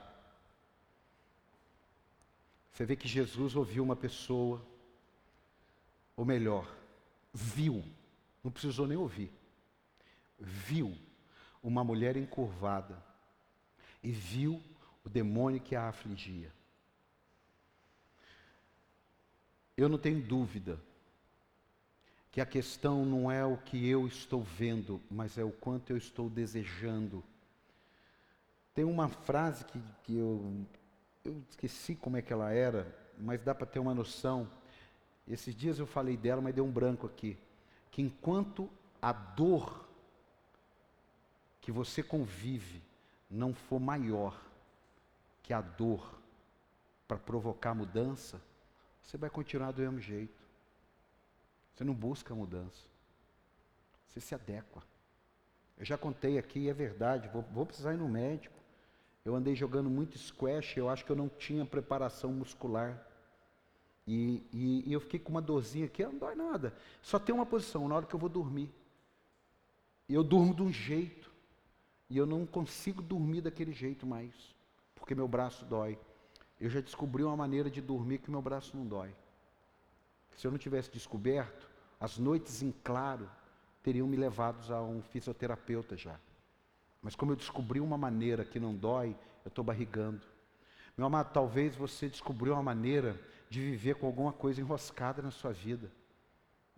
Você 2.70 2.84
vê 2.84 2.94
que 2.94 3.08
Jesus 3.08 3.56
ouviu 3.56 3.82
uma 3.82 3.96
pessoa, 3.96 4.62
ou 6.14 6.26
melhor, 6.26 6.70
viu, 7.32 7.82
não 8.42 8.52
precisou 8.52 8.86
nem 8.86 8.98
ouvir, 8.98 9.32
viu 10.38 10.94
uma 11.62 11.82
mulher 11.82 12.14
encurvada 12.14 13.02
e 14.02 14.12
viu 14.12 14.62
o 15.02 15.08
demônio 15.08 15.62
que 15.62 15.74
a 15.74 15.88
afligia. 15.88 16.52
Eu 19.76 19.88
não 19.88 19.98
tenho 19.98 20.20
dúvida 20.20 20.78
que 22.30 22.40
a 22.40 22.46
questão 22.46 23.04
não 23.04 23.30
é 23.30 23.44
o 23.44 23.56
que 23.56 23.88
eu 23.88 24.06
estou 24.06 24.42
vendo, 24.42 25.00
mas 25.10 25.38
é 25.38 25.44
o 25.44 25.50
quanto 25.50 25.90
eu 25.90 25.96
estou 25.96 26.28
desejando. 26.28 27.22
Tem 28.74 28.84
uma 28.84 29.08
frase 29.08 29.64
que, 29.64 29.80
que 30.02 30.16
eu, 30.16 30.66
eu 31.24 31.40
esqueci 31.48 31.94
como 31.94 32.16
é 32.16 32.22
que 32.22 32.32
ela 32.32 32.52
era, 32.52 32.92
mas 33.18 33.40
dá 33.40 33.54
para 33.54 33.66
ter 33.66 33.78
uma 33.78 33.94
noção. 33.94 34.48
Esses 35.28 35.54
dias 35.54 35.78
eu 35.78 35.86
falei 35.86 36.16
dela, 36.16 36.40
mas 36.40 36.54
deu 36.54 36.64
um 36.64 36.72
branco 36.72 37.06
aqui. 37.06 37.38
Que 37.90 38.02
enquanto 38.02 38.68
a 39.00 39.12
dor 39.12 39.88
que 41.60 41.70
você 41.70 42.02
convive 42.02 42.82
não 43.30 43.54
for 43.54 43.80
maior 43.80 44.40
que 45.42 45.52
a 45.52 45.60
dor 45.60 46.18
para 47.06 47.16
provocar 47.16 47.74
mudança, 47.74 48.40
você 49.04 49.16
vai 49.16 49.30
continuar 49.30 49.72
do 49.72 49.82
mesmo 49.82 50.00
jeito. 50.00 50.42
Você 51.74 51.84
não 51.84 51.94
busca 51.94 52.34
mudança. 52.34 52.84
Você 54.08 54.20
se 54.20 54.34
adequa. 54.34 54.82
Eu 55.76 55.84
já 55.84 55.98
contei 55.98 56.38
aqui, 56.38 56.68
é 56.68 56.72
verdade, 56.72 57.28
vou, 57.28 57.42
vou 57.42 57.66
precisar 57.66 57.94
ir 57.94 57.98
no 57.98 58.08
médico. 58.08 58.54
Eu 59.24 59.34
andei 59.34 59.54
jogando 59.54 59.90
muito 59.90 60.18
squash, 60.18 60.76
eu 60.76 60.88
acho 60.88 61.04
que 61.04 61.10
eu 61.10 61.16
não 61.16 61.28
tinha 61.28 61.64
preparação 61.64 62.32
muscular. 62.32 63.06
E, 64.06 64.42
e, 64.52 64.88
e, 64.88 64.92
eu 64.92 65.00
fiquei 65.00 65.18
com 65.18 65.30
uma 65.30 65.40
dorzinha 65.40 65.86
aqui, 65.86 66.04
não 66.04 66.18
dói 66.18 66.34
nada. 66.34 66.74
Só 67.02 67.18
tem 67.18 67.34
uma 67.34 67.46
posição, 67.46 67.88
na 67.88 67.96
hora 67.96 68.06
que 68.06 68.14
eu 68.14 68.20
vou 68.20 68.28
dormir. 68.28 68.70
Eu 70.08 70.22
durmo 70.22 70.54
de 70.54 70.62
um 70.62 70.72
jeito. 70.72 71.32
E 72.10 72.16
eu 72.16 72.26
não 72.26 72.46
consigo 72.46 73.00
dormir 73.00 73.40
daquele 73.40 73.72
jeito 73.72 74.06
mais, 74.06 74.34
porque 74.94 75.14
meu 75.14 75.26
braço 75.26 75.64
dói. 75.64 75.98
Eu 76.64 76.70
já 76.70 76.80
descobri 76.80 77.22
uma 77.22 77.36
maneira 77.36 77.70
de 77.70 77.82
dormir 77.82 78.16
que 78.16 78.30
meu 78.30 78.40
braço 78.40 78.74
não 78.74 78.86
dói. 78.86 79.14
Se 80.34 80.46
eu 80.46 80.50
não 80.50 80.56
tivesse 80.56 80.90
descoberto, 80.90 81.68
as 82.00 82.16
noites 82.16 82.62
em 82.62 82.72
claro 82.82 83.28
teriam 83.82 84.08
me 84.08 84.16
levado 84.16 84.72
a 84.72 84.82
um 84.82 85.02
fisioterapeuta 85.02 85.94
já. 85.94 86.18
Mas 87.02 87.14
como 87.14 87.32
eu 87.32 87.36
descobri 87.36 87.80
uma 87.80 87.98
maneira 87.98 88.46
que 88.46 88.58
não 88.58 88.74
dói, 88.74 89.14
eu 89.44 89.50
estou 89.50 89.62
barrigando. 89.62 90.22
Meu 90.96 91.06
amado, 91.06 91.34
talvez 91.34 91.76
você 91.76 92.08
descobriu 92.08 92.54
uma 92.54 92.62
maneira 92.62 93.20
de 93.50 93.60
viver 93.60 93.96
com 93.96 94.06
alguma 94.06 94.32
coisa 94.32 94.62
enroscada 94.62 95.20
na 95.20 95.30
sua 95.30 95.52
vida. 95.52 95.92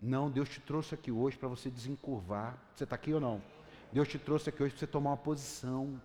Não, 0.01 0.29
Deus 0.29 0.49
te 0.49 0.59
trouxe 0.59 0.95
aqui 0.95 1.13
hoje 1.13 1.37
para 1.37 1.47
você 1.47 1.69
desencurvar. 1.69 2.61
Você 2.75 2.83
está 2.83 2.97
aqui 2.97 3.13
ou 3.13 3.21
não? 3.21 3.41
Deus 3.93 4.09
te 4.09 4.19
trouxe 4.19 4.49
aqui 4.49 4.61
hoje 4.61 4.73
para 4.73 4.79
você 4.81 4.87
tomar 4.87 5.11
uma 5.11 5.17
posição. 5.17 5.97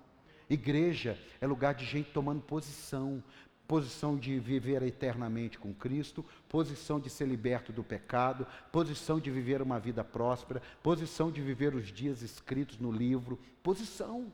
Igreja 0.49 1.19
é 1.41 1.47
lugar 1.49 1.75
de 1.75 1.85
gente 1.85 2.13
tomando 2.13 2.43
posição. 2.43 3.21
Posição 3.67 4.17
de 4.17 4.39
viver 4.39 4.83
eternamente 4.83 5.59
com 5.59 5.73
Cristo, 5.73 6.25
posição 6.49 7.01
de 7.01 7.09
ser 7.09 7.27
liberto 7.27 7.73
do 7.73 7.83
pecado, 7.83 8.47
posição 8.71 9.19
de 9.19 9.31
viver 9.31 9.63
uma 9.63 9.79
vida 9.79 10.05
próspera, 10.05 10.61
posição 10.83 11.31
de 11.31 11.41
viver 11.41 11.75
os 11.75 11.87
dias 11.87 12.23
escritos 12.23 12.79
no 12.79 12.93
livro. 12.93 13.39
Posição. 13.63 14.33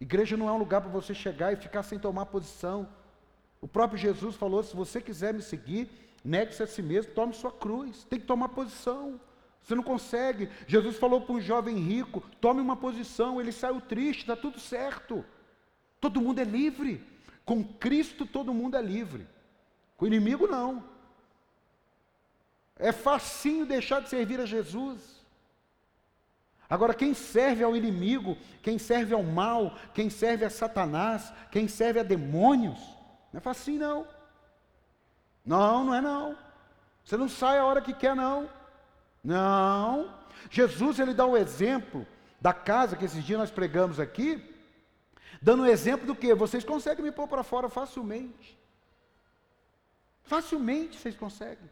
Igreja 0.00 0.36
não 0.36 0.48
é 0.48 0.52
um 0.52 0.58
lugar 0.58 0.80
para 0.80 0.90
você 0.90 1.14
chegar 1.14 1.52
e 1.52 1.56
ficar 1.56 1.82
sem 1.84 1.98
tomar 1.98 2.26
posição. 2.26 2.88
O 3.60 3.68
próprio 3.68 3.96
Jesus 3.96 4.34
falou: 4.34 4.62
se 4.62 4.74
você 4.74 5.00
quiser 5.00 5.32
me 5.32 5.40
seguir, 5.40 5.88
negue-se 6.24 6.62
a 6.62 6.66
si 6.66 6.82
mesmo, 6.82 7.14
tome 7.14 7.32
sua 7.32 7.52
cruz. 7.52 8.04
Tem 8.04 8.18
que 8.18 8.26
tomar 8.26 8.48
posição. 8.48 9.20
Você 9.62 9.76
não 9.76 9.82
consegue. 9.82 10.50
Jesus 10.66 10.96
falou 10.96 11.20
para 11.20 11.34
um 11.34 11.40
jovem 11.40 11.76
rico: 11.76 12.20
tome 12.40 12.60
uma 12.60 12.76
posição. 12.76 13.40
Ele 13.40 13.52
saiu 13.52 13.80
triste, 13.80 14.22
está 14.22 14.34
tudo 14.34 14.58
certo. 14.58 15.24
Todo 16.00 16.20
mundo 16.20 16.40
é 16.40 16.44
livre. 16.44 17.06
Com 17.44 17.64
Cristo 17.64 18.26
todo 18.26 18.54
mundo 18.54 18.76
é 18.76 18.82
livre. 18.82 19.26
Com 19.96 20.04
o 20.04 20.08
inimigo 20.08 20.46
não. 20.46 20.84
É 22.76 22.92
facinho 22.92 23.66
deixar 23.66 24.00
de 24.00 24.08
servir 24.08 24.40
a 24.40 24.46
Jesus. 24.46 25.22
Agora, 26.68 26.94
quem 26.94 27.12
serve 27.12 27.62
ao 27.62 27.76
inimigo, 27.76 28.36
quem 28.62 28.78
serve 28.78 29.12
ao 29.12 29.22
mal, 29.22 29.76
quem 29.92 30.08
serve 30.08 30.44
a 30.44 30.50
Satanás, 30.50 31.32
quem 31.50 31.68
serve 31.68 32.00
a 32.00 32.02
demônios, 32.02 32.80
não 33.32 33.38
é 33.38 33.40
facinho 33.40 33.80
não. 33.80 34.06
Não, 35.44 35.84
não 35.84 35.94
é 35.94 36.00
não. 36.00 36.36
Você 37.04 37.16
não 37.16 37.28
sai 37.28 37.58
a 37.58 37.64
hora 37.64 37.80
que 37.80 37.92
quer 37.92 38.16
não. 38.16 38.48
Não. 39.22 40.14
Jesus 40.50 40.98
ele 40.98 41.14
dá 41.14 41.26
o 41.26 41.36
exemplo 41.36 42.06
da 42.40 42.52
casa 42.52 42.96
que 42.96 43.04
esses 43.04 43.22
dias 43.24 43.38
nós 43.38 43.50
pregamos 43.50 44.00
aqui, 44.00 44.51
dando 45.40 45.66
exemplo 45.66 46.06
do 46.06 46.14
que 46.14 46.34
vocês 46.34 46.64
conseguem 46.64 47.04
me 47.04 47.12
pôr 47.12 47.28
para 47.28 47.42
fora 47.42 47.68
facilmente. 47.68 48.58
Facilmente 50.24 50.98
vocês 50.98 51.16
conseguem. 51.16 51.70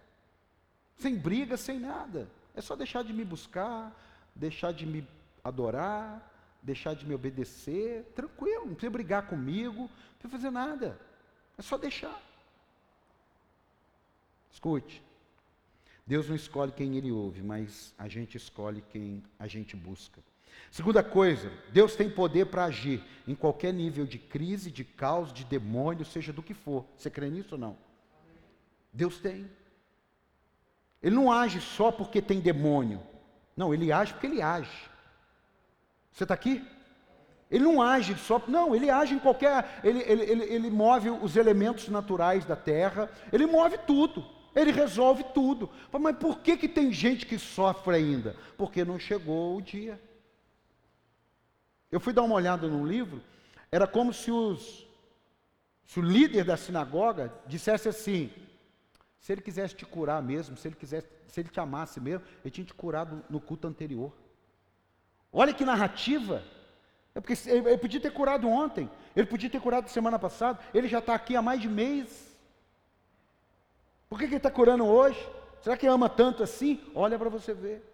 Sem 0.97 1.17
briga, 1.17 1.57
sem 1.57 1.79
nada. 1.79 2.29
É 2.55 2.61
só 2.61 2.77
deixar 2.77 3.03
de 3.03 3.13
me 3.13 3.25
buscar, 3.25 3.95
deixar 4.35 4.73
de 4.73 4.85
me 4.87 5.07
adorar, 5.43 6.31
deixar 6.63 6.95
de 6.95 7.07
me 7.07 7.15
obedecer, 7.15 8.05
tranquilo, 8.15 8.67
não 8.67 8.75
precisa 8.75 8.91
brigar 8.91 9.27
comigo, 9.27 9.83
não 9.83 9.89
precisa 10.19 10.31
fazer 10.31 10.51
nada. 10.51 11.01
É 11.57 11.63
só 11.63 11.79
deixar. 11.79 12.21
Escute. 14.53 15.03
Deus 16.07 16.29
não 16.29 16.35
escolhe 16.35 16.73
quem 16.73 16.97
ele 16.97 17.13
ouve, 17.13 17.43
mas 17.43 17.95
a 17.97 18.09
gente 18.09 18.37
escolhe 18.37 18.83
quem 18.91 19.23
a 19.39 19.47
gente 19.47 19.77
busca. 19.77 20.21
Segunda 20.71 21.03
coisa, 21.03 21.51
Deus 21.73 21.97
tem 21.97 22.09
poder 22.09 22.47
para 22.47 22.65
agir 22.65 23.03
em 23.27 23.35
qualquer 23.35 23.73
nível 23.73 24.07
de 24.07 24.19
crise, 24.19 24.71
de 24.71 24.85
caos, 24.85 25.33
de 25.33 25.45
demônio, 25.45 26.05
seja 26.05 26.33
do 26.33 26.43
que 26.43 26.55
for. 26.55 26.85
Você 26.97 27.11
crê 27.11 27.29
nisso 27.29 27.55
ou 27.55 27.61
não? 27.61 27.77
Deus 28.93 29.19
tem. 29.19 29.51
Ele 31.03 31.15
não 31.15 31.33
age 31.33 31.61
só 31.61 31.91
porque 31.91 32.21
tem 32.21 32.41
demônio. 32.41 33.01
Não, 33.57 33.73
ele 33.73 33.91
age 33.93 34.13
porque 34.13 34.27
ele 34.27 34.43
age. 34.43 34.91
Você 36.13 36.25
está 36.25 36.35
aqui? 36.35 36.65
Ele 37.51 37.65
não 37.65 37.83
age 37.83 38.15
só, 38.17 38.41
não, 38.47 38.77
ele 38.77 38.89
age 38.89 39.15
em 39.15 39.19
qualquer. 39.19 39.81
Ele, 39.83 40.01
ele, 40.07 40.23
ele, 40.23 40.45
ele 40.45 40.71
move 40.71 41.11
os 41.11 41.37
elementos 41.37 41.89
naturais 41.89 42.45
da 42.45 42.55
terra, 42.55 43.11
ele 43.33 43.45
move 43.45 43.77
tudo, 43.79 44.25
ele 44.55 44.71
resolve 44.71 45.25
tudo. 45.35 45.69
Mas 45.93 46.17
por 46.17 46.39
que, 46.39 46.57
que 46.57 46.69
tem 46.69 46.93
gente 46.93 47.27
que 47.27 47.39
sofre 47.39 47.97
ainda? 47.97 48.37
Porque 48.57 48.85
não 48.85 48.99
chegou 48.99 49.57
o 49.57 49.63
dia. 49.63 50.01
Eu 51.91 52.01
fui 52.01 52.13
dar 52.13 52.23
uma 52.23 52.35
olhada 52.35 52.69
num 52.69 52.87
livro, 52.87 53.23
era 53.71 53.87
como 53.87 54.13
se, 54.13 54.31
os, 54.31 54.87
se 55.87 55.99
o 55.99 56.03
líder 56.03 56.45
da 56.45 56.57
sinagoga 56.57 57.33
dissesse 57.47 57.89
assim: 57.89 58.31
se 59.21 59.33
ele 59.33 59.41
quisesse 59.41 59.75
te 59.75 59.85
curar 59.85 60.23
mesmo, 60.23 60.57
se 60.57 60.69
ele 60.69 60.77
quisesse, 60.77 61.07
se 61.29 61.41
ele 61.41 61.49
te 61.49 61.61
amasse 61.61 62.01
mesmo, 62.01 62.25
ele 62.45 62.51
tinha 62.51 62.65
te 62.65 62.75
curado 62.75 63.23
no 63.29 63.41
culto 63.41 63.67
anterior. 63.67 64.13
Olha 65.33 65.55
que 65.55 65.65
narrativa. 65.65 66.43
É 67.15 67.21
porque 67.21 67.35
ele 67.49 67.77
podia 67.79 68.01
ter 68.01 68.13
curado 68.13 68.49
ontem, 68.49 68.89
ele 69.17 69.27
podia 69.27 69.51
ter 69.51 69.61
curado 69.61 69.89
semana 69.89 70.19
passada, 70.19 70.61
ele 70.73 70.87
já 70.87 71.01
está 71.01 71.13
aqui 71.13 71.35
há 71.35 71.43
mais 71.43 71.61
de 71.61 71.69
mês. 71.69 72.31
Por 74.09 74.19
que, 74.19 74.27
que 74.27 74.35
ele 74.35 74.37
está 74.37 74.51
curando 74.51 74.85
hoje? 74.85 75.19
Será 75.61 75.77
que 75.77 75.87
ama 75.87 76.09
tanto 76.09 76.43
assim? 76.43 76.81
Olha 76.95 77.19
para 77.19 77.29
você 77.29 77.53
ver. 77.53 77.85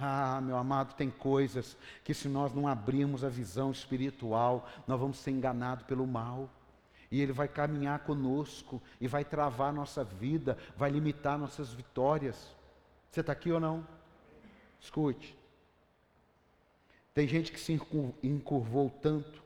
Ah, 0.00 0.40
meu 0.40 0.56
amado, 0.56 0.94
tem 0.94 1.10
coisas 1.10 1.76
que 2.04 2.14
se 2.14 2.28
nós 2.28 2.52
não 2.52 2.68
abrirmos 2.68 3.24
a 3.24 3.28
visão 3.28 3.70
espiritual, 3.70 4.68
nós 4.86 4.98
vamos 4.98 5.18
ser 5.18 5.32
enganados 5.32 5.84
pelo 5.86 6.06
mal. 6.06 6.48
E 7.10 7.20
Ele 7.20 7.32
vai 7.32 7.48
caminhar 7.48 8.00
conosco 8.00 8.80
e 9.00 9.08
vai 9.08 9.24
travar 9.24 9.72
nossa 9.72 10.04
vida, 10.04 10.56
vai 10.76 10.90
limitar 10.90 11.38
nossas 11.38 11.72
vitórias. 11.72 12.54
Você 13.10 13.20
está 13.20 13.32
aqui 13.32 13.50
ou 13.50 13.58
não? 13.58 13.86
Escute. 14.80 15.36
Tem 17.14 17.26
gente 17.26 17.50
que 17.50 17.58
se 17.58 17.72
encurvou 18.22 18.90
tanto 19.02 19.42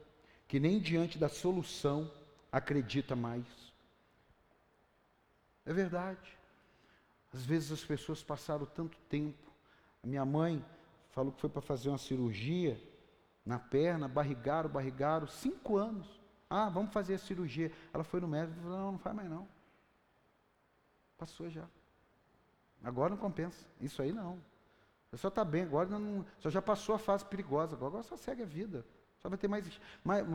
que 0.46 0.60
nem 0.60 0.78
diante 0.78 1.18
da 1.18 1.28
solução 1.28 2.10
acredita 2.50 3.16
mais. 3.16 3.46
É 5.64 5.72
verdade. 5.72 6.36
Às 7.32 7.44
vezes 7.44 7.72
as 7.72 7.82
pessoas 7.82 8.22
passaram 8.22 8.66
tanto 8.66 8.98
tempo. 9.08 9.51
A 10.02 10.06
minha 10.06 10.24
mãe 10.24 10.64
falou 11.10 11.32
que 11.32 11.40
foi 11.40 11.50
para 11.50 11.62
fazer 11.62 11.88
uma 11.88 11.98
cirurgia 11.98 12.80
na 13.44 13.58
perna, 13.58 14.08
barrigaram, 14.08 14.68
barrigaram, 14.68 15.26
cinco 15.26 15.76
anos. 15.76 16.20
Ah, 16.48 16.68
vamos 16.68 16.92
fazer 16.92 17.14
a 17.14 17.18
cirurgia. 17.18 17.72
Ela 17.92 18.04
foi 18.04 18.20
no 18.20 18.28
médico 18.28 18.58
e 18.58 18.62
falou: 18.62 18.78
não, 18.78 18.92
não 18.92 18.98
faz 18.98 19.16
mais 19.16 19.30
não. 19.30 19.48
Passou 21.16 21.48
já. 21.48 21.66
Agora 22.82 23.10
não 23.10 23.16
compensa. 23.16 23.64
Isso 23.80 24.02
aí 24.02 24.12
não. 24.12 24.38
A 25.12 25.16
está 25.28 25.44
bem, 25.44 25.62
agora 25.62 25.88
não, 25.90 26.24
só 26.38 26.48
já 26.48 26.62
passou 26.62 26.94
a 26.94 26.98
fase 26.98 27.24
perigosa, 27.26 27.76
agora 27.76 28.02
só 28.02 28.16
segue 28.16 28.42
a 28.42 28.46
vida. 28.46 28.84
Só 29.20 29.28
vai 29.28 29.36
ter 29.36 29.46
mais, 29.46 29.80
mais, 30.02 30.26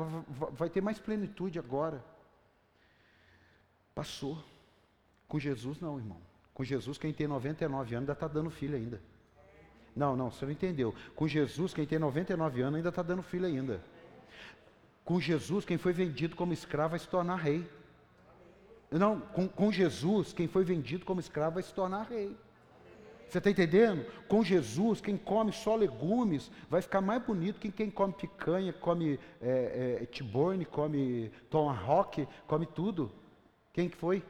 vai 0.54 0.70
ter 0.70 0.82
mais 0.82 1.00
plenitude 1.00 1.60
agora. 1.60 2.04
Passou. 3.94 4.42
Com 5.28 5.40
Jesus 5.40 5.82
não, 5.82 5.98
irmão. 5.98 6.22
Com 6.54 6.64
Jesus, 6.64 6.98
quem 6.98 7.12
tem 7.12 7.28
99 7.28 7.96
anos 7.96 8.04
ainda 8.04 8.14
está 8.14 8.28
dando 8.28 8.50
filho 8.50 8.78
ainda. 8.78 9.02
Não, 9.98 10.16
não, 10.16 10.30
você 10.30 10.46
não 10.46 10.52
entendeu. 10.52 10.94
Com 11.16 11.28
Jesus, 11.28 11.74
quem 11.74 11.86
tem 11.86 11.98
99 11.98 12.62
anos 12.62 12.78
ainda 12.78 12.90
está 12.90 13.02
dando 13.02 13.24
filho 13.24 13.48
ainda. 13.48 13.82
Com 15.04 15.20
Jesus, 15.20 15.66
quem 15.66 15.76
foi 15.76 15.92
vendido 15.92 16.36
como 16.36 16.54
escravo 16.54 16.92
vai 16.92 17.00
se 17.00 17.08
tornar 17.08 17.38
rei. 17.38 17.68
Não, 18.92 19.20
com, 19.20 19.48
com 19.48 19.72
Jesus, 19.72 20.34
quem 20.34 20.48
foi 20.48 20.64
vendido 20.64 21.04
como 21.04 21.20
escravo 21.20 21.56
vai 21.56 21.64
se 21.64 21.74
tornar 21.74 22.04
rei. 22.04 22.38
Você 23.28 23.40
está 23.40 23.50
entendendo? 23.50 24.06
Com 24.28 24.44
Jesus, 24.44 25.02
quem 25.02 25.18
come 25.18 25.52
só 25.52 25.76
legumes 25.76 26.52
vai 26.70 26.82
ficar 26.82 27.02
mais 27.02 27.22
bonito 27.24 27.60
que 27.60 27.72
quem 27.72 27.90
come 27.90 28.14
picanha, 28.14 28.72
come 28.72 29.20
é, 29.42 30.00
é, 30.02 30.06
tiborne, 30.06 30.64
come 30.64 31.32
tomahawk, 31.50 32.28
come 32.46 32.68
tudo. 32.68 33.12
Quem 33.74 33.90
que 33.90 33.98
foi? 33.98 34.24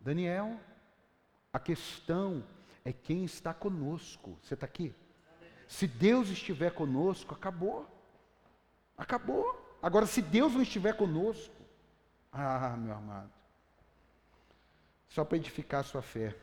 Daniel. 0.00 0.58
A 1.52 1.60
questão 1.60 2.42
é 2.84 2.92
quem 2.92 3.24
está 3.24 3.52
conosco. 3.52 4.38
Você 4.42 4.54
está 4.54 4.66
aqui? 4.66 4.94
Se 5.68 5.86
Deus 5.86 6.28
estiver 6.28 6.72
conosco, 6.72 7.34
acabou. 7.34 7.88
Acabou. 8.96 9.78
Agora, 9.82 10.06
se 10.06 10.20
Deus 10.20 10.52
não 10.52 10.62
estiver 10.62 10.94
conosco, 10.94 11.54
ah, 12.32 12.76
meu 12.76 12.94
amado, 12.94 13.30
só 15.08 15.24
para 15.24 15.38
edificar 15.38 15.80
a 15.80 15.84
sua 15.84 16.02
fé, 16.02 16.36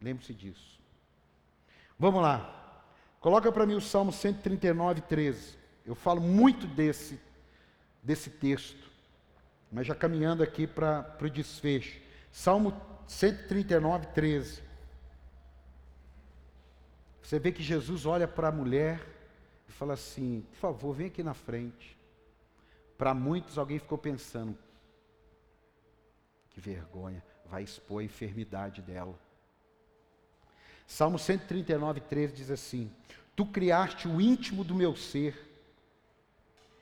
lembre-se 0.00 0.34
disso. 0.34 0.80
Vamos 1.98 2.22
lá, 2.22 2.84
coloca 3.20 3.50
para 3.52 3.64
mim 3.64 3.74
o 3.74 3.80
Salmo 3.80 4.12
139, 4.12 5.02
13. 5.02 5.56
Eu 5.86 5.94
falo 5.94 6.20
muito 6.20 6.66
desse, 6.66 7.20
desse 8.02 8.30
texto, 8.30 8.90
mas 9.70 9.86
já 9.86 9.94
caminhando 9.94 10.42
aqui 10.42 10.66
para 10.66 11.16
o 11.20 11.30
desfecho. 11.30 12.00
Salmo 12.30 12.74
139, 13.06 14.06
13. 14.08 14.62
Você 17.22 17.38
vê 17.38 17.52
que 17.52 17.62
Jesus 17.62 18.04
olha 18.04 18.26
para 18.26 18.48
a 18.48 18.52
mulher 18.52 19.00
e 19.68 19.72
fala 19.72 19.94
assim: 19.94 20.44
por 20.50 20.56
favor, 20.56 20.92
vem 20.92 21.06
aqui 21.06 21.22
na 21.22 21.34
frente. 21.34 21.96
Para 22.98 23.14
muitos, 23.14 23.56
alguém 23.56 23.78
ficou 23.78 23.96
pensando: 23.96 24.58
que 26.50 26.60
vergonha, 26.60 27.24
vai 27.46 27.62
expor 27.62 28.02
a 28.02 28.04
enfermidade 28.04 28.82
dela. 28.82 29.18
Salmo 30.86 31.18
139, 31.18 32.00
13 32.00 32.34
diz 32.34 32.50
assim: 32.50 32.90
Tu 33.34 33.46
criaste 33.46 34.08
o 34.08 34.20
íntimo 34.20 34.64
do 34.64 34.74
meu 34.74 34.94
ser 34.94 35.48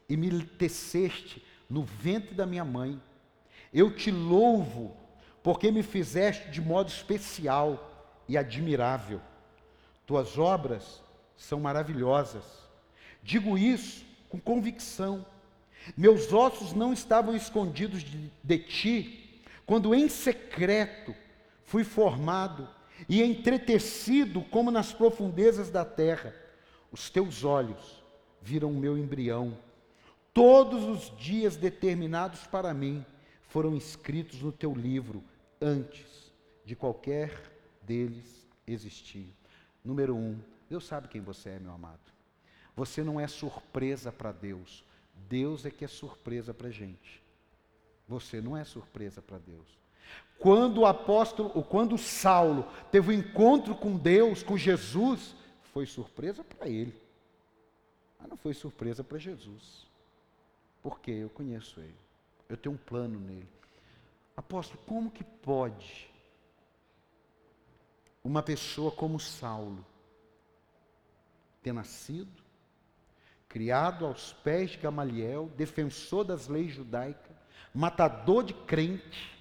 e 0.08 0.16
me 0.16 0.44
teceste 0.44 1.44
no 1.68 1.84
ventre 1.84 2.34
da 2.34 2.44
minha 2.44 2.64
mãe. 2.64 3.00
Eu 3.72 3.94
te 3.94 4.10
louvo, 4.10 4.96
porque 5.42 5.70
me 5.70 5.84
fizeste 5.84 6.50
de 6.50 6.60
modo 6.60 6.88
especial 6.88 8.12
e 8.28 8.36
admirável. 8.36 9.20
Tuas 10.10 10.36
obras 10.36 11.00
são 11.36 11.60
maravilhosas. 11.60 12.42
Digo 13.22 13.56
isso 13.56 14.04
com 14.28 14.40
convicção 14.40 15.24
meus 15.96 16.32
ossos 16.32 16.72
não 16.72 16.92
estavam 16.92 17.34
escondidos 17.34 18.02
de, 18.02 18.30
de 18.42 18.58
ti, 18.58 19.42
quando 19.66 19.94
em 19.94 20.08
secreto 20.08 21.14
fui 21.64 21.84
formado 21.84 22.68
e 23.08 23.22
entretecido 23.22 24.42
como 24.42 24.70
nas 24.70 24.92
profundezas 24.92 25.70
da 25.70 25.84
terra. 25.84 26.34
Os 26.92 27.08
teus 27.08 27.44
olhos 27.44 28.02
viram 28.42 28.70
o 28.70 28.78
meu 28.78 28.98
embrião. 28.98 29.56
Todos 30.34 30.84
os 30.84 31.16
dias 31.16 31.56
determinados 31.56 32.46
para 32.46 32.74
mim 32.74 33.04
foram 33.48 33.76
escritos 33.76 34.42
no 34.42 34.52
teu 34.52 34.74
livro 34.74 35.24
antes 35.60 36.32
de 36.64 36.76
qualquer 36.76 37.32
deles 37.82 38.46
existir. 38.66 39.39
Número 39.84 40.14
um, 40.14 40.38
Deus 40.68 40.84
sabe 40.84 41.08
quem 41.08 41.20
você 41.20 41.50
é, 41.50 41.58
meu 41.58 41.72
amado. 41.72 41.98
Você 42.76 43.02
não 43.02 43.18
é 43.18 43.26
surpresa 43.26 44.12
para 44.12 44.32
Deus. 44.32 44.84
Deus 45.28 45.64
é 45.64 45.70
que 45.70 45.84
é 45.84 45.88
surpresa 45.88 46.54
para 46.54 46.68
a 46.68 46.70
gente. 46.70 47.22
Você 48.08 48.40
não 48.40 48.56
é 48.56 48.64
surpresa 48.64 49.22
para 49.22 49.38
Deus. 49.38 49.66
Quando 50.38 50.78
o 50.78 50.86
apóstolo, 50.86 51.50
quando 51.64 51.98
Saulo 51.98 52.66
teve 52.90 53.10
um 53.10 53.18
encontro 53.18 53.74
com 53.74 53.96
Deus, 53.96 54.42
com 54.42 54.56
Jesus, 54.56 55.34
foi 55.72 55.86
surpresa 55.86 56.42
para 56.42 56.68
ele. 56.68 56.94
Mas 58.18 58.28
não 58.28 58.36
foi 58.36 58.54
surpresa 58.54 59.04
para 59.04 59.18
Jesus. 59.18 59.86
Porque 60.82 61.10
eu 61.10 61.30
conheço 61.30 61.80
ele. 61.80 61.94
Eu 62.48 62.56
tenho 62.56 62.74
um 62.74 62.78
plano 62.78 63.20
nele. 63.20 63.48
Apóstolo, 64.36 64.80
como 64.86 65.10
que 65.10 65.22
pode 65.22 66.09
uma 68.22 68.42
pessoa 68.42 68.90
como 68.90 69.18
Saulo 69.18 69.84
ter 71.62 71.72
nascido, 71.72 72.42
criado 73.48 74.06
aos 74.06 74.32
pés 74.32 74.70
de 74.70 74.78
Gamaliel, 74.78 75.48
defensor 75.56 76.24
das 76.24 76.48
leis 76.48 76.72
judaicas, 76.72 77.36
matador 77.74 78.44
de 78.44 78.54
crente, 78.54 79.38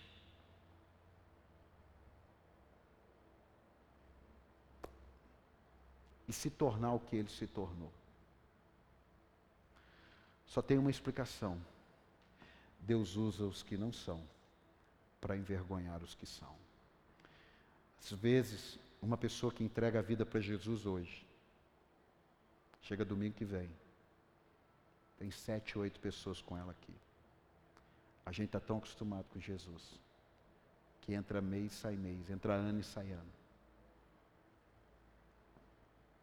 e 6.28 6.34
se 6.34 6.50
tornar 6.50 6.94
o 6.94 7.00
que 7.00 7.16
ele 7.16 7.30
se 7.30 7.48
tornou. 7.48 7.92
Só 10.46 10.62
tem 10.62 10.78
uma 10.78 10.92
explicação. 10.92 11.60
Deus 12.80 13.16
usa 13.16 13.46
os 13.46 13.64
que 13.64 13.76
não 13.76 13.92
são 13.92 14.24
para 15.20 15.36
envergonhar 15.36 16.04
os 16.04 16.14
que 16.14 16.26
são. 16.28 16.56
Às 18.00 18.12
vezes, 18.12 18.80
uma 19.02 19.18
pessoa 19.18 19.52
que 19.52 19.64
entrega 19.64 20.00
a 20.00 20.02
vida 20.02 20.26
para 20.26 20.40
Jesus 20.40 20.86
hoje, 20.86 21.26
chega 22.82 23.06
domingo 23.06 23.36
que 23.36 23.46
vem, 23.46 23.70
tem 25.18 25.30
sete, 25.30 25.78
oito 25.78 26.00
pessoas 26.00 26.42
com 26.42 26.58
ela 26.58 26.72
aqui. 26.72 26.94
A 28.26 28.32
gente 28.32 28.48
está 28.48 28.60
tão 28.60 28.78
acostumado 28.78 29.26
com 29.26 29.40
Jesus, 29.40 30.00
que 31.02 31.14
entra 31.14 31.42
mês, 31.42 31.74
sai 31.74 31.96
mês, 31.96 32.30
entra 32.30 32.54
ano 32.54 32.80
e 32.80 32.84
sai 32.84 33.12
ano. 33.12 33.40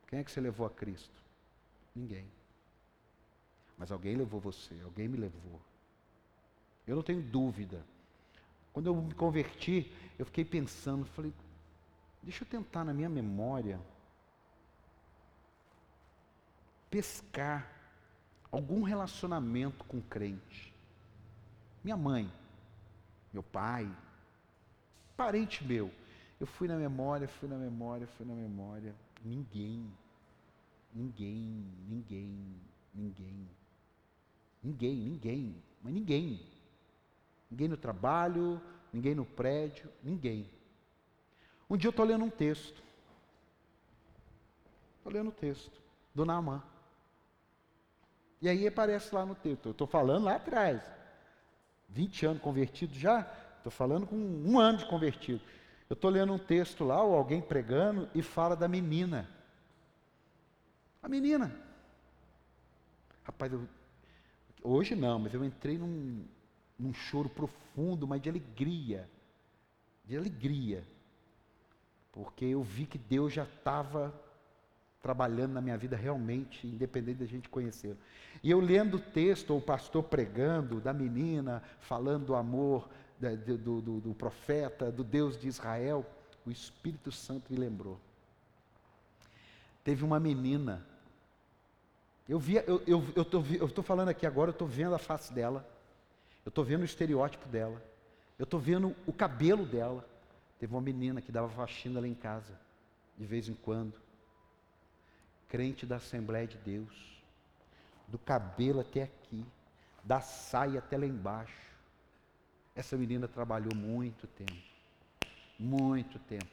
Quem 0.06 0.20
é 0.20 0.24
que 0.24 0.30
você 0.30 0.40
levou 0.40 0.66
a 0.66 0.70
Cristo? 0.70 1.20
Ninguém. 1.94 2.26
Mas 3.76 3.92
alguém 3.92 4.16
levou 4.16 4.40
você, 4.40 4.74
alguém 4.82 5.08
me 5.08 5.18
levou. 5.18 5.60
Eu 6.86 6.96
não 6.96 7.02
tenho 7.02 7.22
dúvida. 7.22 7.84
Quando 8.72 8.86
eu 8.86 8.94
me 8.94 9.14
converti, 9.14 9.92
eu 10.18 10.24
fiquei 10.24 10.44
pensando, 10.44 11.04
falei, 11.06 11.32
deixa 12.26 12.42
eu 12.42 12.48
tentar 12.48 12.84
na 12.84 12.92
minha 12.92 13.08
memória 13.08 13.80
pescar 16.90 17.70
algum 18.50 18.82
relacionamento 18.82 19.84
com 19.84 20.00
crente. 20.00 20.74
Minha 21.84 21.96
mãe, 21.96 22.28
meu 23.32 23.44
pai, 23.44 23.88
parente 25.16 25.64
meu. 25.64 25.88
Eu 26.40 26.48
fui 26.48 26.66
na 26.66 26.76
memória, 26.76 27.28
fui 27.28 27.48
na 27.48 27.56
memória, 27.56 28.08
fui 28.08 28.26
na 28.26 28.34
memória. 28.34 28.92
Ninguém, 29.24 29.88
ninguém, 30.92 31.64
ninguém, 31.86 32.60
ninguém. 32.92 33.48
Ninguém, 34.64 34.96
ninguém, 34.96 35.62
mas 35.80 35.94
ninguém. 35.94 36.44
Ninguém 37.48 37.68
no 37.68 37.76
trabalho, 37.76 38.60
ninguém 38.92 39.14
no 39.14 39.24
prédio, 39.24 39.88
ninguém. 40.02 40.55
Um 41.68 41.76
dia 41.76 41.88
eu 41.88 41.90
estou 41.90 42.04
lendo 42.04 42.24
um 42.24 42.30
texto. 42.30 42.82
Estou 44.98 45.12
lendo 45.12 45.26
o 45.26 45.30
um 45.30 45.34
texto 45.34 45.80
do 46.14 46.24
Naamã. 46.24 46.62
E 48.40 48.48
aí 48.48 48.66
aparece 48.66 49.14
lá 49.14 49.24
no 49.24 49.34
texto. 49.34 49.66
Eu 49.66 49.72
estou 49.72 49.86
falando 49.86 50.24
lá 50.24 50.36
atrás. 50.36 50.82
20 51.88 52.26
anos 52.26 52.42
convertido 52.42 52.94
já. 52.94 53.20
Estou 53.56 53.70
falando 53.70 54.06
com 54.06 54.16
um 54.16 54.58
ano 54.58 54.78
de 54.78 54.86
convertido. 54.86 55.40
Eu 55.88 55.94
estou 55.94 56.10
lendo 56.10 56.32
um 56.32 56.38
texto 56.38 56.84
lá, 56.84 57.02
ou 57.02 57.14
alguém 57.14 57.40
pregando, 57.40 58.08
e 58.14 58.22
fala 58.22 58.56
da 58.56 58.68
menina. 58.68 59.28
A 61.02 61.08
menina. 61.08 61.54
Rapaz, 63.22 63.52
eu, 63.52 63.68
hoje 64.62 64.94
não, 64.94 65.18
mas 65.18 65.34
eu 65.34 65.44
entrei 65.44 65.78
num, 65.78 66.24
num 66.78 66.92
choro 66.92 67.28
profundo, 67.28 68.06
mas 68.06 68.20
de 68.20 68.28
alegria. 68.28 69.08
De 70.04 70.16
alegria. 70.16 70.84
Porque 72.16 72.46
eu 72.46 72.62
vi 72.62 72.86
que 72.86 72.96
Deus 72.96 73.34
já 73.34 73.42
estava 73.42 74.10
trabalhando 75.02 75.52
na 75.52 75.60
minha 75.60 75.76
vida 75.76 75.94
realmente, 75.94 76.66
independente 76.66 77.18
da 77.18 77.26
gente 77.26 77.46
conhecer. 77.46 77.94
E 78.42 78.50
eu 78.50 78.58
lendo 78.58 78.94
o 78.96 78.98
texto, 78.98 79.54
o 79.54 79.60
pastor 79.60 80.02
pregando, 80.02 80.80
da 80.80 80.94
menina, 80.94 81.62
falando 81.78 82.24
do 82.24 82.34
amor 82.34 82.88
do, 83.20 83.82
do, 83.82 84.00
do, 84.00 84.14
profeta, 84.14 84.90
do 84.90 85.04
Deus 85.04 85.38
de 85.38 85.46
Israel, 85.46 86.06
o 86.46 86.50
Espírito 86.50 87.12
Santo 87.12 87.52
me 87.52 87.58
lembrou. 87.58 88.00
Teve 89.84 90.02
uma 90.02 90.18
menina, 90.18 90.86
eu 92.26 92.38
vi, 92.38 92.56
eu 92.56 92.82
estou 93.14 93.44
eu, 93.60 93.70
eu 93.76 93.82
falando 93.82 94.08
aqui 94.08 94.26
agora, 94.26 94.48
eu 94.48 94.52
estou 94.52 94.66
vendo 94.66 94.94
a 94.94 94.98
face 94.98 95.34
dela, 95.34 95.68
eu 96.46 96.48
estou 96.48 96.64
vendo 96.64 96.80
o 96.80 96.86
estereótipo 96.86 97.46
dela, 97.46 97.80
eu 98.38 98.44
estou 98.44 98.58
vendo 98.58 98.96
o 99.06 99.12
cabelo 99.12 99.66
dela. 99.66 100.15
Teve 100.58 100.74
uma 100.74 100.80
menina 100.80 101.20
que 101.20 101.30
dava 101.30 101.48
faxina 101.50 102.00
lá 102.00 102.08
em 102.08 102.14
casa, 102.14 102.58
de 103.16 103.26
vez 103.26 103.48
em 103.48 103.54
quando 103.54 104.06
crente 105.48 105.86
da 105.86 105.96
Assembleia 105.96 106.46
de 106.46 106.58
Deus, 106.58 107.22
do 108.08 108.18
cabelo 108.18 108.80
até 108.80 109.04
aqui, 109.04 109.44
da 110.02 110.20
saia 110.20 110.78
até 110.78 110.96
lá 110.96 111.06
embaixo. 111.06 111.66
Essa 112.74 112.96
menina 112.96 113.26
trabalhou 113.26 113.74
muito 113.74 114.26
tempo, 114.26 114.52
muito 115.58 116.18
tempo. 116.20 116.44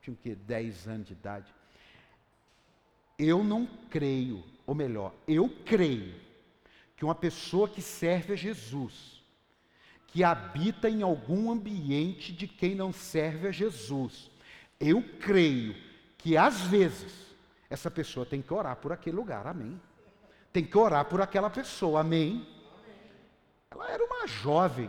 Tinha 0.00 0.14
o 0.14 0.16
quê? 0.16 0.34
10 0.34 0.88
anos 0.88 1.06
de 1.06 1.12
idade. 1.12 1.52
Eu 3.18 3.44
não 3.44 3.66
creio, 3.90 4.44
ou 4.66 4.74
melhor, 4.74 5.14
eu 5.28 5.48
creio 5.64 6.20
que 6.96 7.04
uma 7.04 7.14
pessoa 7.14 7.68
que 7.68 7.82
serve 7.82 8.32
a 8.32 8.36
Jesus, 8.36 9.13
que 10.14 10.22
habita 10.22 10.88
em 10.88 11.02
algum 11.02 11.50
ambiente 11.50 12.32
de 12.32 12.46
quem 12.46 12.72
não 12.72 12.92
serve 12.92 13.48
a 13.48 13.50
Jesus, 13.50 14.30
eu 14.78 15.02
creio 15.18 15.74
que 16.16 16.36
às 16.36 16.60
vezes 16.60 17.34
essa 17.68 17.90
pessoa 17.90 18.24
tem 18.24 18.40
que 18.40 18.54
orar 18.54 18.76
por 18.76 18.92
aquele 18.92 19.16
lugar, 19.16 19.44
amém. 19.44 19.80
Tem 20.52 20.64
que 20.64 20.78
orar 20.78 21.04
por 21.06 21.20
aquela 21.20 21.50
pessoa, 21.50 22.02
amém. 22.02 22.46
Ela 23.68 23.90
era 23.90 24.04
uma 24.04 24.24
jovem, 24.28 24.88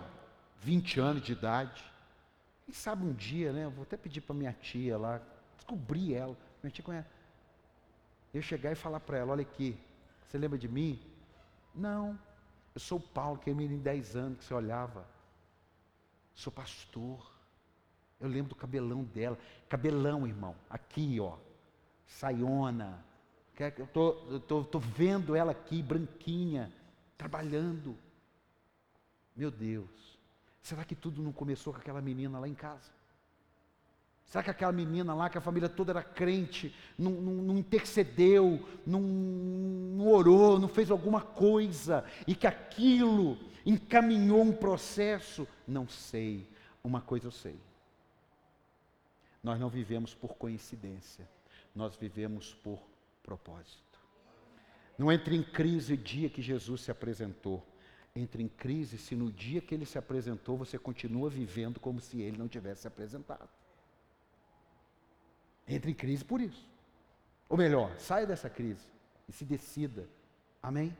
20 0.59 0.99
anos 0.99 1.23
de 1.23 1.31
idade. 1.31 1.83
Quem 2.63 2.75
sabe 2.75 3.03
um 3.03 3.13
dia, 3.13 3.51
né? 3.51 3.65
Eu 3.65 3.71
vou 3.71 3.81
até 3.81 3.97
pedir 3.97 4.21
para 4.21 4.35
minha 4.35 4.53
tia 4.53 4.95
lá, 4.95 5.19
descobrir 5.55 6.13
ela. 6.13 6.37
Minha 6.61 6.69
tia 6.69 6.85
conhece. 6.85 7.09
Eu 8.31 8.43
chegar 8.43 8.71
e 8.71 8.75
falar 8.75 8.99
para 8.99 9.17
ela: 9.17 9.31
olha 9.31 9.41
aqui, 9.41 9.75
você 10.27 10.37
lembra 10.37 10.59
de 10.59 10.67
mim? 10.67 11.01
Não, 11.73 12.15
eu 12.75 12.79
sou 12.79 12.99
o 12.99 13.01
Paulo, 13.01 13.39
que 13.39 13.49
é 13.49 13.53
menino 13.55 13.79
de 13.79 13.83
10 13.83 14.15
anos 14.15 14.37
que 14.37 14.43
você 14.43 14.53
olhava. 14.53 15.14
Sou 16.35 16.53
pastor. 16.53 17.33
Eu 18.19 18.27
lembro 18.27 18.49
do 18.49 18.55
cabelão 18.55 19.03
dela. 19.03 19.37
Cabelão, 19.67 20.27
irmão. 20.27 20.55
Aqui, 20.69 21.19
ó 21.19 21.37
saiona. 22.07 23.03
Eu 23.77 23.87
tô, 23.87 24.39
tô, 24.41 24.63
tô 24.65 24.79
vendo 24.79 25.35
ela 25.35 25.51
aqui, 25.51 25.81
branquinha, 25.81 26.71
trabalhando. 27.17 27.97
Meu 29.35 29.49
Deus, 29.49 30.19
será 30.61 30.83
que 30.83 30.95
tudo 30.95 31.21
não 31.21 31.31
começou 31.31 31.73
com 31.73 31.79
aquela 31.79 32.01
menina 32.01 32.37
lá 32.39 32.47
em 32.47 32.53
casa? 32.53 32.91
Será 34.25 34.43
que 34.43 34.49
aquela 34.49 34.71
menina 34.71 35.13
lá, 35.13 35.29
que 35.29 35.37
a 35.37 35.41
família 35.41 35.69
toda 35.69 35.91
era 35.91 36.03
crente, 36.03 36.75
não, 36.97 37.11
não, 37.11 37.33
não 37.33 37.57
intercedeu, 37.57 38.67
não, 38.85 39.01
não 39.01 40.07
orou, 40.07 40.59
não 40.59 40.67
fez 40.67 40.89
alguma 40.89 41.21
coisa, 41.21 42.03
e 42.27 42.35
que 42.35 42.47
aquilo 42.47 43.37
encaminhou 43.65 44.41
um 44.41 44.51
processo? 44.51 45.47
Não 45.67 45.87
sei. 45.87 46.49
Uma 46.83 47.01
coisa 47.01 47.27
eu 47.27 47.31
sei. 47.31 47.55
Nós 49.43 49.59
não 49.59 49.69
vivemos 49.69 50.13
por 50.13 50.35
coincidência 50.35 51.27
nós 51.75 51.95
vivemos 51.97 52.53
por 52.53 52.79
propósito. 53.21 53.83
Não 54.97 55.11
entre 55.11 55.35
em 55.35 55.43
crise 55.43 55.93
o 55.93 55.97
dia 55.97 56.29
que 56.29 56.41
Jesus 56.41 56.81
se 56.81 56.89
apresentou. 56.89 57.61
Entre 58.15 58.41
em 58.41 58.47
crise 58.47 58.97
se 58.97 59.13
no 59.13 59.29
dia 59.29 59.59
que 59.59 59.75
ele 59.75 59.85
se 59.85 59.97
apresentou 59.97 60.55
você 60.55 60.79
continua 60.79 61.29
vivendo 61.29 61.81
como 61.81 61.99
se 61.99 62.21
ele 62.21 62.37
não 62.37 62.47
tivesse 62.47 62.83
se 62.83 62.87
apresentado. 62.87 63.49
Entre 65.67 65.91
em 65.91 65.93
crise 65.93 66.23
por 66.23 66.41
isso. 66.41 66.69
Ou 67.49 67.57
melhor, 67.57 67.97
saia 67.99 68.25
dessa 68.25 68.49
crise 68.49 68.85
e 69.27 69.31
se 69.31 69.45
decida. 69.45 70.07
Amém? 70.61 70.95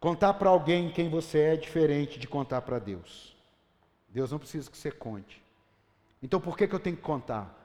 Contar 0.00 0.34
para 0.34 0.50
alguém 0.50 0.92
quem 0.92 1.08
você 1.08 1.38
é 1.38 1.54
é 1.54 1.56
diferente 1.56 2.18
de 2.18 2.28
contar 2.28 2.62
para 2.62 2.78
Deus. 2.78 3.36
Deus 4.08 4.30
não 4.30 4.38
precisa 4.38 4.70
que 4.70 4.76
você 4.76 4.90
conte. 4.90 5.42
Então 6.22 6.40
por 6.40 6.56
que, 6.56 6.68
que 6.68 6.74
eu 6.74 6.80
tenho 6.80 6.96
que 6.96 7.02
contar? 7.02 7.58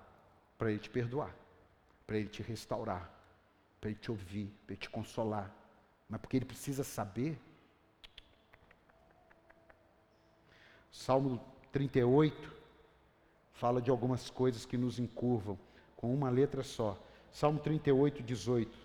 para 0.57 0.71
Ele 0.71 0.79
te 0.79 0.89
perdoar, 0.89 1.35
para 2.07 2.17
Ele 2.17 2.29
te 2.29 2.41
restaurar, 2.41 3.11
para 3.81 3.89
ele 3.89 3.99
te 3.99 4.09
ouvir, 4.09 4.47
para 4.65 4.75
ele 4.75 4.81
te 4.81 4.89
consolar, 4.89 5.53
mas 6.07 6.21
porque 6.21 6.37
ele 6.37 6.45
precisa 6.45 6.85
saber. 6.85 7.37
Salmo 10.89 11.43
38 11.73 12.62
fala 13.53 13.81
de 13.81 13.89
algumas 13.89 14.29
coisas 14.29 14.65
que 14.65 14.77
nos 14.77 14.99
encurvam, 14.99 15.57
com 15.95 16.13
uma 16.13 16.29
letra 16.29 16.63
só. 16.63 16.97
Salmo 17.31 17.59
38, 17.59 18.21
18. 18.21 18.77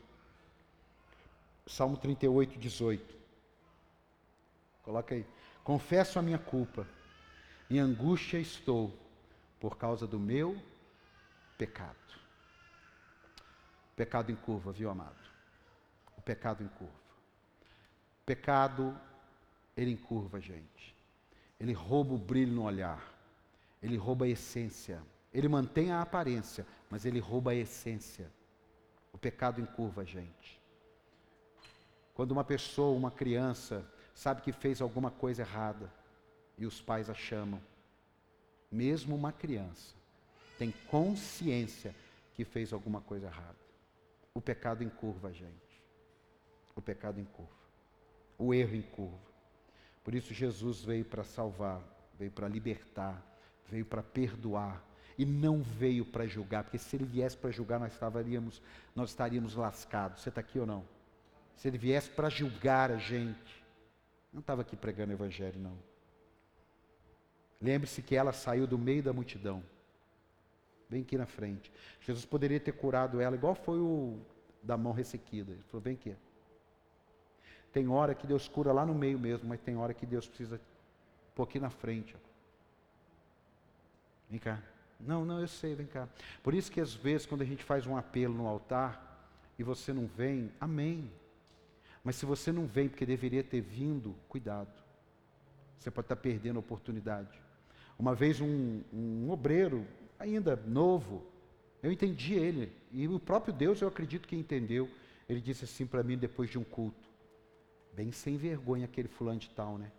Salmo 1.67 1.97
38, 1.97 2.59
18. 2.59 3.17
Coloca 4.83 5.15
aí. 5.15 5.27
Confesso 5.63 6.19
a 6.19 6.23
minha 6.23 6.39
culpa, 6.39 6.87
em 7.69 7.79
angústia 7.79 8.39
estou, 8.39 8.97
por 9.61 9.77
causa 9.77 10.07
do 10.07 10.19
meu 10.19 10.57
pecado. 11.59 11.97
Pecado 13.95 14.31
em 14.31 14.37
curva, 14.37 14.73
viu, 14.73 14.89
amado? 14.89 15.19
O 16.17 16.23
pecado 16.23 16.63
em 16.63 16.69
curva. 16.69 16.95
Pecado, 18.25 18.99
ele 19.77 19.91
encurva 19.91 20.39
a 20.39 20.41
gente. 20.41 20.95
Ele 21.59 21.73
rouba 21.73 22.15
o 22.15 22.19
brilho 22.19 22.53
no 22.53 22.63
olhar. 22.63 23.18
Ele 23.83 23.97
rouba 23.97 24.25
a 24.25 24.29
essência. 24.29 25.03
Ele 25.33 25.49
mantém 25.49 25.93
a 25.93 26.01
aparência, 26.01 26.67
mas 26.91 27.05
ele 27.05 27.21
rouba 27.21 27.53
a 27.53 27.55
essência. 27.55 28.31
O 29.13 29.19
pecado 29.19 29.61
encurva 29.61 30.03
a 30.03 30.05
gente. 30.05 30.61
Quando 32.15 32.33
uma 32.33 32.45
pessoa, 32.45 32.97
uma 32.97 33.11
criança, 33.11 33.85
sabe 34.15 34.43
que 34.43 34.53
fez 34.53 34.81
alguma 34.81 35.11
coisa 35.11 35.43
errada 35.43 35.93
e 36.57 36.67
os 36.67 36.81
pais 36.81 37.09
a 37.09 37.15
chamam, 37.15 37.61
mesmo 38.71 39.15
uma 39.15 39.33
criança 39.33 39.99
tem 40.59 40.73
consciência 40.89 41.95
que 42.35 42.45
fez 42.45 42.73
alguma 42.73 43.01
coisa 43.01 43.27
errada. 43.27 43.57
O 44.35 44.41
pecado 44.41 44.83
encurva 44.83 45.29
a 45.29 45.33
gente. 45.33 45.83
O 46.75 46.83
pecado 46.83 47.21
encurva. 47.21 47.53
O 48.37 48.53
erro 48.53 48.75
encurva. 48.75 49.29
Por 50.03 50.15
isso 50.15 50.35
Jesus 50.35 50.83
veio 50.83 51.05
para 51.05 51.23
salvar, 51.23 51.81
veio 52.19 52.31
para 52.31 52.49
libertar, 52.49 53.25
veio 53.71 53.85
para 53.85 54.03
perdoar 54.03 54.83
e 55.17 55.25
não 55.27 55.63
veio 55.63 56.05
para 56.05 56.27
julgar, 56.27 56.63
porque 56.63 56.79
se 56.79 56.95
ele 56.95 57.05
viesse 57.05 57.37
para 57.37 57.51
julgar 57.51 57.81
nós 57.81 57.93
estaríamos, 57.93 58.63
nós 58.95 59.11
estaríamos 59.11 59.55
lascados. 59.55 60.23
Você 60.23 60.29
está 60.29 60.41
aqui 60.41 60.59
ou 60.59 60.67
não? 60.67 60.85
Se 61.57 61.67
ele 61.67 61.77
viesse 61.77 62.09
para 62.09 62.29
julgar 62.29 62.91
a 62.93 62.97
gente, 62.97 63.65
não 64.33 64.41
estava 64.41 64.63
aqui 64.63 64.77
pregando 64.77 65.13
evangelho 65.13 65.59
não. 65.59 65.77
Lembre-se 67.61 68.01
que 68.01 68.15
ela 68.15 68.33
saiu 68.33 68.67
do 68.67 68.79
meio 68.79 69.03
da 69.03 69.13
multidão. 69.13 69.63
Vem 70.89 71.03
aqui 71.03 71.19
na 71.19 71.27
frente. 71.27 71.73
Jesus 72.01 72.25
poderia 72.25 72.61
ter 72.61 72.73
curado 72.73 73.21
ela, 73.21 73.35
igual 73.35 73.55
foi 73.57 73.79
o 73.79 74.19
da 74.63 74.77
mão 74.77 74.93
ressequida. 74.93 75.53
Ele 75.53 75.63
falou: 75.65 75.83
vem 75.83 75.95
aqui. 75.95 76.15
Tem 77.73 77.89
hora 77.89 78.15
que 78.15 78.27
Deus 78.27 78.49
cura 78.49 78.73
lá 78.73 78.87
no 78.87 78.95
meio 78.95 79.19
mesmo, 79.19 79.49
mas 79.49 79.61
tem 79.61 79.77
hora 79.77 79.93
que 79.93 80.07
Deus 80.07 80.27
precisa 80.27 80.61
pôr 81.35 81.43
aqui 81.43 81.59
na 81.59 81.71
frente. 81.71 82.17
Ó. 82.17 82.28
Vem 84.29 84.39
cá. 84.39 84.63
Não, 85.01 85.25
não, 85.25 85.41
eu 85.41 85.49
sei, 85.49 85.75
vem 85.75 85.87
cá. 85.87 86.09
Por 86.43 86.55
isso 86.55 86.71
que 86.71 86.81
às 86.81 86.93
vezes, 86.93 87.27
quando 87.27 87.43
a 87.43 87.47
gente 87.47 87.63
faz 87.63 87.87
um 87.87 87.97
apelo 87.97 88.35
no 88.35 88.47
altar 88.47 89.33
e 89.59 89.63
você 89.63 89.93
não 89.93 90.07
vem, 90.07 90.53
amém. 90.61 91.11
Mas 92.03 92.17
se 92.17 92.27
você 92.27 92.51
não 92.51 92.67
vem 92.67 92.89
porque 92.89 93.07
deveria 93.07 93.45
ter 93.45 93.61
vindo, 93.61 94.15
cuidado. 94.29 94.73
Você 95.79 95.91
pode 95.91 96.07
estar 96.07 96.17
perdendo 96.17 96.57
a 96.57 96.61
oportunidade. 96.61 97.41
Uma 97.99 98.15
vez 98.15 98.41
um, 98.41 98.83
um 98.93 99.31
obreiro 99.31 99.87
ainda 100.19 100.57
novo. 100.57 101.25
Eu 101.83 101.93
entendi 101.93 102.35
ele. 102.35 102.73
E 102.91 103.07
o 103.07 103.21
próprio 103.21 103.53
Deus, 103.53 103.81
eu 103.81 103.89
acredito 103.89 104.27
que 104.27 104.35
entendeu. 104.35 104.89
Ele 105.29 105.41
disse 105.41 105.65
assim 105.65 105.87
para 105.87 106.03
mim 106.03 106.19
depois 106.19 106.51
de 106.51 106.59
um 106.59 106.65
culto. 106.65 107.09
Bem 107.93 108.11
sem 108.11 108.37
vergonha 108.37 108.85
aquele 108.85 109.09
fulano 109.09 109.39
de 109.39 109.51
tal, 109.51 109.79
né? 109.79 109.91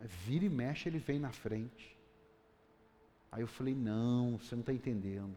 Vira 0.00 0.44
e 0.44 0.48
mexe, 0.48 0.88
ele 0.88 0.98
vem 0.98 1.18
na 1.18 1.30
frente. 1.30 1.93
Aí 3.34 3.40
eu 3.40 3.48
falei, 3.48 3.74
não, 3.74 4.38
você 4.38 4.54
não 4.54 4.60
está 4.60 4.72
entendendo. 4.72 5.34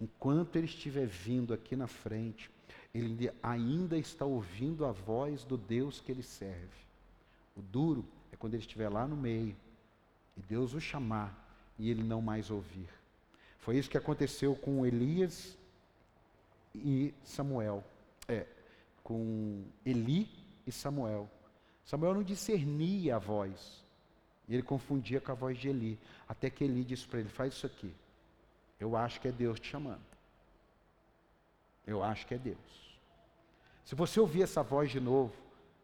Enquanto 0.00 0.54
ele 0.54 0.66
estiver 0.66 1.04
vindo 1.04 1.52
aqui 1.52 1.74
na 1.74 1.88
frente, 1.88 2.48
ele 2.94 3.28
ainda 3.42 3.98
está 3.98 4.24
ouvindo 4.24 4.86
a 4.86 4.92
voz 4.92 5.42
do 5.42 5.58
Deus 5.58 6.00
que 6.00 6.12
ele 6.12 6.22
serve. 6.22 6.86
O 7.56 7.60
duro 7.60 8.04
é 8.30 8.36
quando 8.36 8.54
ele 8.54 8.62
estiver 8.62 8.88
lá 8.88 9.04
no 9.04 9.16
meio 9.16 9.56
e 10.36 10.40
Deus 10.42 10.74
o 10.74 10.80
chamar 10.80 11.36
e 11.76 11.90
ele 11.90 12.04
não 12.04 12.22
mais 12.22 12.52
ouvir. 12.52 12.88
Foi 13.58 13.76
isso 13.76 13.90
que 13.90 13.98
aconteceu 13.98 14.54
com 14.54 14.86
Elias 14.86 15.58
e 16.72 17.12
Samuel. 17.24 17.82
É, 18.28 18.46
com 19.02 19.64
Eli 19.84 20.28
e 20.64 20.70
Samuel. 20.70 21.28
Samuel 21.84 22.14
não 22.14 22.22
discernia 22.22 23.16
a 23.16 23.18
voz. 23.18 23.83
E 24.48 24.54
ele 24.54 24.62
confundia 24.62 25.20
com 25.20 25.32
a 25.32 25.34
voz 25.34 25.58
de 25.58 25.68
Eli. 25.68 25.98
Até 26.28 26.50
que 26.50 26.64
Eli 26.64 26.84
disse 26.84 27.06
para 27.06 27.20
ele: 27.20 27.28
Faz 27.28 27.54
isso 27.54 27.66
aqui. 27.66 27.92
Eu 28.78 28.96
acho 28.96 29.20
que 29.20 29.28
é 29.28 29.32
Deus 29.32 29.58
te 29.58 29.68
chamando. 29.68 30.02
Eu 31.86 32.02
acho 32.02 32.26
que 32.26 32.34
é 32.34 32.38
Deus. 32.38 32.58
Se 33.84 33.94
você 33.94 34.18
ouvir 34.18 34.42
essa 34.42 34.62
voz 34.62 34.90
de 34.90 35.00
novo, 35.00 35.34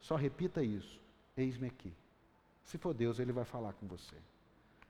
só 0.01 0.17
repita 0.17 0.63
isso: 0.63 1.01
Eis-me 1.37 1.69
aqui. 1.69 1.93
Se 2.65 2.79
for 2.79 2.95
Deus, 2.95 3.19
ele 3.19 3.33
vai 3.33 3.45
falar 3.45 3.73
com 3.75 3.87
você. 3.87 4.17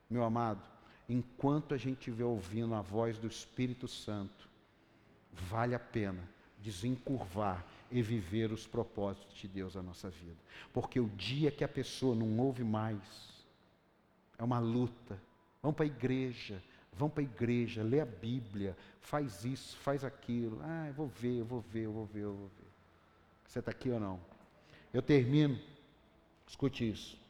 Meu 0.09 0.25
amado, 0.25 0.62
enquanto 1.09 1.75
a 1.75 1.77
gente 1.77 1.99
estiver 1.99 2.25
ouvindo 2.25 2.75
a 2.75 2.83
voz 2.83 3.18
do 3.18 3.27
Espírito 3.27 3.89
Santo, 3.89 4.49
vale 5.33 5.75
a 5.75 5.79
pena 5.79 6.23
desencurvar 6.59 7.64
e 7.91 8.03
viver 8.03 8.53
os 8.53 8.66
propósitos 8.66 9.37
de 9.37 9.49
Deus 9.49 9.75
na 9.75 9.83
nossa 9.83 10.11
vida. 10.11 10.37
Porque 10.73 11.01
o 11.01 11.09
dia 11.09 11.51
que 11.51 11.64
a 11.64 11.68
pessoa 11.68 12.14
não 12.14 12.39
ouve 12.39 12.62
mais, 12.62 13.01
é 14.41 14.45
uma 14.45 14.59
luta. 14.59 15.20
Vão 15.62 15.72
para 15.72 15.84
a 15.84 15.86
igreja, 15.86 16.62
vão 16.95 17.11
para 17.11 17.22
a 17.22 17.24
igreja, 17.24 17.82
lê 17.82 18.01
a 18.01 18.07
Bíblia, 18.07 18.74
faz 19.03 19.45
isso, 19.45 19.76
faz 19.76 20.03
aquilo. 20.03 20.59
Ah, 20.62 20.86
eu 20.88 20.95
vou 20.95 21.07
ver, 21.07 21.41
eu 21.41 21.45
vou 21.45 21.61
ver, 21.61 21.84
eu 21.84 21.93
vou 21.93 22.07
ver, 22.07 22.22
eu 22.22 22.32
vou 22.32 22.49
ver. 22.49 22.70
Você 23.47 23.59
está 23.59 23.70
aqui 23.70 23.91
ou 23.91 24.01
não? 24.01 24.18
Eu 24.95 25.03
termino, 25.03 25.61
escute 26.49 26.88
isso. 26.88 27.20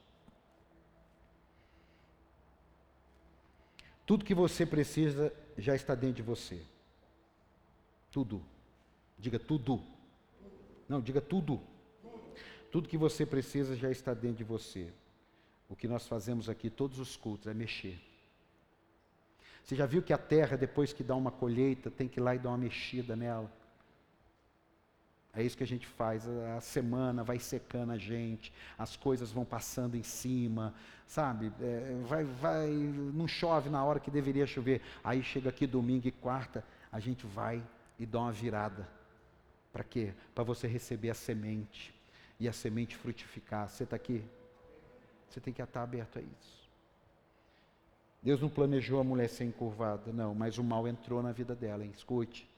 Tudo 4.06 4.24
que 4.24 4.34
você 4.34 4.64
precisa 4.64 5.32
já 5.58 5.74
está 5.74 5.96
dentro 5.96 6.16
de 6.16 6.22
você. 6.22 6.62
Tudo. 8.12 8.40
Diga 9.18 9.38
tudo. 9.38 9.82
Não, 10.88 11.00
diga 11.00 11.20
tudo. 11.20 11.60
Tudo 12.70 12.88
que 12.88 12.96
você 12.96 13.26
precisa 13.26 13.74
já 13.74 13.90
está 13.90 14.14
dentro 14.14 14.38
de 14.38 14.44
você. 14.44 14.92
O 15.70 15.76
que 15.76 15.86
nós 15.86 16.06
fazemos 16.06 16.48
aqui, 16.48 16.68
todos 16.68 16.98
os 16.98 17.16
cultos, 17.16 17.46
é 17.46 17.54
mexer. 17.54 17.98
Você 19.64 19.76
já 19.76 19.86
viu 19.86 20.02
que 20.02 20.12
a 20.12 20.18
terra, 20.18 20.56
depois 20.56 20.92
que 20.92 21.04
dá 21.04 21.14
uma 21.14 21.30
colheita, 21.30 21.90
tem 21.90 22.08
que 22.08 22.18
ir 22.18 22.22
lá 22.22 22.34
e 22.34 22.38
dar 22.40 22.48
uma 22.48 22.58
mexida 22.58 23.14
nela? 23.14 23.50
É 25.32 25.44
isso 25.44 25.56
que 25.56 25.62
a 25.62 25.66
gente 25.66 25.86
faz. 25.86 26.26
A 26.56 26.60
semana 26.60 27.22
vai 27.22 27.38
secando 27.38 27.92
a 27.92 27.96
gente, 27.96 28.52
as 28.76 28.96
coisas 28.96 29.30
vão 29.30 29.44
passando 29.44 29.96
em 29.96 30.02
cima, 30.02 30.74
sabe? 31.06 31.52
É, 31.60 32.02
vai, 32.04 32.24
vai, 32.24 32.68
não 32.68 33.28
chove 33.28 33.70
na 33.70 33.84
hora 33.84 34.00
que 34.00 34.10
deveria 34.10 34.46
chover. 34.46 34.82
Aí 35.04 35.22
chega 35.22 35.50
aqui 35.50 35.68
domingo 35.68 36.08
e 36.08 36.10
quarta, 36.10 36.64
a 36.90 36.98
gente 36.98 37.24
vai 37.26 37.62
e 37.96 38.04
dá 38.04 38.18
uma 38.18 38.32
virada. 38.32 38.88
Para 39.72 39.84
quê? 39.84 40.12
Para 40.34 40.42
você 40.42 40.66
receber 40.66 41.10
a 41.10 41.14
semente 41.14 41.94
e 42.40 42.48
a 42.48 42.52
semente 42.52 42.96
frutificar. 42.96 43.68
Você 43.68 43.84
está 43.84 43.94
aqui? 43.94 44.24
Você 45.30 45.40
tem 45.40 45.54
que 45.54 45.62
estar 45.62 45.82
aberto 45.82 46.18
a 46.18 46.22
isso. 46.22 46.68
Deus 48.22 48.40
não 48.40 48.48
planejou 48.48 49.00
a 49.00 49.04
mulher 49.04 49.28
ser 49.28 49.44
encurvada, 49.44 50.12
não, 50.12 50.34
mas 50.34 50.58
o 50.58 50.64
mal 50.64 50.86
entrou 50.86 51.22
na 51.22 51.32
vida 51.32 51.54
dela, 51.54 51.84
hein? 51.84 51.92
escute. 51.96 52.50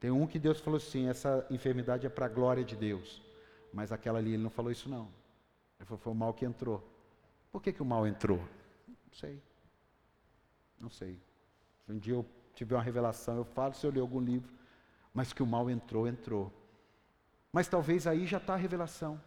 Tem 0.00 0.10
um 0.10 0.26
que 0.26 0.38
Deus 0.38 0.60
falou 0.60 0.78
assim: 0.78 1.08
essa 1.08 1.46
enfermidade 1.50 2.06
é 2.06 2.08
para 2.08 2.26
a 2.26 2.28
glória 2.28 2.64
de 2.64 2.76
Deus. 2.76 3.20
Mas 3.72 3.90
aquela 3.90 4.18
ali, 4.20 4.34
ele 4.34 4.42
não 4.42 4.50
falou 4.50 4.70
isso, 4.70 4.88
não. 4.88 5.08
Ele 5.78 5.86
falou: 5.86 5.98
foi 5.98 6.12
o 6.12 6.16
mal 6.16 6.32
que 6.32 6.44
entrou. 6.44 6.82
Por 7.50 7.60
que, 7.60 7.72
que 7.72 7.82
o 7.82 7.84
mal 7.84 8.06
entrou? 8.06 8.38
Não 8.86 9.12
sei. 9.12 9.42
Não 10.78 10.90
sei. 10.90 11.18
Se 11.84 11.92
um 11.92 11.98
dia 11.98 12.14
eu 12.14 12.26
tiver 12.54 12.76
uma 12.76 12.82
revelação, 12.82 13.36
eu 13.36 13.44
falo 13.44 13.74
se 13.74 13.86
eu 13.86 13.90
li 13.90 13.98
algum 13.98 14.20
livro. 14.20 14.52
Mas 15.12 15.32
que 15.32 15.42
o 15.42 15.46
mal 15.46 15.68
entrou, 15.68 16.06
entrou. 16.06 16.52
Mas 17.52 17.68
talvez 17.68 18.06
aí 18.06 18.26
já 18.26 18.38
está 18.38 18.54
a 18.54 18.56
revelação. 18.56 19.20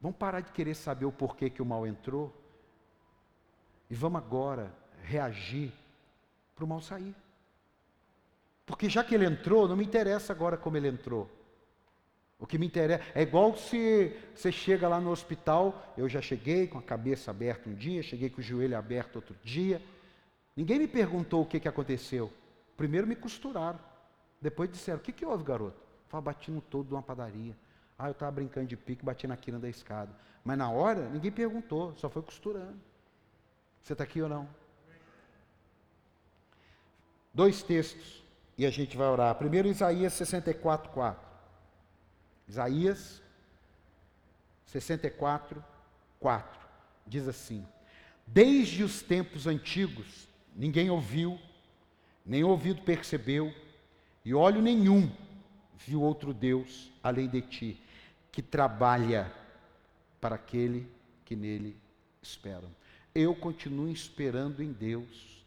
Vamos 0.00 0.16
parar 0.16 0.40
de 0.40 0.52
querer 0.52 0.74
saber 0.74 1.04
o 1.04 1.12
porquê 1.12 1.50
que 1.50 1.62
o 1.62 1.66
mal 1.66 1.86
entrou. 1.86 2.32
E 3.90 3.94
vamos 3.94 4.22
agora 4.22 4.72
reagir 5.02 5.72
para 6.54 6.64
o 6.64 6.68
mal 6.68 6.80
sair. 6.80 7.14
Porque 8.66 8.88
já 8.88 9.02
que 9.02 9.14
ele 9.14 9.24
entrou, 9.24 9.66
não 9.66 9.76
me 9.76 9.84
interessa 9.84 10.32
agora 10.32 10.56
como 10.56 10.76
ele 10.76 10.88
entrou. 10.88 11.28
O 12.38 12.46
que 12.46 12.58
me 12.58 12.66
interessa 12.66 13.02
é 13.14 13.22
igual 13.22 13.56
se 13.56 14.14
você 14.34 14.52
chega 14.52 14.86
lá 14.86 15.00
no 15.00 15.10
hospital, 15.10 15.94
eu 15.96 16.08
já 16.08 16.20
cheguei 16.20 16.68
com 16.68 16.78
a 16.78 16.82
cabeça 16.82 17.30
aberta 17.30 17.68
um 17.68 17.74
dia, 17.74 18.02
cheguei 18.02 18.30
com 18.30 18.40
o 18.40 18.44
joelho 18.44 18.76
aberto 18.76 19.16
outro 19.16 19.34
dia. 19.42 19.82
Ninguém 20.54 20.78
me 20.78 20.86
perguntou 20.86 21.42
o 21.42 21.46
que, 21.46 21.58
que 21.58 21.66
aconteceu. 21.66 22.32
Primeiro 22.76 23.06
me 23.06 23.16
costuraram. 23.16 23.80
Depois 24.40 24.70
disseram: 24.70 24.98
O 24.98 25.02
que, 25.02 25.12
que 25.12 25.26
houve, 25.26 25.42
garoto? 25.42 25.80
Bati 26.22 26.50
no 26.50 26.60
todo 26.60 26.88
de 26.88 26.94
uma 26.94 27.02
padaria. 27.02 27.56
Ah, 27.98 28.06
eu 28.06 28.12
estava 28.12 28.30
brincando 28.30 28.68
de 28.68 28.76
pique, 28.76 29.04
bati 29.04 29.26
na 29.26 29.36
quina 29.36 29.58
da 29.58 29.68
escada. 29.68 30.14
Mas 30.44 30.56
na 30.56 30.70
hora, 30.70 31.08
ninguém 31.08 31.32
perguntou, 31.32 31.94
só 31.96 32.08
foi 32.08 32.22
costurando. 32.22 32.78
Você 33.82 33.92
está 33.92 34.04
aqui 34.04 34.22
ou 34.22 34.28
não? 34.28 34.48
Dois 37.34 37.62
textos 37.62 38.22
e 38.56 38.64
a 38.64 38.70
gente 38.70 38.96
vai 38.96 39.08
orar. 39.08 39.34
Primeiro, 39.34 39.68
Isaías 39.68 40.12
64, 40.12 40.90
4. 40.90 41.28
Isaías 42.48 43.22
64, 44.66 45.64
4. 46.20 46.60
Diz 47.06 47.26
assim: 47.26 47.66
Desde 48.26 48.82
os 48.84 49.02
tempos 49.02 49.46
antigos, 49.46 50.28
ninguém 50.54 50.90
ouviu, 50.90 51.38
nem 52.24 52.44
ouvido 52.44 52.82
percebeu, 52.82 53.52
e 54.24 54.34
olho 54.34 54.60
nenhum 54.60 55.10
viu 55.76 56.02
outro 56.02 56.34
Deus 56.34 56.90
além 57.02 57.28
de 57.28 57.40
ti, 57.40 57.82
que 58.38 58.42
trabalha 58.42 59.34
para 60.20 60.36
aquele 60.36 60.88
que 61.24 61.34
nele 61.34 61.76
esperam. 62.22 62.70
Eu 63.12 63.34
continuo 63.34 63.88
esperando 63.88 64.62
em 64.62 64.70
Deus 64.70 65.44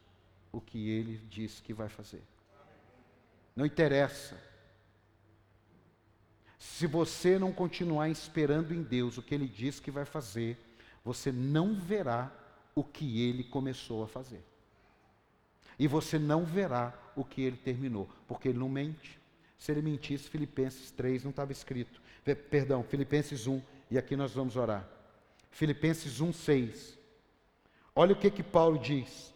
o 0.51 0.59
que 0.59 0.89
ele 0.89 1.15
diz 1.29 1.61
que 1.61 1.73
vai 1.73 1.87
fazer. 1.87 2.21
Não 3.55 3.65
interessa. 3.65 4.37
Se 6.59 6.85
você 6.85 7.39
não 7.39 7.53
continuar 7.53 8.09
esperando 8.09 8.73
em 8.73 8.83
Deus 8.83 9.17
o 9.17 9.21
que 9.21 9.35
ele 9.35 9.47
diz 9.47 9.79
que 9.79 9.89
vai 9.89 10.03
fazer, 10.03 10.59
você 11.01 11.31
não 11.31 11.73
verá 11.73 12.29
o 12.75 12.83
que 12.83 13.21
ele 13.21 13.45
começou 13.45 14.03
a 14.03 14.07
fazer. 14.09 14.43
E 15.79 15.87
você 15.87 16.19
não 16.19 16.43
verá 16.43 16.93
o 17.15 17.23
que 17.23 17.41
ele 17.41 17.55
terminou, 17.55 18.09
porque 18.27 18.49
ele 18.49 18.59
não 18.59 18.67
mente. 18.67 19.17
Se 19.57 19.71
ele 19.71 19.81
mentisse, 19.81 20.27
Filipenses 20.27 20.91
3 20.91 21.23
não 21.23 21.29
estava 21.29 21.53
escrito. 21.53 22.00
Perdão, 22.23 22.83
Filipenses 22.83 23.47
1, 23.47 23.61
e 23.89 23.97
aqui 23.97 24.15
nós 24.15 24.31
vamos 24.33 24.55
orar. 24.55 24.87
Filipenses 25.49 26.21
1, 26.21 26.31
6. 26.31 26.97
Olha 27.95 28.13
o 28.13 28.15
que 28.15 28.29
que 28.29 28.43
Paulo 28.43 28.77
diz. 28.77 29.33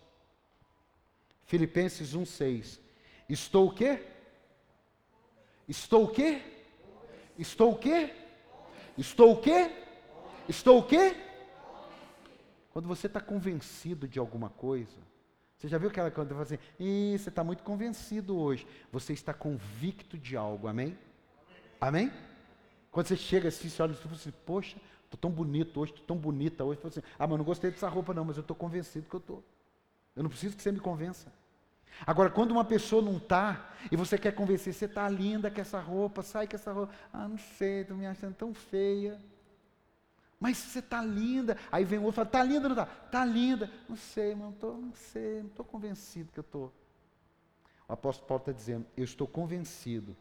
Filipenses 1.46 2.14
1, 2.14 2.26
6. 2.26 2.80
Estou 3.28 3.68
o 3.68 3.74
quê? 3.74 4.02
Estou 5.68 6.06
o 6.06 6.08
quê? 6.08 6.42
Estou 7.38 7.72
o 7.74 7.78
quê? 7.78 8.14
Estou 8.98 9.32
o 9.34 9.42
quê? 9.42 9.72
Estou 10.48 10.80
o 10.80 10.84
quê? 10.84 11.16
Quando 12.72 12.88
você 12.88 13.08
está 13.08 13.20
convencido 13.20 14.08
de 14.08 14.20
alguma 14.20 14.50
coisa, 14.50 14.98
você 15.58 15.68
já 15.68 15.78
viu 15.78 15.90
aquela 15.90 16.12
coisa 16.12 16.34
que 16.34 16.42
assim, 16.42 16.60
Ih, 16.80 17.18
você 17.18 17.30
está 17.30 17.44
muito 17.44 17.64
convencido 17.64 18.38
hoje. 18.38 18.68
Você 18.92 19.14
está 19.14 19.34
convicto 19.34 20.18
de 20.18 20.38
algo, 20.38 20.68
amém? 20.68 20.98
Amém? 21.80 22.12
Quando 22.96 23.08
você 23.08 23.18
chega 23.18 23.50
assim, 23.50 23.68
você 23.68 23.84
olha 23.84 23.92
e 23.92 23.96
fala 23.96 24.16
assim, 24.16 24.32
poxa, 24.46 24.78
estou 25.04 25.20
tão 25.20 25.30
bonito 25.30 25.82
hoje, 25.82 25.92
estou 25.92 26.08
tão 26.08 26.16
bonita 26.16 26.64
hoje. 26.64 26.80
Você 26.80 27.00
assim, 27.00 27.08
ah, 27.20 27.28
mas 27.28 27.38
não 27.38 27.44
gostei 27.44 27.70
dessa 27.70 27.90
roupa 27.90 28.14
não, 28.14 28.24
mas 28.24 28.38
eu 28.38 28.42
estou 28.42 28.56
convencido 28.56 29.10
que 29.10 29.14
eu 29.14 29.20
estou. 29.20 29.44
Eu 30.16 30.24
não 30.24 30.30
preciso 30.30 30.56
que 30.56 30.64
você 30.64 30.72
me 30.72 30.80
convença. 30.80 31.30
Agora, 32.08 32.30
quando 32.30 32.52
uma 32.52 32.64
pessoa 32.64 33.02
não 33.02 33.18
está, 33.18 33.70
e 33.92 33.98
você 33.98 34.18
quer 34.18 34.32
convencer, 34.32 34.74
você 34.74 34.86
está 34.86 35.10
linda 35.10 35.52
com 35.52 35.60
essa 35.60 35.78
roupa, 35.78 36.24
sai 36.24 36.48
com 36.48 36.56
essa 36.56 36.72
roupa. 36.72 36.94
Ah, 37.12 37.28
não 37.28 37.38
sei, 37.38 37.82
estou 37.82 37.98
me 37.98 38.08
achando 38.08 38.34
tão 38.34 38.54
feia. 38.54 39.20
Mas 40.40 40.56
você 40.56 40.80
está 40.80 41.04
linda. 41.04 41.58
Aí 41.70 41.84
vem 41.84 42.00
o 42.00 42.04
outro 42.04 42.22
e 42.22 42.24
fala, 42.24 42.28
está 42.30 42.44
linda 42.44 42.70
ou 42.70 42.76
não 42.76 42.82
está? 42.82 43.06
Está 43.08 43.26
linda. 43.26 43.70
Não 43.90 43.98
sei, 43.98 44.36
não, 44.36 44.54
tô, 44.54 44.72
não 44.72 44.94
sei, 44.96 45.42
não 45.42 45.48
estou 45.48 45.66
convencido 45.66 46.32
que 46.32 46.40
eu 46.40 46.44
estou. 46.44 46.72
O 47.90 47.92
apóstolo 47.92 48.26
Paulo 48.26 48.42
está 48.42 48.54
dizendo, 48.54 48.86
eu 48.96 49.04
estou 49.04 49.28
convencido 49.28 50.16